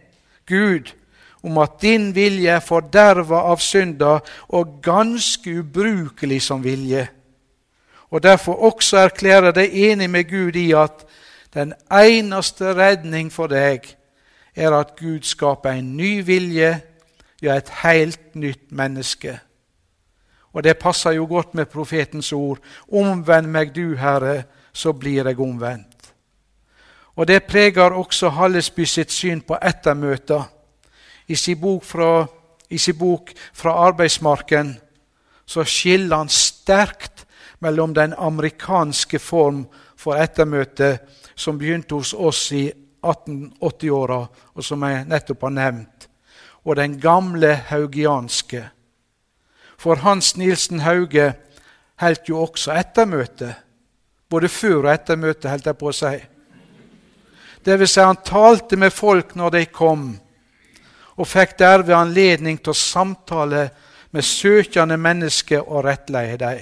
Gud 0.49 0.95
om 1.43 1.57
at 1.61 1.77
din 1.81 2.09
vilje 2.15 2.49
er 2.51 2.65
forderva 2.65 3.45
av 3.51 3.61
synda 3.63 4.17
og 4.49 4.79
ganske 4.83 5.59
ubrukelig 5.61 6.41
som 6.41 6.63
vilje, 6.63 7.07
og 8.09 8.23
derfor 8.23 8.53
også 8.53 8.97
erklærer 8.97 9.51
deg 9.51 9.73
enig 9.73 10.09
med 10.09 10.29
Gud 10.29 10.55
i 10.55 10.71
at 10.71 11.05
den 11.53 11.73
eneste 11.91 12.73
redning 12.73 13.31
for 13.33 13.47
deg 13.47 13.85
er 14.55 14.73
at 14.73 14.95
Gud 14.99 15.21
skaper 15.21 15.77
en 15.77 15.95
ny 15.97 16.25
vilje, 16.25 16.81
ja, 17.41 17.55
et 17.55 17.69
helt 17.83 18.35
nytt 18.35 18.71
menneske. 18.71 19.39
Og 20.53 20.63
det 20.63 20.77
passer 20.77 21.11
jo 21.11 21.27
godt 21.29 21.53
med 21.53 21.65
profetens 21.65 22.33
ord. 22.33 22.59
Omvend 22.91 23.47
meg 23.47 23.75
du, 23.75 23.95
Herre, 23.95 24.43
så 24.73 24.93
blir 24.93 25.25
jeg 25.25 25.39
omvendt. 25.39 26.13
Og 27.15 27.27
det 27.27 27.43
preger 27.43 27.93
også 27.93 28.29
Hallesby 28.29 28.85
sitt 28.85 29.11
syn 29.11 29.41
på 29.41 29.57
ettermøter 29.61 30.43
i 31.27 31.35
sin 31.35 31.59
bok 31.61 31.83
fra, 31.85 32.25
sin 32.77 32.97
bok 32.97 33.31
fra 33.53 33.75
arbeidsmarken 33.87 34.77
så 35.49 35.63
skiller 35.65 36.17
han 36.17 36.29
sterkt 36.29 37.18
mellom 37.59 37.93
den 37.93 38.13
amerikanske 38.13 39.19
form 39.19 39.65
for 39.99 40.19
ettermøte 40.19 40.97
som 41.35 41.57
begynte 41.59 41.95
hos 41.95 42.13
oss 42.13 42.51
i 42.55 42.65
1880-åra, 43.01 44.19
og 44.55 44.63
som 44.63 44.83
jeg 44.83 45.07
nettopp 45.07 45.45
har 45.47 45.55
nevnt, 45.55 46.07
og 46.63 46.75
den 46.75 46.97
gamle 46.99 47.53
haugianske. 47.69 48.63
For 49.79 50.01
Hans 50.03 50.35
Nilsen 50.35 50.83
Hauge 50.83 51.33
holdt 51.99 52.29
jo 52.29 52.41
også 52.43 52.75
ettermøte. 52.75 53.53
Både 54.29 54.49
før 54.51 54.83
og 54.83 54.91
etter 54.93 55.17
møtet, 55.17 55.49
holdt 55.49 55.69
jeg 55.69 55.77
på 55.79 55.89
å 55.89 55.95
si. 55.95 56.15
Det 57.63 57.77
vil 57.79 57.87
si, 57.87 58.01
han 58.03 58.19
talte 58.23 58.79
med 58.79 58.93
folk 58.95 59.35
når 59.39 59.55
de 59.55 59.63
kom 59.71 60.09
og 61.19 61.27
fikk 61.27 61.57
derved 61.59 61.95
anledning 61.95 62.59
til 62.63 62.71
å 62.71 62.79
samtale 62.79 63.65
med 64.15 64.25
søkende 64.25 64.95
mennesker 64.97 65.65
og 65.65 65.83
rettleie 65.83 66.37
dem. 66.39 66.61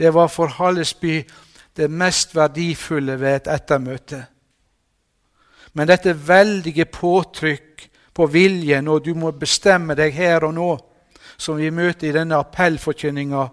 Det 0.00 0.14
var 0.14 0.28
for 0.32 0.46
Hallesby 0.46 1.24
det 1.76 1.90
mest 1.90 2.32
verdifulle 2.34 3.20
ved 3.20 3.34
et 3.36 3.48
ettermøte. 3.52 4.24
Men 5.72 5.88
dette 5.88 6.14
veldige 6.28 6.86
påtrykk 6.88 7.84
på 8.14 8.26
viljen, 8.26 8.88
og 8.88 9.04
du 9.04 9.12
må 9.14 9.30
bestemme 9.36 9.94
deg 9.94 10.14
her 10.16 10.46
og 10.48 10.54
nå, 10.56 10.70
som 11.36 11.60
vi 11.60 11.68
møter 11.70 12.08
i 12.08 12.14
denne 12.16 12.38
appellforkynninga, 12.40 13.44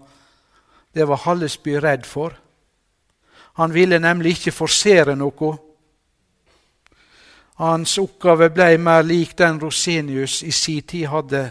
det 0.94 1.04
var 1.08 1.20
Hallesby 1.26 1.76
redd 1.84 2.06
for. 2.08 2.32
Han 3.60 3.74
ville 3.74 3.98
nemlig 3.98 4.38
ikke 4.38 4.56
forsere 4.56 5.16
noe. 5.20 5.50
Hans 7.60 7.98
oppgave 8.00 8.48
ble 8.56 8.70
mer 8.80 9.04
lik 9.04 9.36
den 9.36 9.60
Rosenius 9.60 10.40
i 10.42 10.50
sin 10.50 10.82
tid 10.88 11.10
hadde, 11.12 11.44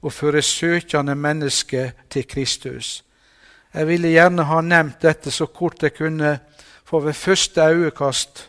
å 0.00 0.08
føre 0.08 0.40
søkende 0.42 1.14
mennesker 1.14 1.92
til 2.08 2.24
Kristus. 2.24 3.02
Jeg 3.74 3.86
ville 3.88 4.08
gjerne 4.08 4.46
ha 4.48 4.60
nevnt 4.64 5.02
dette 5.02 5.30
så 5.30 5.46
kort 5.46 5.82
jeg 5.82 5.94
kunne, 5.94 6.38
for 6.84 7.04
ved 7.04 7.12
første 7.12 7.60
øyekast 7.60 8.48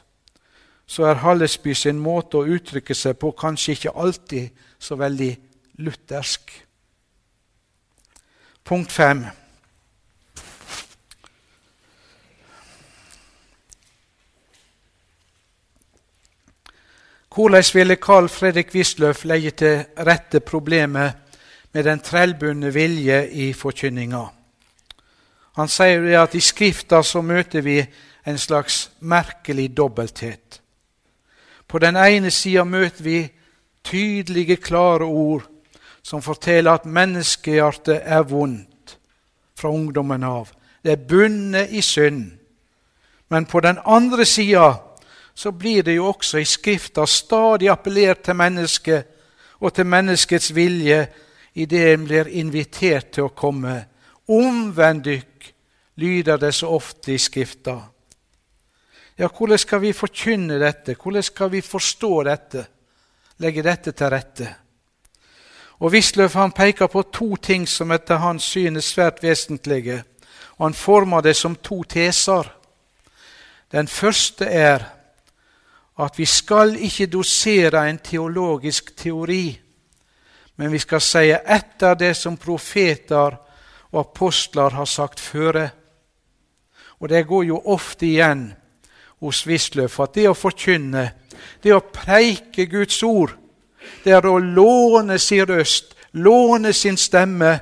så 0.90 1.04
er 1.06 1.20
Hallesby 1.22 1.74
sin 1.78 2.00
måte 2.02 2.40
å 2.40 2.48
uttrykke 2.50 2.96
seg 2.98 3.20
på 3.22 3.30
kanskje 3.38 3.76
ikke 3.76 3.92
alltid 3.94 4.64
så 4.80 4.96
veldig 4.98 5.30
luthersk. 5.86 6.56
Punkt 8.66 8.92
fem. 8.92 9.22
Hvordan 17.36 17.64
ville 17.74 17.96
Carl 17.96 18.28
Fredrik 18.30 18.74
Wisløff 18.74 19.24
legge 19.24 19.52
til 19.52 19.86
rette 20.08 20.40
problemet 20.40 21.38
med 21.72 21.86
den 21.86 22.02
trellbundne 22.02 22.74
vilje 22.74 23.22
i 23.30 23.54
forkynninga? 23.54 24.26
Han 25.58 25.68
sier 25.68 26.06
at 26.22 26.36
i 26.36 26.42
Skrifta 26.44 27.02
så 27.04 27.22
møter 27.22 27.62
vi 27.62 27.80
en 28.26 28.38
slags 28.38 28.92
merkelig 29.00 29.72
dobbelthet. 29.78 30.62
På 31.68 31.80
den 31.80 31.98
ene 31.98 32.32
sida 32.32 32.64
møter 32.64 33.04
vi 33.04 33.30
tydelige, 33.84 34.58
klare 34.58 35.06
ord 35.06 35.48
som 36.04 36.22
forteller 36.22 36.72
at 36.72 36.86
menneskehjertet 36.86 38.02
er 38.04 38.24
vondt 38.26 38.98
fra 39.60 39.70
ungdommen 39.70 40.24
av. 40.24 40.50
Det 40.84 40.92
er 40.92 41.08
bundet 41.10 41.74
i 41.76 41.82
synd. 41.82 42.32
Men 43.30 43.46
på 43.46 43.60
den 43.60 43.78
andre 43.86 44.26
sida 44.26 44.74
så 45.36 45.52
blir 45.52 45.84
det 45.84 45.96
jo 45.96 46.08
også 46.10 46.38
i 46.38 46.46
Skrifta 46.46 47.06
stadig 47.06 47.70
appellert 47.70 48.24
til 48.26 48.36
mennesket 48.36 49.06
og 49.60 49.74
til 49.74 49.86
menneskets 49.86 50.56
vilje 50.56 51.08
idet 51.54 51.94
en 51.94 52.06
blir 52.08 52.28
invitert 52.28 53.12
til 53.14 53.28
å 53.28 53.36
komme. 53.36 53.84
Omvend 54.30 55.04
dykk, 55.04 55.54
lyder 55.96 56.38
det 56.38 56.54
så 56.56 56.70
ofte 56.70 57.14
i 57.14 57.18
Skrifta. 57.18 57.80
Ja, 59.18 59.28
hvordan 59.28 59.58
skal 59.58 59.82
vi 59.82 59.94
forkynne 59.94 60.60
dette? 60.62 60.96
Hvordan 60.96 61.24
skal 61.24 61.52
vi 61.52 61.62
forstå 61.62 62.12
dette? 62.24 62.66
Legge 63.38 63.64
dette 63.64 63.92
til 63.92 64.10
rette? 64.10 64.54
Og 65.80 65.92
Wisløff 65.92 66.36
han 66.36 66.52
peker 66.52 66.88
på 66.88 67.04
to 67.12 67.36
ting 67.36 67.68
som 67.68 67.92
etter 67.92 68.20
hans 68.20 68.44
syn 68.44 68.76
er 68.76 68.84
svært 68.84 69.24
vesentlige, 69.24 70.04
og 70.58 70.66
han 70.66 70.74
former 70.74 71.22
det 71.22 71.36
som 71.36 71.56
to 71.56 71.84
teser. 71.84 72.48
Den 73.72 73.88
første 73.88 74.46
er 74.46 74.86
at 76.00 76.18
vi 76.20 76.26
skal 76.26 76.76
ikke 76.76 77.08
dosere 77.08 77.90
en 77.90 77.98
teologisk 77.98 78.96
teori, 78.98 79.60
men 80.56 80.72
vi 80.72 80.80
skal 80.80 81.02
si 81.02 81.32
etter 81.32 81.96
det 81.96 82.16
som 82.18 82.38
profeter 82.38 83.36
og 83.92 84.00
apostler 84.00 84.70
har 84.70 84.86
sagt 84.86 85.20
føre. 85.20 85.70
Og 87.00 87.10
det 87.10 87.28
går 87.28 87.44
jo 87.44 87.62
ofte 87.66 88.06
igjen 88.06 88.50
hos 89.20 89.46
Wisløff 89.48 90.00
at 90.04 90.16
det 90.16 90.28
å 90.30 90.38
forkynne, 90.38 91.06
det 91.64 91.74
å 91.76 91.84
preike 91.84 92.68
Guds 92.72 93.02
ord, 93.04 93.36
det 94.04 94.14
er 94.16 94.28
å 94.28 94.38
låne 94.40 95.18
sin 95.20 95.46
røst, 95.48 95.96
låne 96.12 96.74
sin 96.74 96.98
stemme 96.98 97.54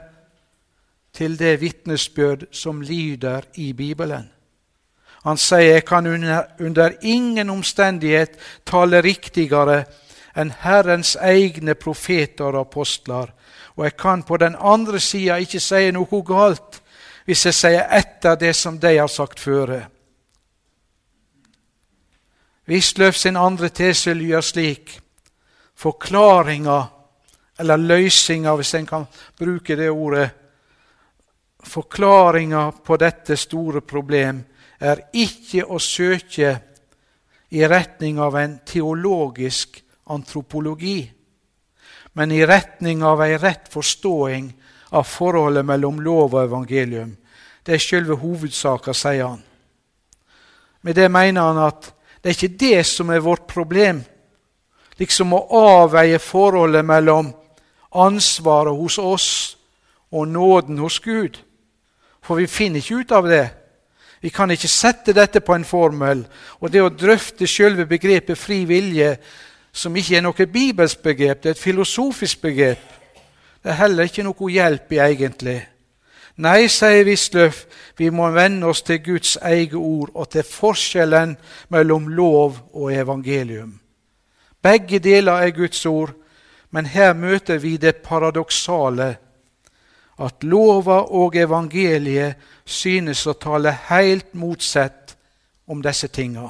til 1.14 1.38
det 1.38 1.58
vitnesbyrd 1.62 2.48
som 2.52 2.82
lyder 2.82 3.48
i 3.56 3.72
Bibelen. 3.74 4.28
Han 5.26 5.38
sier 5.38 5.74
jeg 5.74 5.86
kan 5.86 6.06
under, 6.08 6.46
under 6.60 6.94
ingen 7.02 7.50
omstendighet 7.50 8.38
tale 8.66 9.02
riktigere 9.02 9.82
enn 10.38 10.54
Herrens 10.62 11.16
egne 11.20 11.74
profeter 11.76 12.54
og 12.54 12.68
apostler, 12.68 13.34
og 13.78 13.86
jeg 13.86 13.98
kan 13.98 14.24
på 14.24 14.38
den 14.38 14.56
andre 14.60 15.00
sida 15.00 15.38
ikke 15.38 15.62
si 15.62 15.92
noe 15.94 16.22
galt 16.26 16.82
hvis 17.28 17.46
jeg 17.46 17.54
sier 17.54 17.88
etter 17.92 18.38
det 18.40 18.54
som 18.56 18.80
de 18.80 18.94
har 18.98 19.10
sagt 19.12 19.40
føre. 19.40 19.82
Wisløff 22.68 23.16
sin 23.16 23.38
andre 23.38 23.70
tese 23.70 24.14
lyder 24.14 24.42
slik 24.42 24.94
forklaringa, 25.78 26.80
eller 27.60 27.78
løsninga, 27.78 28.56
hvis 28.56 28.74
en 28.74 28.86
kan 28.86 29.08
bruke 29.40 29.76
det 29.76 29.90
ordet 29.92 30.30
Forklaringa 31.68 32.72
på 32.72 32.96
dette 32.98 33.36
store 33.36 33.82
problem 33.84 34.38
er 34.80 35.02
ikke 35.12 35.66
å 35.66 35.80
søke 35.84 36.52
i 37.50 37.64
retning 37.68 38.22
av 38.24 38.38
en 38.40 38.54
teologisk 38.64 39.82
antropologi, 40.14 41.02
men 42.18 42.34
i 42.34 42.46
retning 42.46 43.04
av 43.06 43.22
ei 43.22 43.38
rett 43.38 43.70
forståing 43.70 44.50
av 44.98 45.06
forholdet 45.06 45.66
mellom 45.66 46.00
lov 46.02 46.34
og 46.34 46.44
evangelium. 46.48 47.12
Det 47.62 47.76
er 47.76 47.84
selve 47.84 48.18
hovedsaka, 48.18 48.96
sier 48.96 49.36
han. 49.36 49.44
Med 50.82 50.98
det 50.98 51.12
mener 51.14 51.52
han 51.52 51.60
at 51.68 51.92
det 52.22 52.32
er 52.32 52.38
ikke 52.38 52.60
det 52.64 52.86
som 52.90 53.12
er 53.14 53.22
vårt 53.22 53.46
problem 53.52 54.02
liksom 54.98 55.36
å 55.38 55.44
avveie 55.60 56.18
forholdet 56.18 56.86
mellom 56.86 57.30
ansvaret 57.94 58.74
hos 58.74 58.98
oss 58.98 59.30
og 60.10 60.28
nåden 60.32 60.80
hos 60.82 60.98
Gud. 61.04 61.38
For 62.26 62.42
vi 62.42 62.50
finner 62.50 62.82
ikke 62.82 63.04
ut 63.04 63.14
av 63.14 63.30
det. 63.30 63.46
Vi 64.26 64.32
kan 64.34 64.50
ikke 64.52 64.72
sette 64.72 65.14
dette 65.14 65.44
på 65.46 65.54
en 65.54 65.68
formel. 65.68 66.26
Og 66.60 66.74
det 66.74 66.82
å 66.82 66.90
drøfte 66.90 67.48
selve 67.48 67.86
begrepet 67.86 68.40
fri 68.40 68.64
vilje, 68.66 69.14
som 69.78 69.96
ikke 69.96 70.18
er 70.18 70.24
noe 70.26 70.48
bibelsk 70.50 71.04
begrep, 71.06 71.44
det 71.44 71.52
er 71.52 71.56
et 71.58 71.62
filosofisk 71.62 72.42
begrep, 72.42 72.82
det 73.64 73.74
er 73.74 73.82
heller 73.84 74.10
ikke 74.10 74.26
noe 74.26 74.52
hjelp 74.52 74.94
i, 74.96 75.02
egentlig. 75.04 75.60
Nei, 76.42 76.68
sier 76.70 77.06
Wisløff, 77.06 77.64
vi 77.98 78.10
må 78.14 78.30
venne 78.34 78.70
oss 78.70 78.84
til 78.86 79.02
Guds 79.06 79.38
eget 79.42 79.74
ord 79.78 80.12
og 80.14 80.30
til 80.34 80.46
forskjellen 80.46 81.36
mellom 81.74 82.10
lov 82.14 82.60
og 82.74 82.92
evangelium. 82.94 83.80
Begge 84.62 85.00
deler 85.00 85.46
er 85.46 85.56
Guds 85.56 85.86
ord, 85.86 86.14
men 86.72 86.86
her 86.86 87.14
møter 87.14 87.58
vi 87.62 87.78
det 87.78 88.02
paradoksale 88.06 89.16
at 90.18 90.44
lova 90.44 91.04
og 91.14 91.36
evangeliet 91.38 92.38
synes 92.66 93.26
å 93.30 93.38
tale 93.38 93.74
helt 93.90 94.34
motsett 94.34 95.14
om 95.70 95.82
disse 95.86 96.10
tinga. 96.10 96.50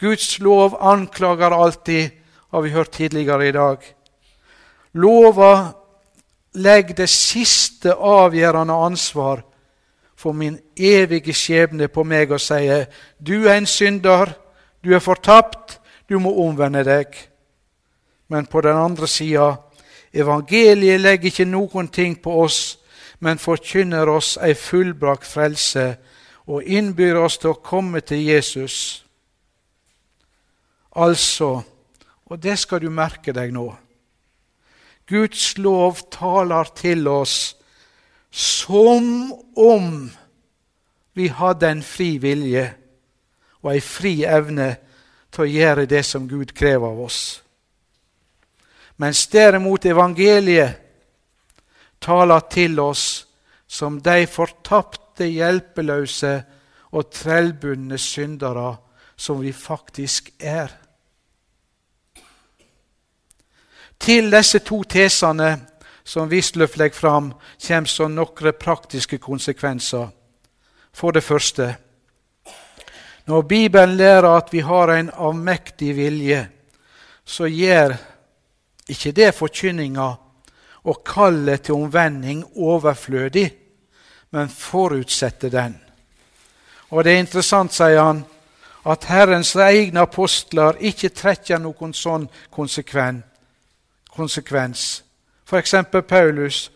Guds 0.00 0.38
lov 0.38 0.76
anklager 0.80 1.50
alltid, 1.50 2.10
har 2.50 2.60
vi 2.60 2.70
hørt 2.70 2.90
tidligere 2.90 3.48
i 3.48 3.52
dag. 3.52 3.78
Lova 4.92 5.72
legger 6.54 6.94
det 6.94 7.08
siste 7.08 7.94
avgjørende 7.94 8.74
ansvar 8.74 9.42
for 10.16 10.32
min 10.32 10.58
evige 10.76 11.34
skjebne 11.36 11.88
på 11.88 12.04
meg 12.04 12.32
og 12.32 12.40
sier 12.40 12.88
du 13.18 13.46
er 13.46 13.58
en 13.58 13.68
synder, 13.68 14.32
du 14.84 14.94
er 14.94 15.04
fortapt, 15.04 15.78
du 16.08 16.18
må 16.18 16.32
omvende 16.46 16.82
deg. 16.84 17.12
Men 18.28 18.46
på 18.46 18.60
den 18.60 18.76
andre 18.76 19.08
sida, 19.08 19.54
evangeliet 20.12 21.00
legger 21.00 21.30
ikke 21.30 21.44
noen 21.44 21.88
ting 21.88 22.16
på 22.22 22.40
oss, 22.42 22.78
men 23.20 23.38
forkynner 23.38 24.08
oss 24.08 24.38
ei 24.40 24.54
fullbrakt 24.54 25.28
frelse 25.28 25.86
og 26.48 26.64
innbyr 26.64 27.20
oss 27.20 27.38
til 27.38 27.52
å 27.52 27.60
komme 27.62 28.00
til 28.00 28.24
Jesus. 28.24 29.04
Altså, 31.00 31.62
og 32.26 32.42
det 32.42 32.58
skal 32.60 32.82
du 32.84 32.90
merke 32.92 33.32
deg 33.32 33.54
nå 33.54 33.68
Guds 35.10 35.56
lov 35.58 35.98
taler 36.12 36.68
til 36.78 37.08
oss 37.10 37.56
som 38.30 39.32
om 39.58 39.88
vi 41.18 41.26
hadde 41.34 41.66
en 41.66 41.82
fri 41.82 42.12
vilje 42.22 42.62
og 43.60 43.72
ei 43.72 43.80
fri 43.82 44.12
evne 44.22 44.68
til 45.34 45.44
å 45.44 45.50
gjøre 45.50 45.88
det 45.90 46.04
som 46.06 46.28
Gud 46.30 46.54
krever 46.54 46.86
av 46.86 47.00
oss. 47.02 47.20
Mens 49.02 49.24
derimot 49.32 49.88
evangeliet 49.90 50.78
taler 52.00 52.46
til 52.52 52.78
oss 52.80 53.04
som 53.66 53.98
de 54.00 54.26
fortapte, 54.30 55.26
hjelpeløse 55.26 56.32
og 56.96 57.10
trellbundne 57.12 57.98
syndere 58.00 58.76
som 59.20 59.42
vi 59.42 59.52
faktisk 59.52 60.30
er. 60.38 60.70
Til 64.00 64.30
disse 64.32 64.58
to 64.64 64.82
tesene 64.82 65.50
som 66.04 66.28
Wisløff 66.28 66.76
legger 66.76 66.96
fram, 66.96 67.32
kommer 67.66 67.88
så 67.88 68.08
noen 68.08 68.56
praktiske 68.58 69.18
konsekvenser. 69.18 70.08
For 70.92 71.12
det 71.12 71.22
første 71.22 71.74
når 73.30 73.42
Bibelen 73.42 73.96
lærer 73.96 74.26
at 74.26 74.48
vi 74.52 74.58
har 74.58 74.90
en 74.90 75.10
avmektig 75.14 75.92
vilje, 75.96 76.48
så 77.24 77.46
gjør 77.46 77.94
ikke 78.90 79.12
det 79.14 79.28
forkynninga 79.34 80.08
og 80.90 81.04
kallet 81.06 81.62
til 81.62 81.78
omvending 81.78 82.42
overflødig, 82.56 83.46
men 84.30 84.48
forutsetter 84.48 85.48
den. 85.48 85.78
Og 86.90 87.04
det 87.04 87.12
er 87.12 87.22
interessant, 87.22 87.74
sier 87.74 88.02
han, 88.02 88.24
at 88.82 89.04
Herrens 89.06 89.54
egne 89.54 90.02
apostler 90.02 90.80
ikke 90.80 91.12
trekker 91.14 91.62
noen 91.62 91.94
sånn 91.94 92.26
konsekvens. 92.50 93.29
Konsekvens. 94.20 95.02
For 95.48 95.58
eksempel 95.58 96.04
Paulus. 96.06 96.68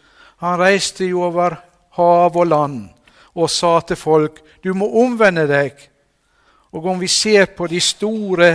Han 0.43 0.59
reiste 0.59 1.07
jo 1.07 1.23
over 1.29 1.61
hav 1.95 2.37
og 2.37 2.47
land 2.47 2.89
og 3.35 3.51
sa 3.51 3.79
til 3.87 3.97
folk 3.97 4.41
du 4.65 4.73
må 4.75 4.89
omvende 5.05 5.45
deg 5.49 5.79
og 6.75 6.87
om 6.91 6.99
vi 6.99 7.09
ser 7.09 7.53
på 7.55 7.69
de 7.71 7.79
store 7.81 8.49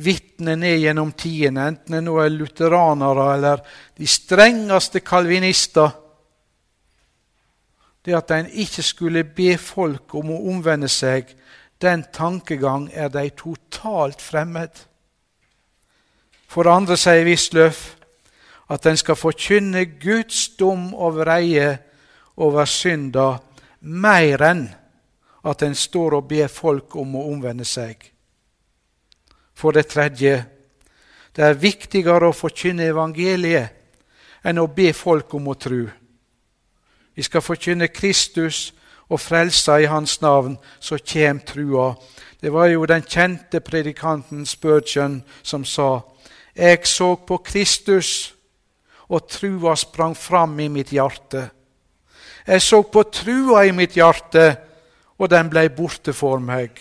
vitnene 0.00 0.54
ned 0.56 0.78
gjennom 0.84 1.10
tidene, 1.18 1.66
enten 1.72 1.96
det 1.96 2.02
nå 2.06 2.14
er 2.22 2.30
lutheranere 2.32 3.26
eller 3.34 3.64
de 3.98 4.06
strengeste 4.06 5.02
kalvinister 5.04 5.96
Det 8.00 8.14
at 8.16 8.30
en 8.32 8.46
ikke 8.48 8.82
skulle 8.82 9.26
be 9.36 9.58
folk 9.60 10.14
om 10.16 10.30
å 10.32 10.38
omvende 10.48 10.88
seg, 10.88 11.34
den 11.84 12.06
tankegang 12.08 12.86
er 12.96 13.10
de 13.12 13.26
totalt 13.36 14.22
fremmed. 14.24 14.70
For 16.48 16.64
det 16.64 16.72
andre 16.72 16.96
sier 16.96 17.28
Wisløff 17.28 17.82
at 18.70 18.86
en 18.86 18.96
skal 18.96 19.18
forkynne 19.18 19.84
Guds 19.98 20.48
dom 20.58 20.92
og 20.94 21.18
vreie 21.18 21.72
over 22.40 22.68
synda 22.70 23.32
mer 23.80 24.44
enn 24.46 24.64
at 25.50 25.62
en 25.64 25.74
står 25.74 26.20
og 26.20 26.28
ber 26.30 26.48
folk 26.52 26.94
om 27.00 27.16
å 27.16 27.26
omvende 27.32 27.66
seg. 27.66 27.98
For 29.54 29.74
det 29.76 29.88
tredje 29.90 30.34
det 31.36 31.44
er 31.46 31.58
viktigere 31.62 32.30
å 32.30 32.36
forkynne 32.36 32.88
evangeliet 32.90 33.76
enn 34.46 34.58
å 34.58 34.70
be 34.72 34.92
folk 34.96 35.34
om 35.34 35.50
å 35.52 35.58
tro. 35.58 35.84
Vi 37.14 37.22
skal 37.26 37.44
forkynne 37.44 37.90
Kristus 37.92 38.70
og 39.10 39.20
frelsa 39.20 39.80
i 39.82 39.88
Hans 39.90 40.20
navn, 40.22 40.56
så 40.80 40.98
kjem 40.98 41.42
trua. 41.46 41.94
Det 42.40 42.52
var 42.52 42.70
jo 42.70 42.86
den 42.86 43.02
kjente 43.02 43.60
predikanten 43.60 44.46
Spurgeon 44.46 45.20
som 45.42 45.64
sa 45.64 46.00
Jeg 46.54 46.86
så 46.86 47.14
på 47.16 47.38
Kristus, 47.38 48.34
og 49.10 49.26
trua 49.28 49.74
sprang 49.76 50.14
fram 50.16 50.58
i 50.60 50.68
mitt 50.70 50.92
hjerte. 50.94 51.48
Jeg 52.46 52.62
så 52.62 52.82
på 52.82 53.02
trua 53.12 53.64
i 53.66 53.72
mitt 53.74 53.96
hjerte, 53.98 54.44
og 55.18 55.28
den 55.30 55.50
blei 55.50 55.68
borte 55.68 56.14
for 56.16 56.40
meg. 56.40 56.78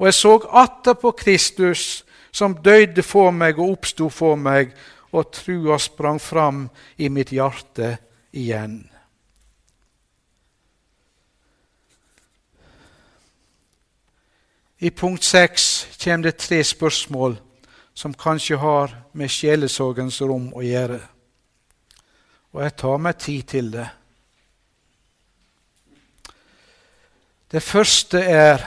Og 0.00 0.08
jeg 0.08 0.16
så 0.16 0.32
atter 0.62 0.96
på 0.98 1.12
Kristus, 1.12 2.04
som 2.32 2.56
døde 2.64 3.02
for 3.02 3.30
meg 3.34 3.58
og 3.58 3.76
oppsto 3.76 4.08
for 4.08 4.38
meg, 4.38 4.72
og 5.12 5.32
trua 5.34 5.78
sprang 5.78 6.20
fram 6.22 6.64
i 6.96 7.08
mitt 7.08 7.32
hjerte 7.34 7.96
igjen. 8.32 8.80
I 14.80 14.90
punkt 14.90 15.26
seks 15.26 15.86
kommer 16.00 16.30
det 16.30 16.38
tre 16.40 16.62
spørsmål 16.64 17.36
som 17.94 18.14
kanskje 18.16 18.56
har 18.56 18.94
med 19.12 19.28
sjelesorgens 19.28 20.22
rom 20.24 20.46
å 20.56 20.62
gjøre. 20.64 21.02
Og 22.52 22.62
jeg 22.64 22.76
tar 22.76 22.98
meg 22.98 23.18
tid 23.18 23.42
til 23.46 23.70
det. 23.72 23.86
Det 27.50 27.62
første 27.62 28.20
er 28.22 28.62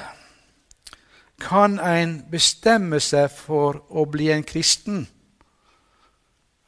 kan 1.44 1.80
en 1.80 2.18
bestemme 2.32 3.00
seg 3.04 3.32
for 3.32 3.82
å 3.92 4.06
bli 4.08 4.30
en 4.32 4.44
kristen? 4.48 5.04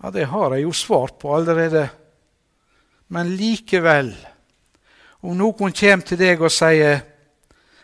Ja, 0.04 0.12
Det 0.12 0.26
har 0.26 0.54
jeg 0.54 0.64
jo 0.64 0.72
svart 0.72 1.20
på 1.20 1.36
allerede. 1.36 1.90
Men 3.08 3.36
likevel, 3.38 4.16
om 5.22 5.38
noen 5.38 5.72
kommer 5.72 6.06
til 6.06 6.18
deg 6.18 6.42
og 6.42 6.52
sier 6.52 7.02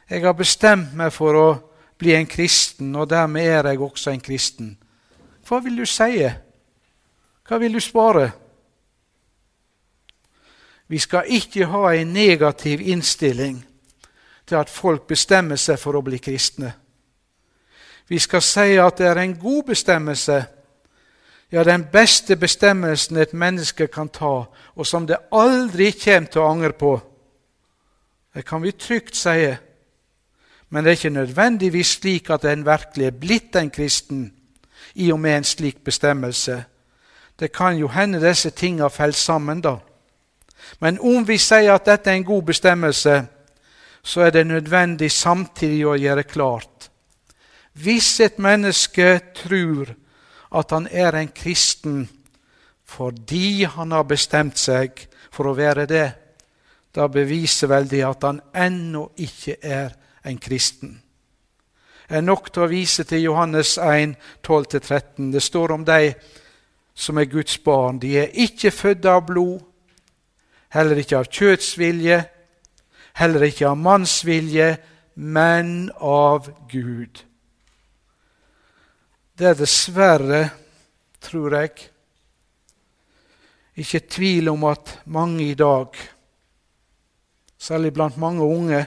jeg 0.10 0.24
har 0.26 0.34
bestemt 0.36 0.94
meg 0.94 1.14
for 1.16 1.36
å 1.40 1.50
bli 1.98 2.12
en 2.16 2.28
kristen, 2.28 2.96
og 2.96 3.08
dermed 3.10 3.46
er 3.48 3.70
jeg 3.70 3.80
også 3.80 4.12
en 4.12 4.20
kristen. 4.20 4.78
Hva 5.48 5.62
vil 5.64 5.78
du 5.78 5.86
si? 5.86 6.26
Hva 7.48 7.60
vil 7.62 7.74
du 7.74 7.80
svare? 7.80 8.32
Vi 10.92 11.00
skal 11.00 11.24
ikke 11.28 11.66
ha 11.72 11.94
en 11.96 12.08
negativ 12.08 12.82
innstilling 12.84 13.62
til 14.48 14.56
at 14.56 14.70
folk 14.70 15.06
bestemmer 15.08 15.56
seg 15.56 15.78
for 15.80 15.96
å 15.96 16.02
bli 16.04 16.18
kristne. 16.20 16.74
Vi 18.12 18.20
skal 18.20 18.42
si 18.44 18.74
at 18.76 18.98
det 19.00 19.06
er 19.08 19.22
en 19.22 19.38
god 19.40 19.70
bestemmelse, 19.70 20.42
ja, 21.52 21.64
den 21.64 21.86
beste 21.94 22.36
bestemmelsen 22.36 23.18
et 23.18 23.32
menneske 23.34 23.88
kan 23.88 24.10
ta, 24.12 24.34
og 24.76 24.88
som 24.88 25.08
det 25.08 25.18
aldri 25.32 25.94
kommer 25.96 26.28
til 26.28 26.42
å 26.42 26.50
angre 26.50 26.72
på. 26.76 26.92
Det 28.36 28.44
kan 28.48 28.64
vi 28.64 28.72
trygt 28.72 29.16
si. 29.16 29.48
Men 30.70 30.84
det 30.84 30.92
er 30.92 31.00
ikke 31.00 31.14
nødvendigvis 31.20 31.94
slik 32.02 32.30
at 32.36 32.46
en 32.48 32.66
virkelig 32.66 33.08
er 33.08 33.16
blitt 33.20 33.56
en 33.56 33.72
kristen 33.72 34.26
i 34.96 35.08
og 35.12 35.20
med 35.20 35.38
en 35.38 35.48
slik 35.48 35.84
bestemmelse. 35.84 36.58
Det 37.40 37.52
kan 37.52 37.80
jo 37.80 37.88
hende 37.88 38.20
disse 38.24 38.50
tinga 38.50 38.88
faller 38.88 39.16
sammen, 39.16 39.64
da. 39.64 39.78
Men 40.80 41.00
om 41.00 41.26
vi 41.28 41.38
sier 41.38 41.74
at 41.74 41.86
dette 41.86 42.12
er 42.12 42.20
en 42.20 42.28
god 42.28 42.44
bestemmelse, 42.52 43.16
så 44.04 44.22
er 44.22 44.32
det 44.32 44.48
nødvendig 44.48 45.12
samtidig 45.12 45.86
å 45.86 45.98
gjøre 46.00 46.24
klart. 46.24 46.90
Hvis 47.74 48.20
et 48.20 48.40
menneske 48.40 49.20
tror 49.36 49.94
at 50.52 50.72
han 50.72 50.88
er 50.92 51.16
en 51.16 51.32
kristen 51.32 52.10
fordi 52.92 53.64
han 53.64 53.94
har 53.96 54.04
bestemt 54.04 54.58
seg 54.60 55.06
for 55.32 55.48
å 55.48 55.56
være 55.56 55.86
det, 55.88 56.10
da 56.92 57.08
beviser 57.08 57.70
vel 57.72 57.88
det 57.88 58.02
at 58.04 58.26
han 58.28 58.42
ennå 58.52 59.06
ikke 59.24 59.56
er 59.64 59.94
en 60.28 60.40
kristen. 60.44 60.98
Det 62.10 62.18
er 62.20 62.26
nok 62.28 62.50
til 62.52 62.66
å 62.66 62.68
vise 62.68 63.06
til 63.08 63.24
Johannes 63.24 63.78
1, 63.80 64.18
12-13. 64.44 65.30
Det 65.32 65.40
står 65.40 65.72
om 65.72 65.86
de 65.88 66.12
som 66.92 67.18
er 67.18 67.30
Guds 67.32 67.56
barn. 67.64 68.02
De 68.04 68.18
er 68.20 68.34
ikke 68.44 68.74
født 68.76 69.08
av 69.08 69.24
blod, 69.30 69.62
heller 70.72 71.02
ikke 71.02 71.20
av 71.20 71.30
kjøtsvilje, 71.32 72.22
heller 73.20 73.48
ikke 73.48 73.68
av 73.70 73.80
mannsvilje, 73.80 74.70
men 75.16 75.92
av 76.00 76.48
Gud. 76.72 77.24
Det 79.36 79.50
er 79.52 79.60
dessverre, 79.60 80.42
tror 81.22 81.58
jeg, 81.60 81.76
ikke 83.82 84.04
tvil 84.12 84.52
om 84.52 84.66
at 84.70 84.98
mange 85.12 85.46
i 85.50 85.56
dag, 85.58 85.96
særlig 87.62 87.94
blant 87.94 88.18
mange 88.22 88.46
unge, 88.46 88.82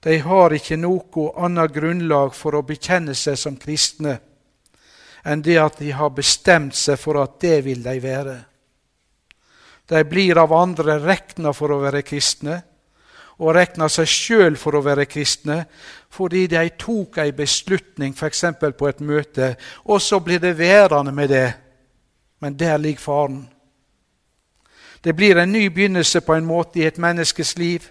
de 0.00 0.16
har 0.24 0.54
ikke 0.56 0.78
noe 0.80 1.26
annet 1.44 1.74
grunnlag 1.74 2.32
for 2.32 2.56
å 2.56 2.64
bekjenne 2.64 3.12
seg 3.18 3.36
som 3.36 3.58
kristne 3.60 4.16
enn 5.28 5.42
det 5.44 5.58
at 5.60 5.76
de 5.80 5.90
har 5.92 6.12
bestemt 6.16 6.76
seg 6.76 6.96
for 7.00 7.20
at 7.20 7.36
det 7.42 7.58
vil 7.66 7.82
de 7.84 7.96
være. 8.00 8.36
De 9.90 10.04
blir 10.04 10.38
av 10.38 10.52
andre 10.54 10.98
regna 11.02 11.52
for 11.52 11.74
å 11.74 11.80
være 11.82 12.04
kristne, 12.06 12.60
og 13.40 13.54
regna 13.56 13.88
seg 13.88 14.06
sjøl 14.06 14.58
for 14.60 14.76
å 14.76 14.84
være 14.84 15.08
kristne 15.08 15.64
fordi 16.10 16.44
de 16.50 16.64
tok 16.78 17.20
ei 17.22 17.30
beslutning, 17.32 18.12
f.eks. 18.14 18.44
på 18.60 18.88
et 18.88 19.00
møte, 19.00 19.54
og 19.86 20.02
så 20.02 20.18
blir 20.20 20.40
det 20.42 20.58
værende 20.58 21.12
med 21.14 21.30
det. 21.30 21.48
Men 22.40 22.58
der 22.58 22.76
ligger 22.76 23.00
faren. 23.00 23.48
Det 25.04 25.14
blir 25.16 25.38
en 25.38 25.52
ny 25.52 25.68
begynnelse 25.68 26.20
på 26.20 26.34
en 26.34 26.46
måte 26.46 26.80
i 26.80 26.86
et 26.88 26.98
menneskes 26.98 27.56
liv. 27.58 27.86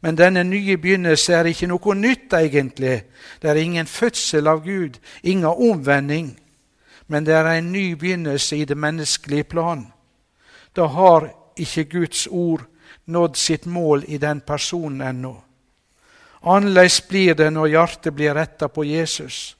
Men 0.00 0.18
denne 0.18 0.44
nye 0.44 0.76
begynnelse 0.76 1.34
er 1.34 1.48
ikke 1.50 1.70
noe 1.70 1.94
nytt, 1.96 2.32
egentlig. 2.36 3.02
Det 3.42 3.50
er 3.50 3.62
ingen 3.62 3.86
fødsel 3.86 4.46
av 4.46 4.62
Gud, 4.64 5.00
ingen 5.22 5.48
omvending. 5.48 6.36
Men 7.08 7.26
det 7.26 7.34
er 7.34 7.50
en 7.50 7.72
ny 7.72 7.94
begynnelse 7.94 8.56
i 8.56 8.64
det 8.64 8.76
menneskelige 8.76 9.44
plan. 9.44 9.86
Da 10.76 10.86
har 10.86 11.30
ikke 11.56 11.84
Guds 11.84 12.26
ord 12.30 12.64
nådd 13.06 13.36
sitt 13.36 13.66
mål 13.66 14.04
i 14.08 14.18
den 14.18 14.40
personen 14.40 15.00
ennå. 15.00 15.36
Annerledes 16.42 17.00
blir 17.08 17.34
det 17.34 17.50
når 17.52 17.66
hjertet 17.66 18.14
blir 18.14 18.34
retta 18.34 18.68
på 18.68 18.84
Jesus. 18.84 19.56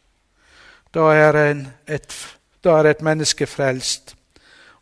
Da 0.95 1.11
er, 1.14 1.37
en, 1.51 1.67
et, 1.87 2.14
da 2.64 2.79
er 2.79 2.91
et 2.91 3.03
menneske 3.03 3.47
frelst. 3.47 4.14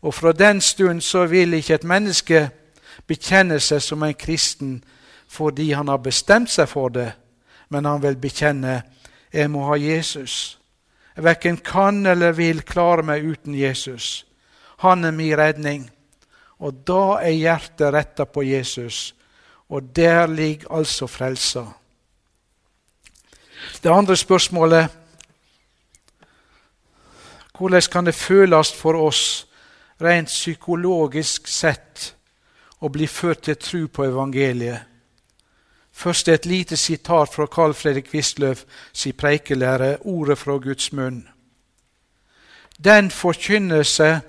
Og 0.03 0.14
fra 0.14 0.32
den 0.32 0.61
stund 0.61 1.01
så 1.01 1.26
vil 1.26 1.55
ikke 1.55 1.74
et 1.74 1.85
menneske 1.85 2.49
bekjenne 3.07 3.61
seg 3.61 3.82
som 3.82 4.03
en 4.03 4.14
kristen 4.14 4.82
fordi 5.35 5.72
han 5.72 5.89
har 5.89 5.99
bestemt 5.99 6.51
seg 6.53 6.68
for 6.68 6.93
det, 6.95 7.09
men 7.68 7.89
han 7.89 8.03
vil 8.03 8.16
bekjenne 8.20 8.82
jeg 9.35 9.51
må 9.51 9.64
ha 9.66 9.74
Jesus. 9.80 10.59
Jeg 11.16 11.24
verken 11.24 11.57
kan 11.57 12.07
eller 12.07 12.37
vil 12.37 12.62
klare 12.62 13.03
meg 13.03 13.24
uten 13.24 13.55
Jesus. 13.59 14.26
Han 14.78 15.05
er 15.05 15.11
min 15.11 15.35
redning. 15.39 15.91
Og 16.59 16.74
da 16.86 17.18
er 17.22 17.34
hjertet 17.34 17.92
retta 17.94 18.24
på 18.24 18.42
Jesus, 18.42 19.14
og 19.68 19.96
der 19.96 20.26
ligger 20.26 20.70
altså 20.72 21.07
frelsa. 21.07 21.64
Det 23.82 23.90
andre 23.90 24.16
spørsmålet 24.16 24.88
hvordan 27.59 27.82
kan 27.92 28.07
det 28.07 28.14
føles 28.14 28.72
for 28.72 28.98
oss 28.98 29.46
rent 30.02 30.28
psykologisk 30.28 31.46
sett 31.48 32.14
å 32.82 32.90
bli 32.90 33.07
ført 33.07 33.44
til 33.46 33.57
tro 33.57 33.86
på 33.86 34.05
evangeliet? 34.09 34.80
Først 35.94 36.28
et 36.28 36.46
lite 36.46 36.76
sitat 36.76 37.30
fra 37.30 37.46
Carl 37.46 37.74
Fredrik 37.74 38.11
Wistløf 38.14 38.64
sin 38.92 39.14
preikelære, 39.14 39.96
ordet 40.00 40.38
fra 40.38 40.57
Guds 40.59 40.92
munn. 40.92 41.28
Den 42.84 43.11
forkynnelse 43.11 44.20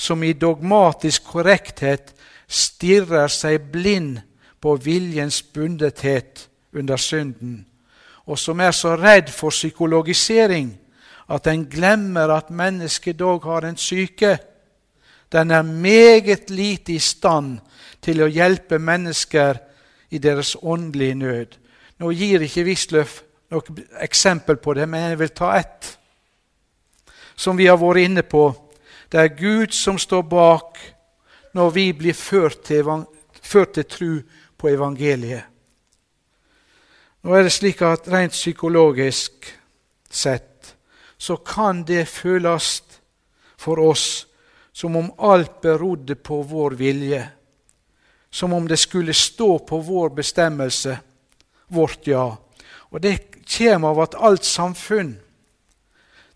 som 0.00 0.22
i 0.24 0.32
dogmatisk 0.32 1.28
korrekthet 1.28 2.14
stirrer 2.48 3.28
seg 3.28 3.68
blind 3.72 4.20
på 4.60 4.74
viljens 4.80 5.42
bundethet 5.42 6.46
under 6.72 6.96
synden, 6.96 7.66
og 8.24 8.38
som 8.38 8.60
er 8.60 8.72
så 8.72 8.94
redd 8.96 9.28
for 9.32 9.52
psykologisering 9.52 10.72
at 11.30 11.44
den 11.44 11.66
glemmer 11.70 12.32
at 12.34 12.50
mennesket 12.50 13.18
dog 13.18 13.44
har 13.44 13.66
en 13.66 13.76
syke, 13.76 14.38
den 15.32 15.50
er 15.50 15.62
meget 15.62 16.50
lite 16.50 16.96
i 16.96 16.98
stand 16.98 17.60
til 18.02 18.22
å 18.24 18.30
hjelpe 18.30 18.80
mennesker 18.82 19.60
i 20.10 20.18
deres 20.18 20.56
åndelige 20.62 21.14
nød. 21.14 21.58
Nå 22.00 22.10
gir 22.16 22.42
ikke 22.42 22.64
Wisløff 22.66 23.20
noe 23.50 23.84
eksempel 24.02 24.58
på 24.62 24.74
det, 24.74 24.88
men 24.88 25.10
jeg 25.10 25.18
vil 25.18 25.34
ta 25.34 25.54
ett. 25.58 25.96
som 27.40 27.56
vi 27.56 27.66
har 27.66 27.78
vært 27.80 28.04
inne 28.04 28.22
på. 28.22 28.69
Det 29.10 29.18
er 29.18 29.34
Gud 29.34 29.72
som 29.74 29.98
står 29.98 30.22
bak 30.22 30.78
når 31.54 31.70
vi 31.74 31.86
blir 31.98 32.14
ført 32.14 32.62
til, 32.68 32.86
ført 33.42 33.74
til 33.74 33.88
tru 33.90 34.12
på 34.56 34.70
evangeliet. 34.70 35.42
Nå 37.20 37.34
er 37.34 37.44
det 37.44 37.52
slik 37.52 37.82
at 37.84 38.06
Rent 38.08 38.32
psykologisk 38.32 39.50
sett 40.08 40.74
så 41.20 41.36
kan 41.36 41.82
det 41.84 42.06
føles 42.08 42.80
for 43.60 43.82
oss 43.82 44.26
som 44.72 44.96
om 44.96 45.10
alt 45.18 45.60
berodde 45.60 46.14
på 46.14 46.38
vår 46.48 46.78
vilje, 46.78 47.20
som 48.30 48.54
om 48.56 48.68
det 48.68 48.78
skulle 48.80 49.14
stå 49.14 49.58
på 49.58 49.80
vår 49.84 50.14
bestemmelse, 50.16 50.96
vårt 51.68 52.06
ja. 52.06 52.24
Og 52.88 53.02
det 53.02 53.18
kommer 53.44 53.90
av 53.90 54.00
at 54.06 54.16
alt 54.16 54.46
samfunn 54.46 55.18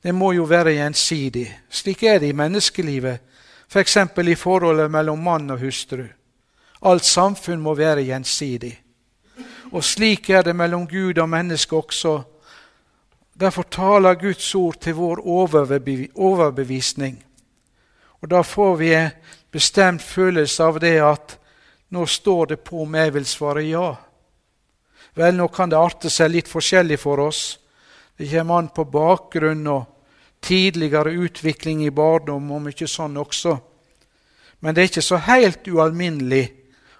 det 0.04 0.12
må 0.12 0.34
jo 0.36 0.44
være 0.44 0.74
gjensidig. 0.76 1.46
Slik 1.72 2.02
er 2.04 2.18
det 2.20 2.28
i 2.28 2.36
menneskelivet, 2.36 3.22
f.eks. 3.72 3.96
For 4.12 4.28
i 4.28 4.34
forholdet 4.36 4.90
mellom 4.92 5.22
mann 5.24 5.50
og 5.50 5.62
hustru. 5.64 6.04
Alt 6.84 7.04
samfunn 7.08 7.62
må 7.64 7.72
være 7.74 8.04
gjensidig. 8.04 8.74
Og 9.72 9.84
slik 9.84 10.28
er 10.30 10.42
det 10.44 10.56
mellom 10.56 10.84
Gud 10.86 11.18
og 11.18 11.28
menneske 11.28 11.76
også. 11.76 12.18
Derfor 13.40 13.62
taler 13.62 14.14
Guds 14.20 14.54
ord 14.54 14.76
til 14.80 14.94
vår 14.94 15.24
overbevisning. 16.14 17.24
Og 18.20 18.30
Da 18.30 18.42
får 18.42 18.76
vi 18.76 18.94
en 18.94 19.10
bestemt 19.50 20.02
følelse 20.02 20.64
av 20.64 20.80
det 20.80 21.00
at 21.00 21.38
nå 21.88 22.06
står 22.06 22.46
det 22.46 22.60
på 22.60 22.82
om 22.82 22.94
jeg 22.94 23.14
vil 23.14 23.24
svare 23.24 23.62
ja. 23.62 23.96
Vel, 25.14 25.34
nå 25.34 25.48
kan 25.48 25.70
det 25.70 25.78
arte 25.78 26.10
seg 26.10 26.30
litt 26.30 26.48
forskjellig 26.48 26.98
for 26.98 27.18
oss. 27.18 27.58
Det 28.18 28.28
kommer 28.30 28.58
an 28.58 28.68
på 28.68 28.84
bakgrunn 28.84 29.66
og 29.66 29.93
tidligere 30.44 31.16
utvikling 31.24 31.84
i 31.86 31.92
barndom 31.94 32.52
og 32.52 32.66
mye 32.66 32.88
sånn 32.88 33.16
også. 33.20 33.56
Men 34.60 34.74
det 34.74 34.82
er 34.82 34.92
ikke 34.92 35.04
så 35.04 35.20
helt 35.26 35.66
ualminnelig 35.68 36.44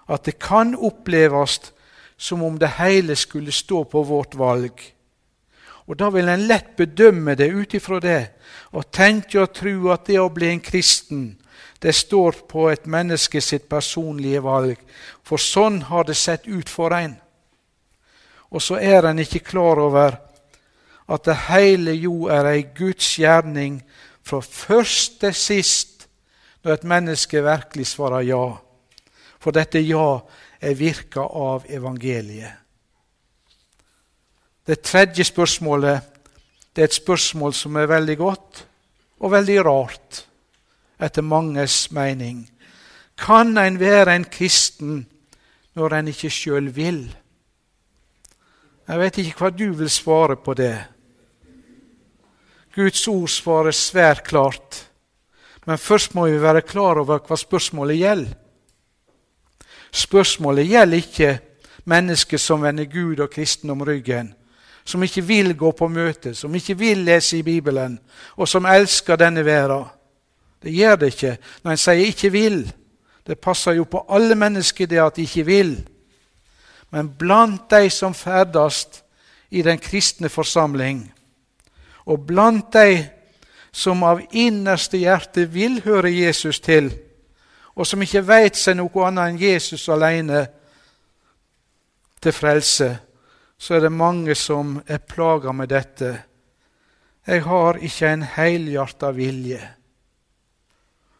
at 0.09 0.25
det 0.27 0.37
kan 0.41 0.75
oppleves 0.75 1.71
som 2.17 2.43
om 2.43 2.59
det 2.59 2.75
hele 2.79 3.15
skulle 3.15 3.53
stå 3.53 3.83
på 3.89 4.03
vårt 4.03 4.35
valg. 4.35 4.81
Og 5.85 5.97
Da 5.97 6.09
vil 6.09 6.29
en 6.29 6.47
lett 6.47 6.75
bedømme 6.77 7.35
det 7.35 7.51
ut 7.53 7.73
ifra 7.73 7.99
det, 7.99 8.31
og 8.73 8.91
tenke 8.91 9.41
og 9.41 9.53
tro 9.53 9.91
at 9.93 10.05
det 10.05 10.19
å 10.19 10.29
bli 10.33 10.49
en 10.49 10.61
kristen, 10.61 11.35
det 11.81 11.93
står 11.95 12.31
på 12.49 12.69
et 12.71 12.85
menneske 12.85 13.41
sitt 13.41 13.69
personlige 13.69 14.41
valg. 14.41 14.79
For 15.23 15.37
sånn 15.37 15.83
har 15.91 16.03
det 16.03 16.15
sett 16.17 16.47
ut 16.47 16.69
for 16.69 16.93
en. 16.93 17.17
Og 18.49 18.61
så 18.61 18.79
er 18.81 19.05
en 19.05 19.19
ikke 19.19 19.43
klar 19.45 19.79
over 19.79 20.17
at 21.07 21.25
det 21.25 21.37
hele 21.49 21.93
jo 21.99 22.25
er 22.33 22.49
ei 22.49 22.63
Guds 22.75 23.15
gjerning 23.19 23.79
fra 24.25 24.41
først 24.41 25.19
til 25.21 25.33
sist 25.37 26.07
når 26.63 26.73
et 26.73 26.87
menneske 26.89 27.43
virkelig 27.45 27.91
svarer 27.91 28.25
ja. 28.25 28.45
For 29.39 29.53
dette 29.53 29.83
ja 29.85 30.17
er 30.61 30.77
virka 30.79 31.21
av 31.21 31.67
evangeliet. 31.69 32.61
Det 34.65 34.81
tredje 34.81 35.27
spørsmålet 35.27 36.01
det 36.75 36.81
er 36.81 36.89
et 36.89 36.97
spørsmål 36.97 37.53
som 37.53 37.77
er 37.77 37.87
veldig 37.87 38.15
godt 38.17 38.63
og 39.23 39.31
veldig 39.31 39.59
rart, 39.63 40.25
etter 40.99 41.23
manges 41.23 41.91
mening. 41.95 42.41
Kan 43.17 43.57
en 43.57 43.77
være 43.79 44.15
en 44.15 44.25
kristen 44.25 45.05
når 45.75 45.95
en 45.95 46.09
ikke 46.11 46.33
sjøl 46.33 46.67
vil? 46.75 47.05
Jeg 48.87 48.99
vet 48.99 49.17
ikke 49.21 49.39
hva 49.39 49.53
du 49.53 49.69
vil 49.77 49.89
svare 49.89 50.35
på 50.35 50.53
det. 50.57 50.75
Guds 52.75 53.07
ord 53.07 53.29
svarer 53.31 53.71
svært 53.71 54.23
klart. 54.27 54.81
Men 55.65 55.77
først 55.77 56.13
må 56.15 56.27
vi 56.27 56.41
være 56.41 56.61
klar 56.61 56.99
over 57.01 57.23
hva 57.23 57.37
spørsmålet 57.39 58.01
gjelder. 58.01 58.33
Spørsmålet 59.95 60.67
gjelder 60.67 60.97
ikke 60.97 61.29
mennesker 61.87 62.41
som 62.41 62.65
vender 62.65 62.89
Gud 62.91 63.21
og 63.23 63.31
kristen 63.31 63.69
om 63.71 63.83
ryggen, 63.87 64.33
som 64.85 65.03
ikke 65.03 65.23
vil 65.23 65.53
gå 65.57 65.71
på 65.71 65.87
møte, 65.87 66.33
som 66.35 66.55
ikke 66.55 66.75
vil 66.77 67.05
lese 67.07 67.39
i 67.39 67.45
Bibelen, 67.47 67.99
og 68.35 68.49
som 68.49 68.65
elsker 68.65 69.15
denne 69.15 69.45
verden. 69.45 69.85
Det 70.61 70.73
gjør 70.73 70.95
det 70.95 71.13
ikke 71.13 71.37
når 71.63 71.71
en 71.71 71.77
sier 71.77 72.05
'ikke 72.05 72.29
vil'. 72.31 72.71
Det 73.27 73.39
passer 73.39 73.71
jo 73.71 73.83
på 73.83 74.05
alle 74.09 74.35
mennesker 74.35 74.85
det 74.85 74.99
at 74.99 75.15
de 75.15 75.21
ikke 75.21 75.45
vil. 75.45 75.87
Men 76.91 77.09
blant 77.09 77.69
de 77.69 77.89
som 77.89 78.13
ferdes 78.13 78.87
i 79.51 79.61
den 79.61 79.79
kristne 79.79 80.29
forsamling, 80.29 81.14
og 82.05 82.25
blant 82.27 82.73
de 82.73 83.05
som 83.75 84.03
av 84.07 84.21
innerste 84.31 84.97
hjerte 85.01 85.47
vil 85.51 85.81
høre 85.83 86.11
Jesus 86.13 86.61
til, 86.63 86.91
og 87.75 87.87
som 87.87 88.01
ikke 88.01 88.23
veit 88.23 88.55
seg 88.55 88.77
noe 88.79 89.07
annet 89.07 89.33
enn 89.33 89.41
Jesus 89.41 89.89
alene 89.91 90.45
til 92.23 92.33
frelse, 92.33 92.87
så 93.57 93.75
er 93.75 93.85
det 93.85 93.91
mange 93.91 94.35
som 94.35 94.77
er 94.87 95.03
plaga 95.03 95.51
med 95.51 95.69
dette. 95.71 96.11
Jeg 97.27 97.43
har 97.43 97.81
ikke 97.81 98.13
en 98.13 98.23
helhjerta 98.35 99.11
vilje. 99.15 99.59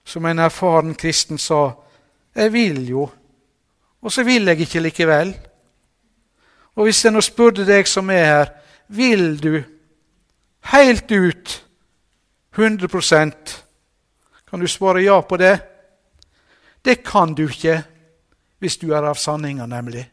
Som 0.06 0.26
en 0.30 0.40
erfaren 0.40 0.96
kristen 0.96 1.42
sa, 1.42 1.74
jeg 2.36 2.54
vil 2.54 2.82
jo, 2.88 3.06
og 4.02 4.12
så 4.12 4.24
vil 4.24 4.48
jeg 4.48 4.62
ikke 4.62 4.84
likevel. 4.86 5.32
Og 6.76 6.88
hvis 6.88 7.04
jeg 7.06 7.16
nå 7.16 7.24
spurte 7.26 7.66
deg 7.66 7.88
som 7.88 8.12
er 8.14 8.26
her, 8.26 8.52
vil 8.88 9.40
du 9.42 9.64
helt 10.72 11.12
ut 11.12 11.62
100% 12.56 13.62
Kan 14.50 14.60
du 14.60 14.68
svare 14.68 15.02
ja 15.04 15.22
på 15.22 15.38
det? 15.38 15.60
Det 16.82 17.04
kan 17.04 17.34
du 17.34 17.48
ikke 17.50 17.84
hvis 18.60 18.78
du 18.78 18.92
er 18.94 19.04
av 19.04 19.18
sanninga, 19.20 19.66
nemlig. 19.66 20.06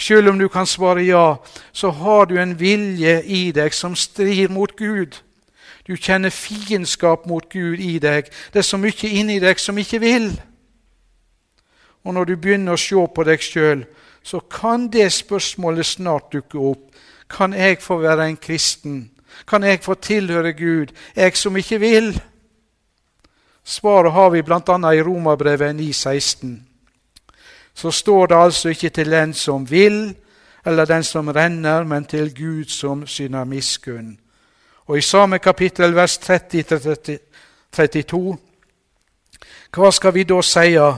Selv 0.00 0.30
om 0.32 0.38
du 0.38 0.48
kan 0.48 0.66
svare 0.66 1.04
ja, 1.04 1.36
så 1.72 1.90
har 1.90 2.26
du 2.26 2.38
en 2.40 2.56
vilje 2.58 3.22
i 3.22 3.50
deg 3.52 3.74
som 3.76 3.96
strir 3.96 4.48
mot 4.48 4.72
Gud. 4.76 5.20
Du 5.86 5.96
kjenner 5.96 6.32
fiendskap 6.32 7.26
mot 7.28 7.48
Gud 7.52 7.80
i 7.80 7.98
deg. 7.98 8.28
Det 8.52 8.62
er 8.62 8.66
så 8.68 8.80
mye 8.80 9.08
inni 9.08 9.38
deg 9.40 9.60
som 9.60 9.78
ikke 9.78 10.00
vil. 10.00 10.30
Og 12.04 12.14
når 12.16 12.30
du 12.30 12.36
begynner 12.36 12.76
å 12.76 12.80
se 12.80 13.06
på 13.14 13.24
deg 13.28 13.44
sjøl, 13.44 13.84
så 14.22 14.40
kan 14.40 14.88
det 14.92 15.08
spørsmålet 15.12 15.86
snart 15.86 16.32
dukke 16.32 16.58
opp. 16.58 16.86
Kan 17.30 17.52
jeg 17.52 17.78
få 17.80 17.98
være 17.98 18.28
en 18.28 18.36
kristen? 18.36 19.10
Kan 19.48 19.62
jeg 19.62 19.80
få 19.82 19.94
tilhøre 19.94 20.52
Gud, 20.52 20.86
jeg 21.16 21.36
som 21.36 21.56
ikke 21.56 21.80
vil? 21.80 22.22
Svaret 23.64 24.12
har 24.12 24.30
vi 24.30 24.42
bl.a. 24.42 24.92
i 24.92 25.02
Romerbrevet 25.02 25.76
9,16. 25.76 26.46
Så 27.74 27.90
står 27.90 28.26
det 28.26 28.36
altså 28.36 28.68
ikke 28.68 28.88
til 28.88 29.10
den 29.10 29.34
som 29.34 29.70
vil, 29.70 30.14
eller 30.66 30.84
den 30.84 31.04
som 31.04 31.28
renner, 31.28 31.84
men 31.84 32.04
til 32.04 32.34
Gud 32.34 32.64
som 32.64 33.06
syner 33.06 33.44
miskunn. 33.44 34.18
Og 34.86 34.98
i 34.98 35.00
samme 35.00 35.38
kapittel, 35.38 35.94
vers 35.94 36.18
30-32, 36.18 38.36
hva 39.70 39.90
skal 39.90 40.14
vi 40.14 40.24
da 40.26 40.42
seie? 40.42 40.94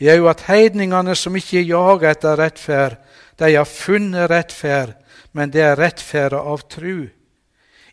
Jo, 0.00 0.28
at 0.28 0.44
heidningene 0.46 1.14
som 1.14 1.36
ikke 1.36 1.62
jager 1.62 2.10
etter 2.10 2.38
rettferd, 2.38 2.96
de 3.38 3.54
har 3.54 3.64
funnet 3.64 4.30
rettferd 4.30 4.94
men 5.34 5.50
det 5.50 5.62
er 5.66 5.78
rettferda 5.78 6.38
av 6.40 6.64
tru. 6.70 7.08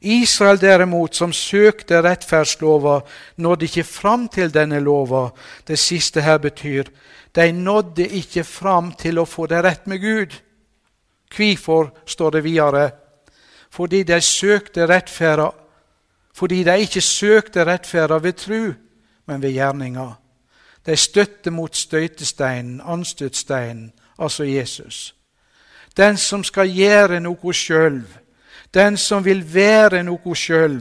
Israel 0.02 0.58
derimot, 0.62 1.16
som 1.16 1.34
søkte 1.34 2.02
rettferdslova, 2.02 3.02
nådde 3.38 3.68
ikke 3.68 3.84
fram 3.86 4.28
til 4.34 4.54
denne 4.54 4.80
lova. 4.82 5.30
Det 5.68 5.78
siste 5.80 6.22
her 6.22 6.38
betyr 6.42 6.89
de 7.36 7.52
nådde 7.52 8.08
ikke 8.08 8.44
fram 8.44 8.92
til 8.98 9.20
å 9.22 9.28
få 9.30 9.46
det 9.48 9.62
rett 9.64 9.86
med 9.88 10.02
Gud. 10.02 10.34
Hvorfor, 11.32 11.94
står 12.06 12.32
det 12.32 12.44
videre, 12.44 12.89
fordi 13.72 14.04
de 14.04 14.22
søkte 14.22 14.88
rettferda 14.88 15.52
fordi 16.34 16.64
de 16.64 16.80
ikke 16.80 17.02
søkte 17.02 17.66
rettferda 17.68 18.18
ved 18.18 18.34
tru, 18.34 18.74
men 19.28 19.42
ved 19.42 19.52
gjerninga. 19.52 20.14
De 20.86 20.96
støtte 20.98 21.52
mot 21.52 21.76
støytesteinen, 21.76 22.82
anstøtsteinen, 22.82 23.92
altså 24.18 24.44
Jesus. 24.44 25.16
Den 25.98 26.18
som 26.18 26.44
skal 26.44 26.72
gjøre 26.72 27.20
noe 27.20 27.54
sjøl. 27.54 28.02
Den 28.74 28.98
som 28.98 29.26
vil 29.26 29.44
være 29.54 30.04
noe 30.04 30.36
sjøl. 30.36 30.80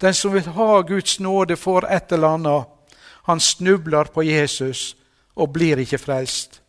Den 0.00 0.14
som 0.14 0.32
vil 0.32 0.48
ha 0.56 0.80
Guds 0.80 1.20
nåde 1.20 1.56
for 1.56 1.84
et 1.84 2.12
eller 2.12 2.38
annet. 2.38 2.64
Han 3.28 3.40
snubler 3.40 4.04
på 4.04 4.22
Jesus 4.22 4.96
og 5.36 5.52
blir 5.52 5.78
ikke 5.78 5.98
frelst. 5.98 6.62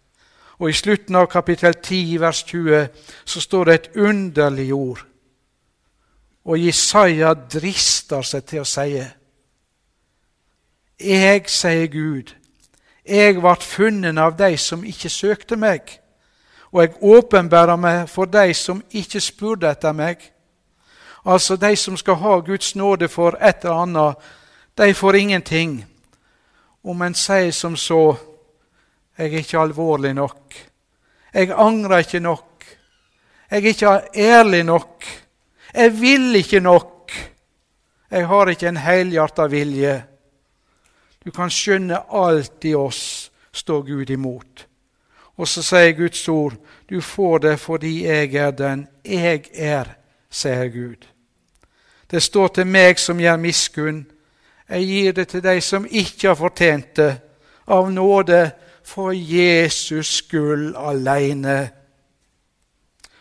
Og 0.59 0.69
I 0.69 0.73
slutten 0.73 1.15
av 1.15 1.25
kapittel 1.31 1.73
10, 1.73 2.19
vers 2.21 2.43
20, 2.43 2.87
så 3.25 3.41
står 3.41 3.65
det 3.65 3.73
et 3.73 3.89
underlig 3.95 4.73
ord. 4.73 5.05
Og 6.45 6.59
Jesaja 6.59 7.33
drister 7.33 8.21
seg 8.25 8.45
til 8.45 8.61
å 8.61 8.67
si 8.67 9.01
Jeg, 11.01 11.43
sier 11.49 11.87
Gud, 11.87 12.35
jeg 13.05 13.39
ble 13.41 13.55
funnet 13.57 14.17
av 14.21 14.37
de 14.37 14.57
som 14.57 14.85
ikke 14.85 15.09
søkte 15.09 15.57
meg 15.57 16.00
og 16.71 16.81
jeg 16.81 17.03
åpenbærer 17.03 17.75
meg 17.75 18.09
for 18.09 18.25
de 18.25 18.53
som 18.53 18.83
ikke 18.91 19.19
spurte 19.19 19.69
etter 19.69 19.91
meg. 19.91 20.21
Altså 21.25 21.55
de 21.55 21.75
som 21.75 21.97
skal 21.97 22.15
ha 22.15 22.39
Guds 22.39 22.75
nåde 22.75 23.07
for 23.11 23.37
et 23.41 23.63
eller 23.63 23.81
annet, 23.83 24.15
de 24.77 24.93
får 24.93 25.15
ingenting. 25.15 25.85
Om 26.83 27.01
en 27.01 27.13
sier 27.13 27.51
som 27.51 27.75
så 27.77 28.15
jeg 29.17 29.33
er 29.33 29.43
ikke 29.43 29.59
alvorlig 29.59 30.13
nok. 30.17 30.55
Jeg 31.33 31.51
angrer 31.51 31.97
ikke 32.01 32.19
nok. 32.19 32.63
Jeg 33.51 33.63
er 33.63 33.67
ikke 33.67 34.01
ærlig 34.15 34.63
nok. 34.63 35.05
Jeg 35.73 36.01
vil 36.01 36.35
ikke 36.35 36.59
nok. 36.59 37.11
Jeg 38.11 38.27
har 38.27 38.49
ikke 38.49 38.67
en 38.67 38.77
helhjerta 38.77 39.45
vilje. 39.51 40.03
Du 41.25 41.31
kan 41.31 41.51
skjønne 41.53 41.99
alt 42.09 42.65
i 42.65 42.73
oss 42.75 43.31
står 43.53 43.81
Gud 43.81 44.09
imot. 44.09 44.65
Og 45.37 45.47
så 45.47 45.63
sier 45.63 45.91
Guds 45.97 46.27
ord, 46.29 46.53
du 46.89 47.01
får 47.01 47.37
det 47.37 47.59
fordi 47.59 48.05
jeg 48.05 48.35
er 48.35 48.51
den 48.51 48.87
jeg 49.05 49.47
er, 49.53 49.95
sier 50.29 50.67
Gud. 50.67 51.07
Det 52.11 52.23
står 52.23 52.47
til 52.47 52.67
meg 52.67 52.99
som 52.99 53.19
gjør 53.19 53.37
miskunn. 53.39 54.03
Jeg 54.69 54.87
gir 54.87 55.13
det 55.15 55.27
til 55.27 55.43
de 55.43 55.61
som 55.61 55.87
ikke 55.87 56.27
har 56.27 56.35
fortjent 56.35 56.95
det, 56.95 57.11
av 57.67 57.91
nåde 57.91 58.51
for 58.83 59.11
Jesus 59.15 60.17
skyld 60.17 60.75
alene. 60.75 61.69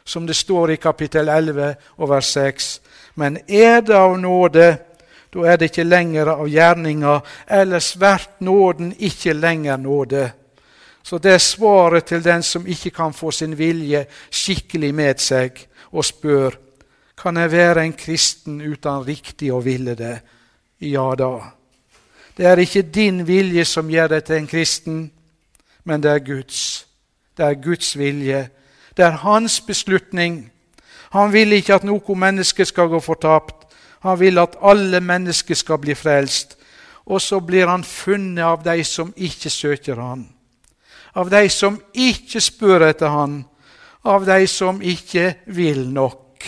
Som 0.04 0.26
det 0.26 0.36
står 0.36 0.70
i 0.70 0.76
kapittel 0.76 1.28
11 1.28 1.74
og 1.96 2.10
vers 2.10 2.32
6. 2.34 2.80
Men 3.14 3.38
er 3.48 3.80
det 3.80 3.94
av 3.94 4.18
nåde, 4.18 4.76
da 5.30 5.46
er 5.46 5.56
det 5.56 5.70
ikke 5.70 5.86
lenger 5.86 6.32
av 6.32 6.48
gjerninger, 6.50 7.20
ellers 7.46 7.92
vert 8.00 8.40
nåden 8.40 8.94
ikke 8.98 9.32
lenger 9.32 9.76
nåde. 9.76 10.30
Så 11.10 11.18
det 11.18 11.32
er 11.34 11.42
svaret 11.42 12.06
til 12.06 12.22
den 12.22 12.42
som 12.46 12.66
ikke 12.66 12.92
kan 12.94 13.12
få 13.12 13.32
sin 13.34 13.56
vilje 13.58 14.04
skikkelig 14.30 14.92
med 14.94 15.18
seg, 15.18 15.58
og 15.90 16.06
spør 16.06 16.54
kan 17.18 17.36
jeg 17.36 17.50
være 17.52 17.82
en 17.84 17.96
kristen 17.98 18.60
uten 18.62 19.02
riktig 19.02 19.50
å 19.50 19.58
ville 19.58 19.96
det. 19.98 20.20
Ja 20.86 21.10
da. 21.18 21.32
Det 22.36 22.46
er 22.46 22.62
ikke 22.62 22.86
din 22.86 23.24
vilje 23.26 23.64
som 23.66 23.90
gjør 23.90 24.14
deg 24.14 24.24
til 24.24 24.38
en 24.38 24.48
kristen 24.48 25.00
men 25.84 26.02
det 26.02 26.10
er 26.10 26.18
Guds. 26.18 26.86
Det 27.36 27.44
er 27.44 27.54
Guds 27.62 27.98
vilje. 27.98 28.48
Det 28.96 29.04
er 29.04 29.10
hans 29.10 29.60
beslutning. 29.60 30.50
Han 31.10 31.32
vil 31.32 31.52
ikke 31.52 31.74
at 31.74 31.84
noe 31.84 32.16
menneske 32.16 32.64
skal 32.64 32.90
gå 32.92 33.00
fortapt. 33.00 33.66
Han 34.00 34.20
vil 34.20 34.38
at 34.38 34.58
alle 34.62 35.00
mennesker 35.00 35.54
skal 35.54 35.80
bli 35.82 35.94
frelst. 35.94 36.56
Og 37.06 37.20
så 37.20 37.40
blir 37.40 37.66
han 37.66 37.84
funnet 37.84 38.44
av 38.44 38.62
de 38.64 38.84
som 38.84 39.12
ikke 39.16 39.50
søker 39.50 39.98
han. 40.00 40.28
Av 41.12 41.30
de 41.30 41.48
som 41.50 41.78
ikke 41.92 42.40
spør 42.40 42.86
etter 42.90 43.10
han. 43.10 43.40
Av 44.06 44.24
de 44.26 44.46
som 44.48 44.82
ikke 44.82 45.34
vil 45.46 45.88
nok. 45.92 46.44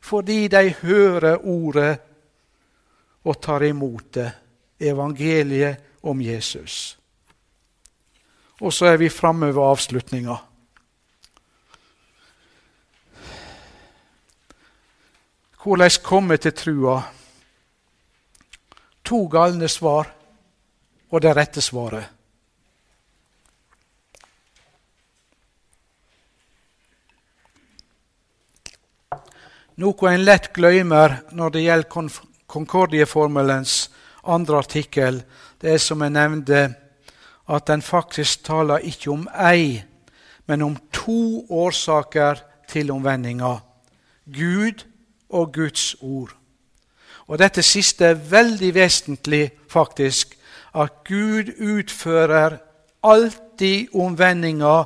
Fordi 0.00 0.48
de 0.48 0.74
hører 0.82 1.44
ordet 1.46 1.92
og 3.24 3.36
tar 3.42 3.62
imot 3.62 4.14
det, 4.16 4.30
evangeliet 4.80 6.00
om 6.02 6.20
Jesus. 6.24 6.96
Og 8.60 8.72
så 8.72 8.90
er 8.90 8.96
vi 8.96 9.08
framme 9.08 9.52
ved 9.54 9.62
avslutninga. 9.62 10.36
Hvordan 15.60 15.90
komme 16.02 16.36
til 16.36 16.52
trua? 16.56 17.02
To 19.04 19.26
galne 19.26 19.68
svar 19.68 20.08
og 21.10 21.22
det 21.22 21.36
rette 21.36 21.60
svaret. 21.60 22.19
Noe 29.76 30.10
en 30.10 30.24
lett 30.24 30.50
glemmer 30.54 31.20
når 31.32 31.54
det 31.54 31.62
gjelder 31.62 32.08
Concordieformelens 32.50 33.90
andre 34.26 34.58
artikkel, 34.58 35.22
det 35.60 35.74
er 35.74 35.82
som 35.82 36.02
jeg 36.02 36.14
nevnte 36.14 36.62
at 37.50 37.66
den 37.66 37.82
faktisk 37.82 38.44
taler 38.46 38.82
ikke 38.86 39.12
om 39.12 39.28
ei, 39.34 39.82
men 40.46 40.62
om 40.62 40.76
to 40.92 41.46
årsaker 41.50 42.42
til 42.70 42.90
omvendinga. 42.90 43.56
Gud 44.26 44.84
og 45.30 45.52
Guds 45.54 45.94
ord. 46.00 46.34
Og 47.30 47.38
Dette 47.38 47.62
siste 47.62 48.10
er 48.10 48.18
veldig 48.30 48.74
vesentlig, 48.74 49.50
faktisk. 49.70 50.34
At 50.74 51.04
Gud 51.06 51.52
utfører 51.58 52.58
alltid 53.02 53.94
omvendinga 53.94 54.84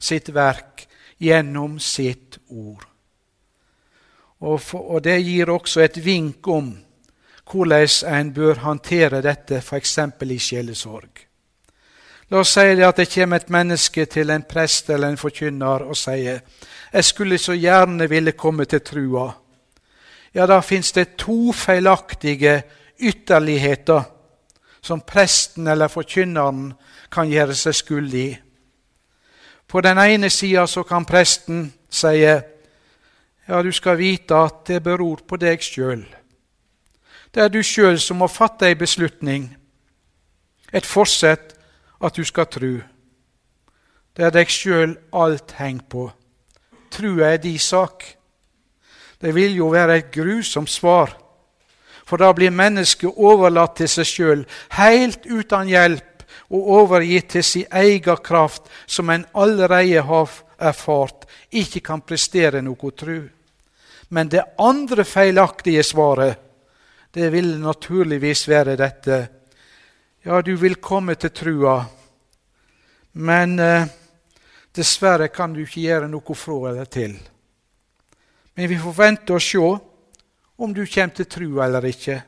sitt 0.00 0.32
verk 0.34 0.86
gjennom 1.20 1.78
sitt 1.78 2.38
ord. 2.48 2.95
Og, 4.40 4.60
for, 4.60 4.90
og 4.90 5.04
Det 5.04 5.24
gir 5.24 5.50
også 5.50 5.80
et 5.80 6.04
vink 6.04 6.48
om 6.48 6.74
hvordan 7.50 7.88
en 8.20 8.32
bør 8.34 8.54
håndtere 8.54 9.22
dette, 9.22 9.60
f.eks. 9.60 9.98
i 10.22 10.38
sjelesorg. 10.38 11.26
La 12.30 12.40
oss 12.42 12.56
si 12.56 12.82
at 12.82 12.96
det 12.96 13.06
kommer 13.12 13.36
et 13.36 13.50
menneske 13.50 14.04
til 14.10 14.30
en 14.30 14.42
prest 14.42 14.90
eller 14.90 15.08
en 15.08 15.20
forkynner 15.20 15.84
og 15.86 15.96
sier 15.96 16.40
jeg 16.92 17.04
skulle 17.04 17.38
så 17.38 17.54
gjerne 17.54 18.08
ville 18.08 18.32
komme 18.32 18.64
til 18.64 18.80
trua. 18.80 19.28
Ja, 20.34 20.46
da 20.46 20.60
fins 20.60 20.92
det 20.92 21.16
to 21.16 21.52
feilaktige 21.52 22.62
ytterligheter 22.98 24.02
som 24.82 25.00
presten 25.00 25.66
eller 25.66 25.88
forkynneren 25.88 26.72
kan 27.12 27.30
gjøre 27.30 27.54
seg 27.54 27.74
skyld 27.74 28.14
i. 28.14 28.28
På 29.68 29.80
den 29.80 29.98
ene 29.98 30.30
sida 30.30 30.66
kan 30.88 31.04
presten 31.04 31.72
si 31.90 32.24
ja, 33.48 33.62
du 33.62 33.72
skal 33.72 33.98
vite 33.98 34.34
at 34.34 34.64
det 34.66 34.82
beror 34.82 35.22
på 35.26 35.38
deg 35.38 35.62
sjøl. 35.62 36.04
Det 37.34 37.42
er 37.42 37.52
du 37.52 37.62
sjøl 37.62 37.98
som 38.00 38.22
må 38.22 38.28
fatte 38.32 38.66
ei 38.66 38.74
beslutning, 38.78 39.50
et 40.72 40.86
forsett 40.86 41.54
at 42.00 42.16
du 42.16 42.24
skal 42.24 42.48
tru. 42.50 42.80
Det 44.16 44.24
er 44.24 44.32
deg 44.32 44.50
sjøl 44.50 44.96
alt 45.12 45.52
henger 45.58 45.84
på. 45.92 46.06
Trua 46.90 47.34
er 47.34 47.42
di 47.42 47.58
sak. 47.58 48.04
Det 49.20 49.34
vil 49.34 49.56
jo 49.56 49.68
være 49.72 49.98
et 49.98 50.10
grusomt 50.12 50.70
svar, 50.70 51.12
for 52.06 52.20
da 52.22 52.32
blir 52.32 52.54
mennesket 52.54 53.16
overlatt 53.16 53.76
til 53.80 53.90
seg 53.90 54.08
sjøl, 54.08 54.44
helt 54.78 55.26
uten 55.26 55.68
hjelp 55.68 56.24
og 56.50 56.68
overgitt 56.80 57.32
til 57.34 57.44
sin 57.44 57.72
egen 57.72 58.22
kraft, 58.22 58.68
som 58.86 59.10
en 59.10 59.26
allerede 59.34 60.02
har 60.02 60.30
erfart 60.58 61.26
ikke 61.50 61.80
kan 61.80 62.00
prestere 62.00 62.62
noe 62.62 62.92
tru. 62.96 63.35
Men 64.08 64.28
det 64.28 64.44
andre 64.58 65.04
feilaktige 65.04 65.82
svaret, 65.82 66.38
det 67.10 67.30
vil 67.32 67.56
naturligvis 67.60 68.48
være 68.48 68.76
dette. 68.76 69.18
Ja, 70.24 70.40
du 70.42 70.56
vil 70.56 70.74
komme 70.82 71.14
til 71.14 71.30
trua, 71.30 71.78
men 73.12 73.58
eh, 73.58 73.86
dessverre 74.76 75.28
kan 75.28 75.54
du 75.54 75.62
ikke 75.62 75.86
gjøre 75.86 76.10
noe 76.10 76.36
fra 76.36 76.58
eller 76.70 76.90
til. 76.90 77.16
Men 78.54 78.68
vi 78.68 78.78
får 78.78 78.96
vente 78.98 79.36
og 79.36 79.42
se 79.42 79.62
om 80.56 80.74
du 80.74 80.84
kommer 80.86 81.14
til 81.14 81.28
trua 81.30 81.66
eller 81.66 81.88
ikke. 81.88 82.20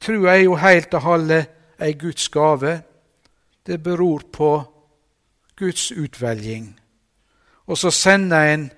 Trua 0.00 0.34
er 0.34 0.44
jo 0.44 0.56
helt 0.60 0.94
og 0.94 1.02
halve 1.02 1.40
ei 1.80 1.92
Guds 1.98 2.28
gave. 2.28 2.80
Det 3.66 3.82
beror 3.82 4.22
på 4.32 4.50
Guds 5.56 5.92
utvelging. 5.92 6.74
Og 7.66 7.78
så 7.78 7.90
sender 7.90 8.52
en 8.52 8.70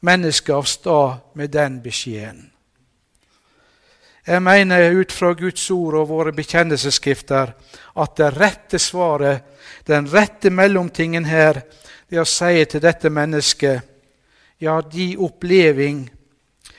mennesket 0.00 0.54
av 0.54 0.62
sted 0.62 1.34
med 1.34 1.50
den 1.50 1.82
beskjeden. 1.82 2.50
Jeg 4.28 4.42
mener 4.42 4.90
ut 4.92 5.12
fra 5.12 5.32
Guds 5.32 5.70
ord 5.70 5.94
og 6.02 6.10
våre 6.10 6.32
bekjennelsesskrifter 6.36 7.54
at 7.96 8.16
det 8.20 8.34
rette 8.36 8.78
svaret, 8.78 9.40
den 9.88 10.04
rette 10.12 10.50
mellomtingen 10.52 11.24
her, 11.24 11.62
det 12.08 12.18
er 12.18 12.26
å 12.26 12.28
si 12.28 12.64
til 12.68 12.84
dette 12.84 13.08
mennesket 13.08 13.80
ja, 14.60 14.80
din 14.82 15.16
oppleving 15.22 16.04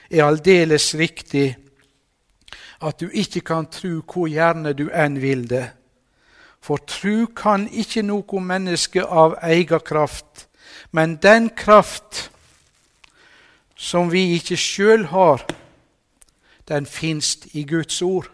er 0.09 0.23
aldeles 0.27 0.91
riktig, 0.95 1.55
at 2.81 2.99
du 2.99 3.09
ikke 3.09 3.41
kan 3.41 3.67
tru 3.71 3.99
hvor 4.05 4.29
gjerne 4.29 4.73
du 4.77 4.87
enn 4.93 5.19
vil 5.21 5.45
det. 5.49 5.65
For 6.61 6.81
tru 6.85 7.27
kan 7.35 7.67
ikke 7.71 8.03
noe 8.03 8.41
menneske 8.43 9.03
av 9.03 9.37
egen 9.47 9.81
kraft, 9.85 10.47
men 10.91 11.17
den 11.23 11.49
kraft 11.55 12.29
som 13.79 14.11
vi 14.11 14.35
ikke 14.35 14.57
sjøl 14.59 15.05
har, 15.13 15.45
den 16.67 16.85
finst 16.85 17.47
i 17.55 17.63
Guds 17.63 18.01
ord. 18.03 18.27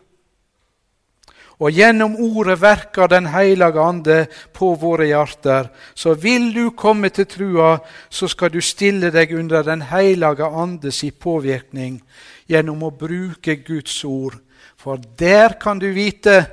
Og 1.56 1.72
gjennom 1.72 2.18
ordet 2.20 2.58
verker 2.60 3.08
Den 3.08 3.30
hellige 3.32 3.80
ande 3.80 4.26
på 4.54 4.74
våre 4.76 5.06
hjerter. 5.08 5.70
Så 5.96 6.14
vil 6.20 6.50
du 6.52 6.72
komme 6.76 7.10
til 7.10 7.30
trua, 7.32 7.78
så 8.10 8.28
skal 8.28 8.52
du 8.52 8.60
stille 8.60 9.12
deg 9.12 9.32
under 9.32 9.64
Den 9.64 9.82
hellige 9.82 10.44
andes 10.44 11.00
påvirkning 11.20 12.02
gjennom 12.48 12.84
å 12.84 12.92
bruke 12.92 13.56
Guds 13.64 14.04
ord. 14.04 14.36
For 14.76 15.00
der 15.18 15.56
kan 15.62 15.80
du 15.80 15.88
vite 15.94 16.44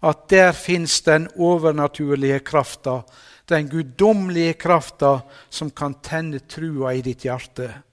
at 0.00 0.28
der 0.30 0.52
fins 0.52 1.00
den 1.02 1.26
overnaturlige 1.34 2.38
krafta, 2.40 3.02
den 3.48 3.68
guddommelige 3.68 4.54
krafta 4.54 5.18
som 5.50 5.70
kan 5.70 5.98
tenne 6.02 6.38
trua 6.46 6.94
i 6.94 7.02
ditt 7.02 7.26
hjerte. 7.26 7.87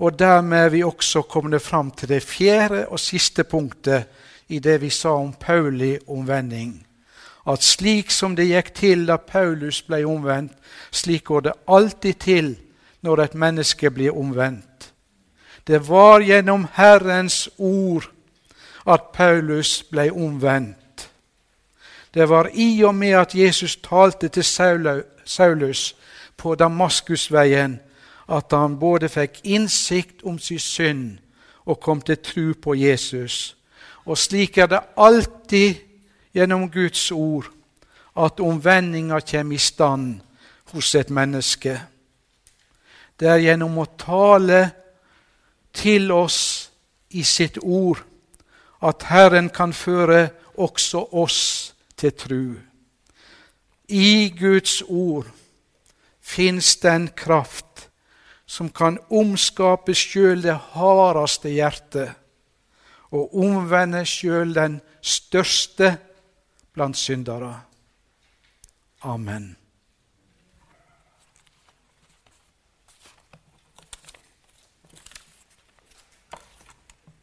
Og 0.00 0.18
dermed 0.18 0.58
er 0.58 0.68
vi 0.68 0.82
også 0.82 1.22
kommet 1.22 1.62
fram 1.62 1.90
til 1.90 2.08
det 2.08 2.22
fjerde 2.22 2.86
og 2.88 3.00
siste 3.00 3.44
punktet 3.44 4.04
i 4.48 4.58
det 4.58 4.78
vi 4.80 4.88
sa 4.90 5.12
om 5.20 5.32
Pauli 5.32 5.98
omvending. 6.08 6.86
At 7.48 7.62
slik 7.62 8.10
som 8.10 8.36
det 8.36 8.48
gikk 8.48 8.72
til 8.74 9.04
da 9.08 9.18
Paulus 9.20 9.82
ble 9.84 10.00
omvendt, 10.08 10.56
slik 10.90 11.24
går 11.24 11.40
det 11.40 11.52
alltid 11.68 12.14
til 12.14 12.54
når 13.04 13.22
et 13.24 13.34
menneske 13.34 13.90
blir 13.90 14.16
omvendt. 14.16 14.92
Det 15.66 15.88
var 15.88 16.24
gjennom 16.24 16.66
Herrens 16.72 17.48
ord 17.58 18.08
at 18.88 19.12
Paulus 19.12 19.82
ble 19.90 20.08
omvendt. 20.12 21.10
Det 22.14 22.28
var 22.28 22.48
i 22.54 22.82
og 22.84 22.94
med 22.94 23.20
at 23.20 23.34
Jesus 23.34 23.76
talte 23.76 24.28
til 24.28 24.44
Saulus 25.24 25.96
på 26.36 26.54
Damaskusveien, 26.54 27.80
at 28.30 28.52
han 28.54 28.78
både 28.78 29.08
fikk 29.10 29.40
innsikt 29.44 30.22
om 30.22 30.38
sin 30.38 30.58
synd 30.62 31.06
og 31.66 31.80
kom 31.80 32.00
til 32.00 32.18
tro 32.22 32.52
på 32.62 32.74
Jesus. 32.78 33.56
Og 34.06 34.18
slik 34.18 34.58
er 34.58 34.66
det 34.70 34.80
alltid 34.96 35.74
gjennom 36.34 36.70
Guds 36.70 37.10
ord 37.12 37.50
at 38.16 38.40
omvendinga 38.40 39.20
kommer 39.20 39.54
i 39.54 39.58
stand 39.58 40.20
hos 40.72 40.94
et 40.94 41.10
menneske. 41.10 41.80
Det 43.20 43.28
er 43.28 43.42
gjennom 43.44 43.78
å 43.78 43.88
tale 43.98 44.70
til 45.74 46.10
oss 46.12 46.70
i 47.10 47.22
sitt 47.26 47.58
ord 47.62 48.00
at 48.82 49.04
Herren 49.10 49.50
kan 49.50 49.72
føre 49.76 50.28
også 50.54 51.04
oss 51.12 51.40
til 51.96 52.12
tru. 52.16 52.44
I 53.88 54.30
Guds 54.38 54.82
ord 54.88 55.26
fins 56.20 56.76
den 56.76 57.10
kraft 57.16 57.69
som 58.50 58.70
kan 58.74 58.98
omskape 59.14 59.94
sjøl 59.94 60.42
det 60.42 60.56
hardeste 60.74 61.52
hjertet 61.54 62.16
og 63.14 63.36
omvende 63.38 64.02
sjøl 64.06 64.54
den 64.54 64.80
største 65.02 65.92
blant 66.74 66.98
syndere. 66.98 67.52
Amen. 69.06 69.59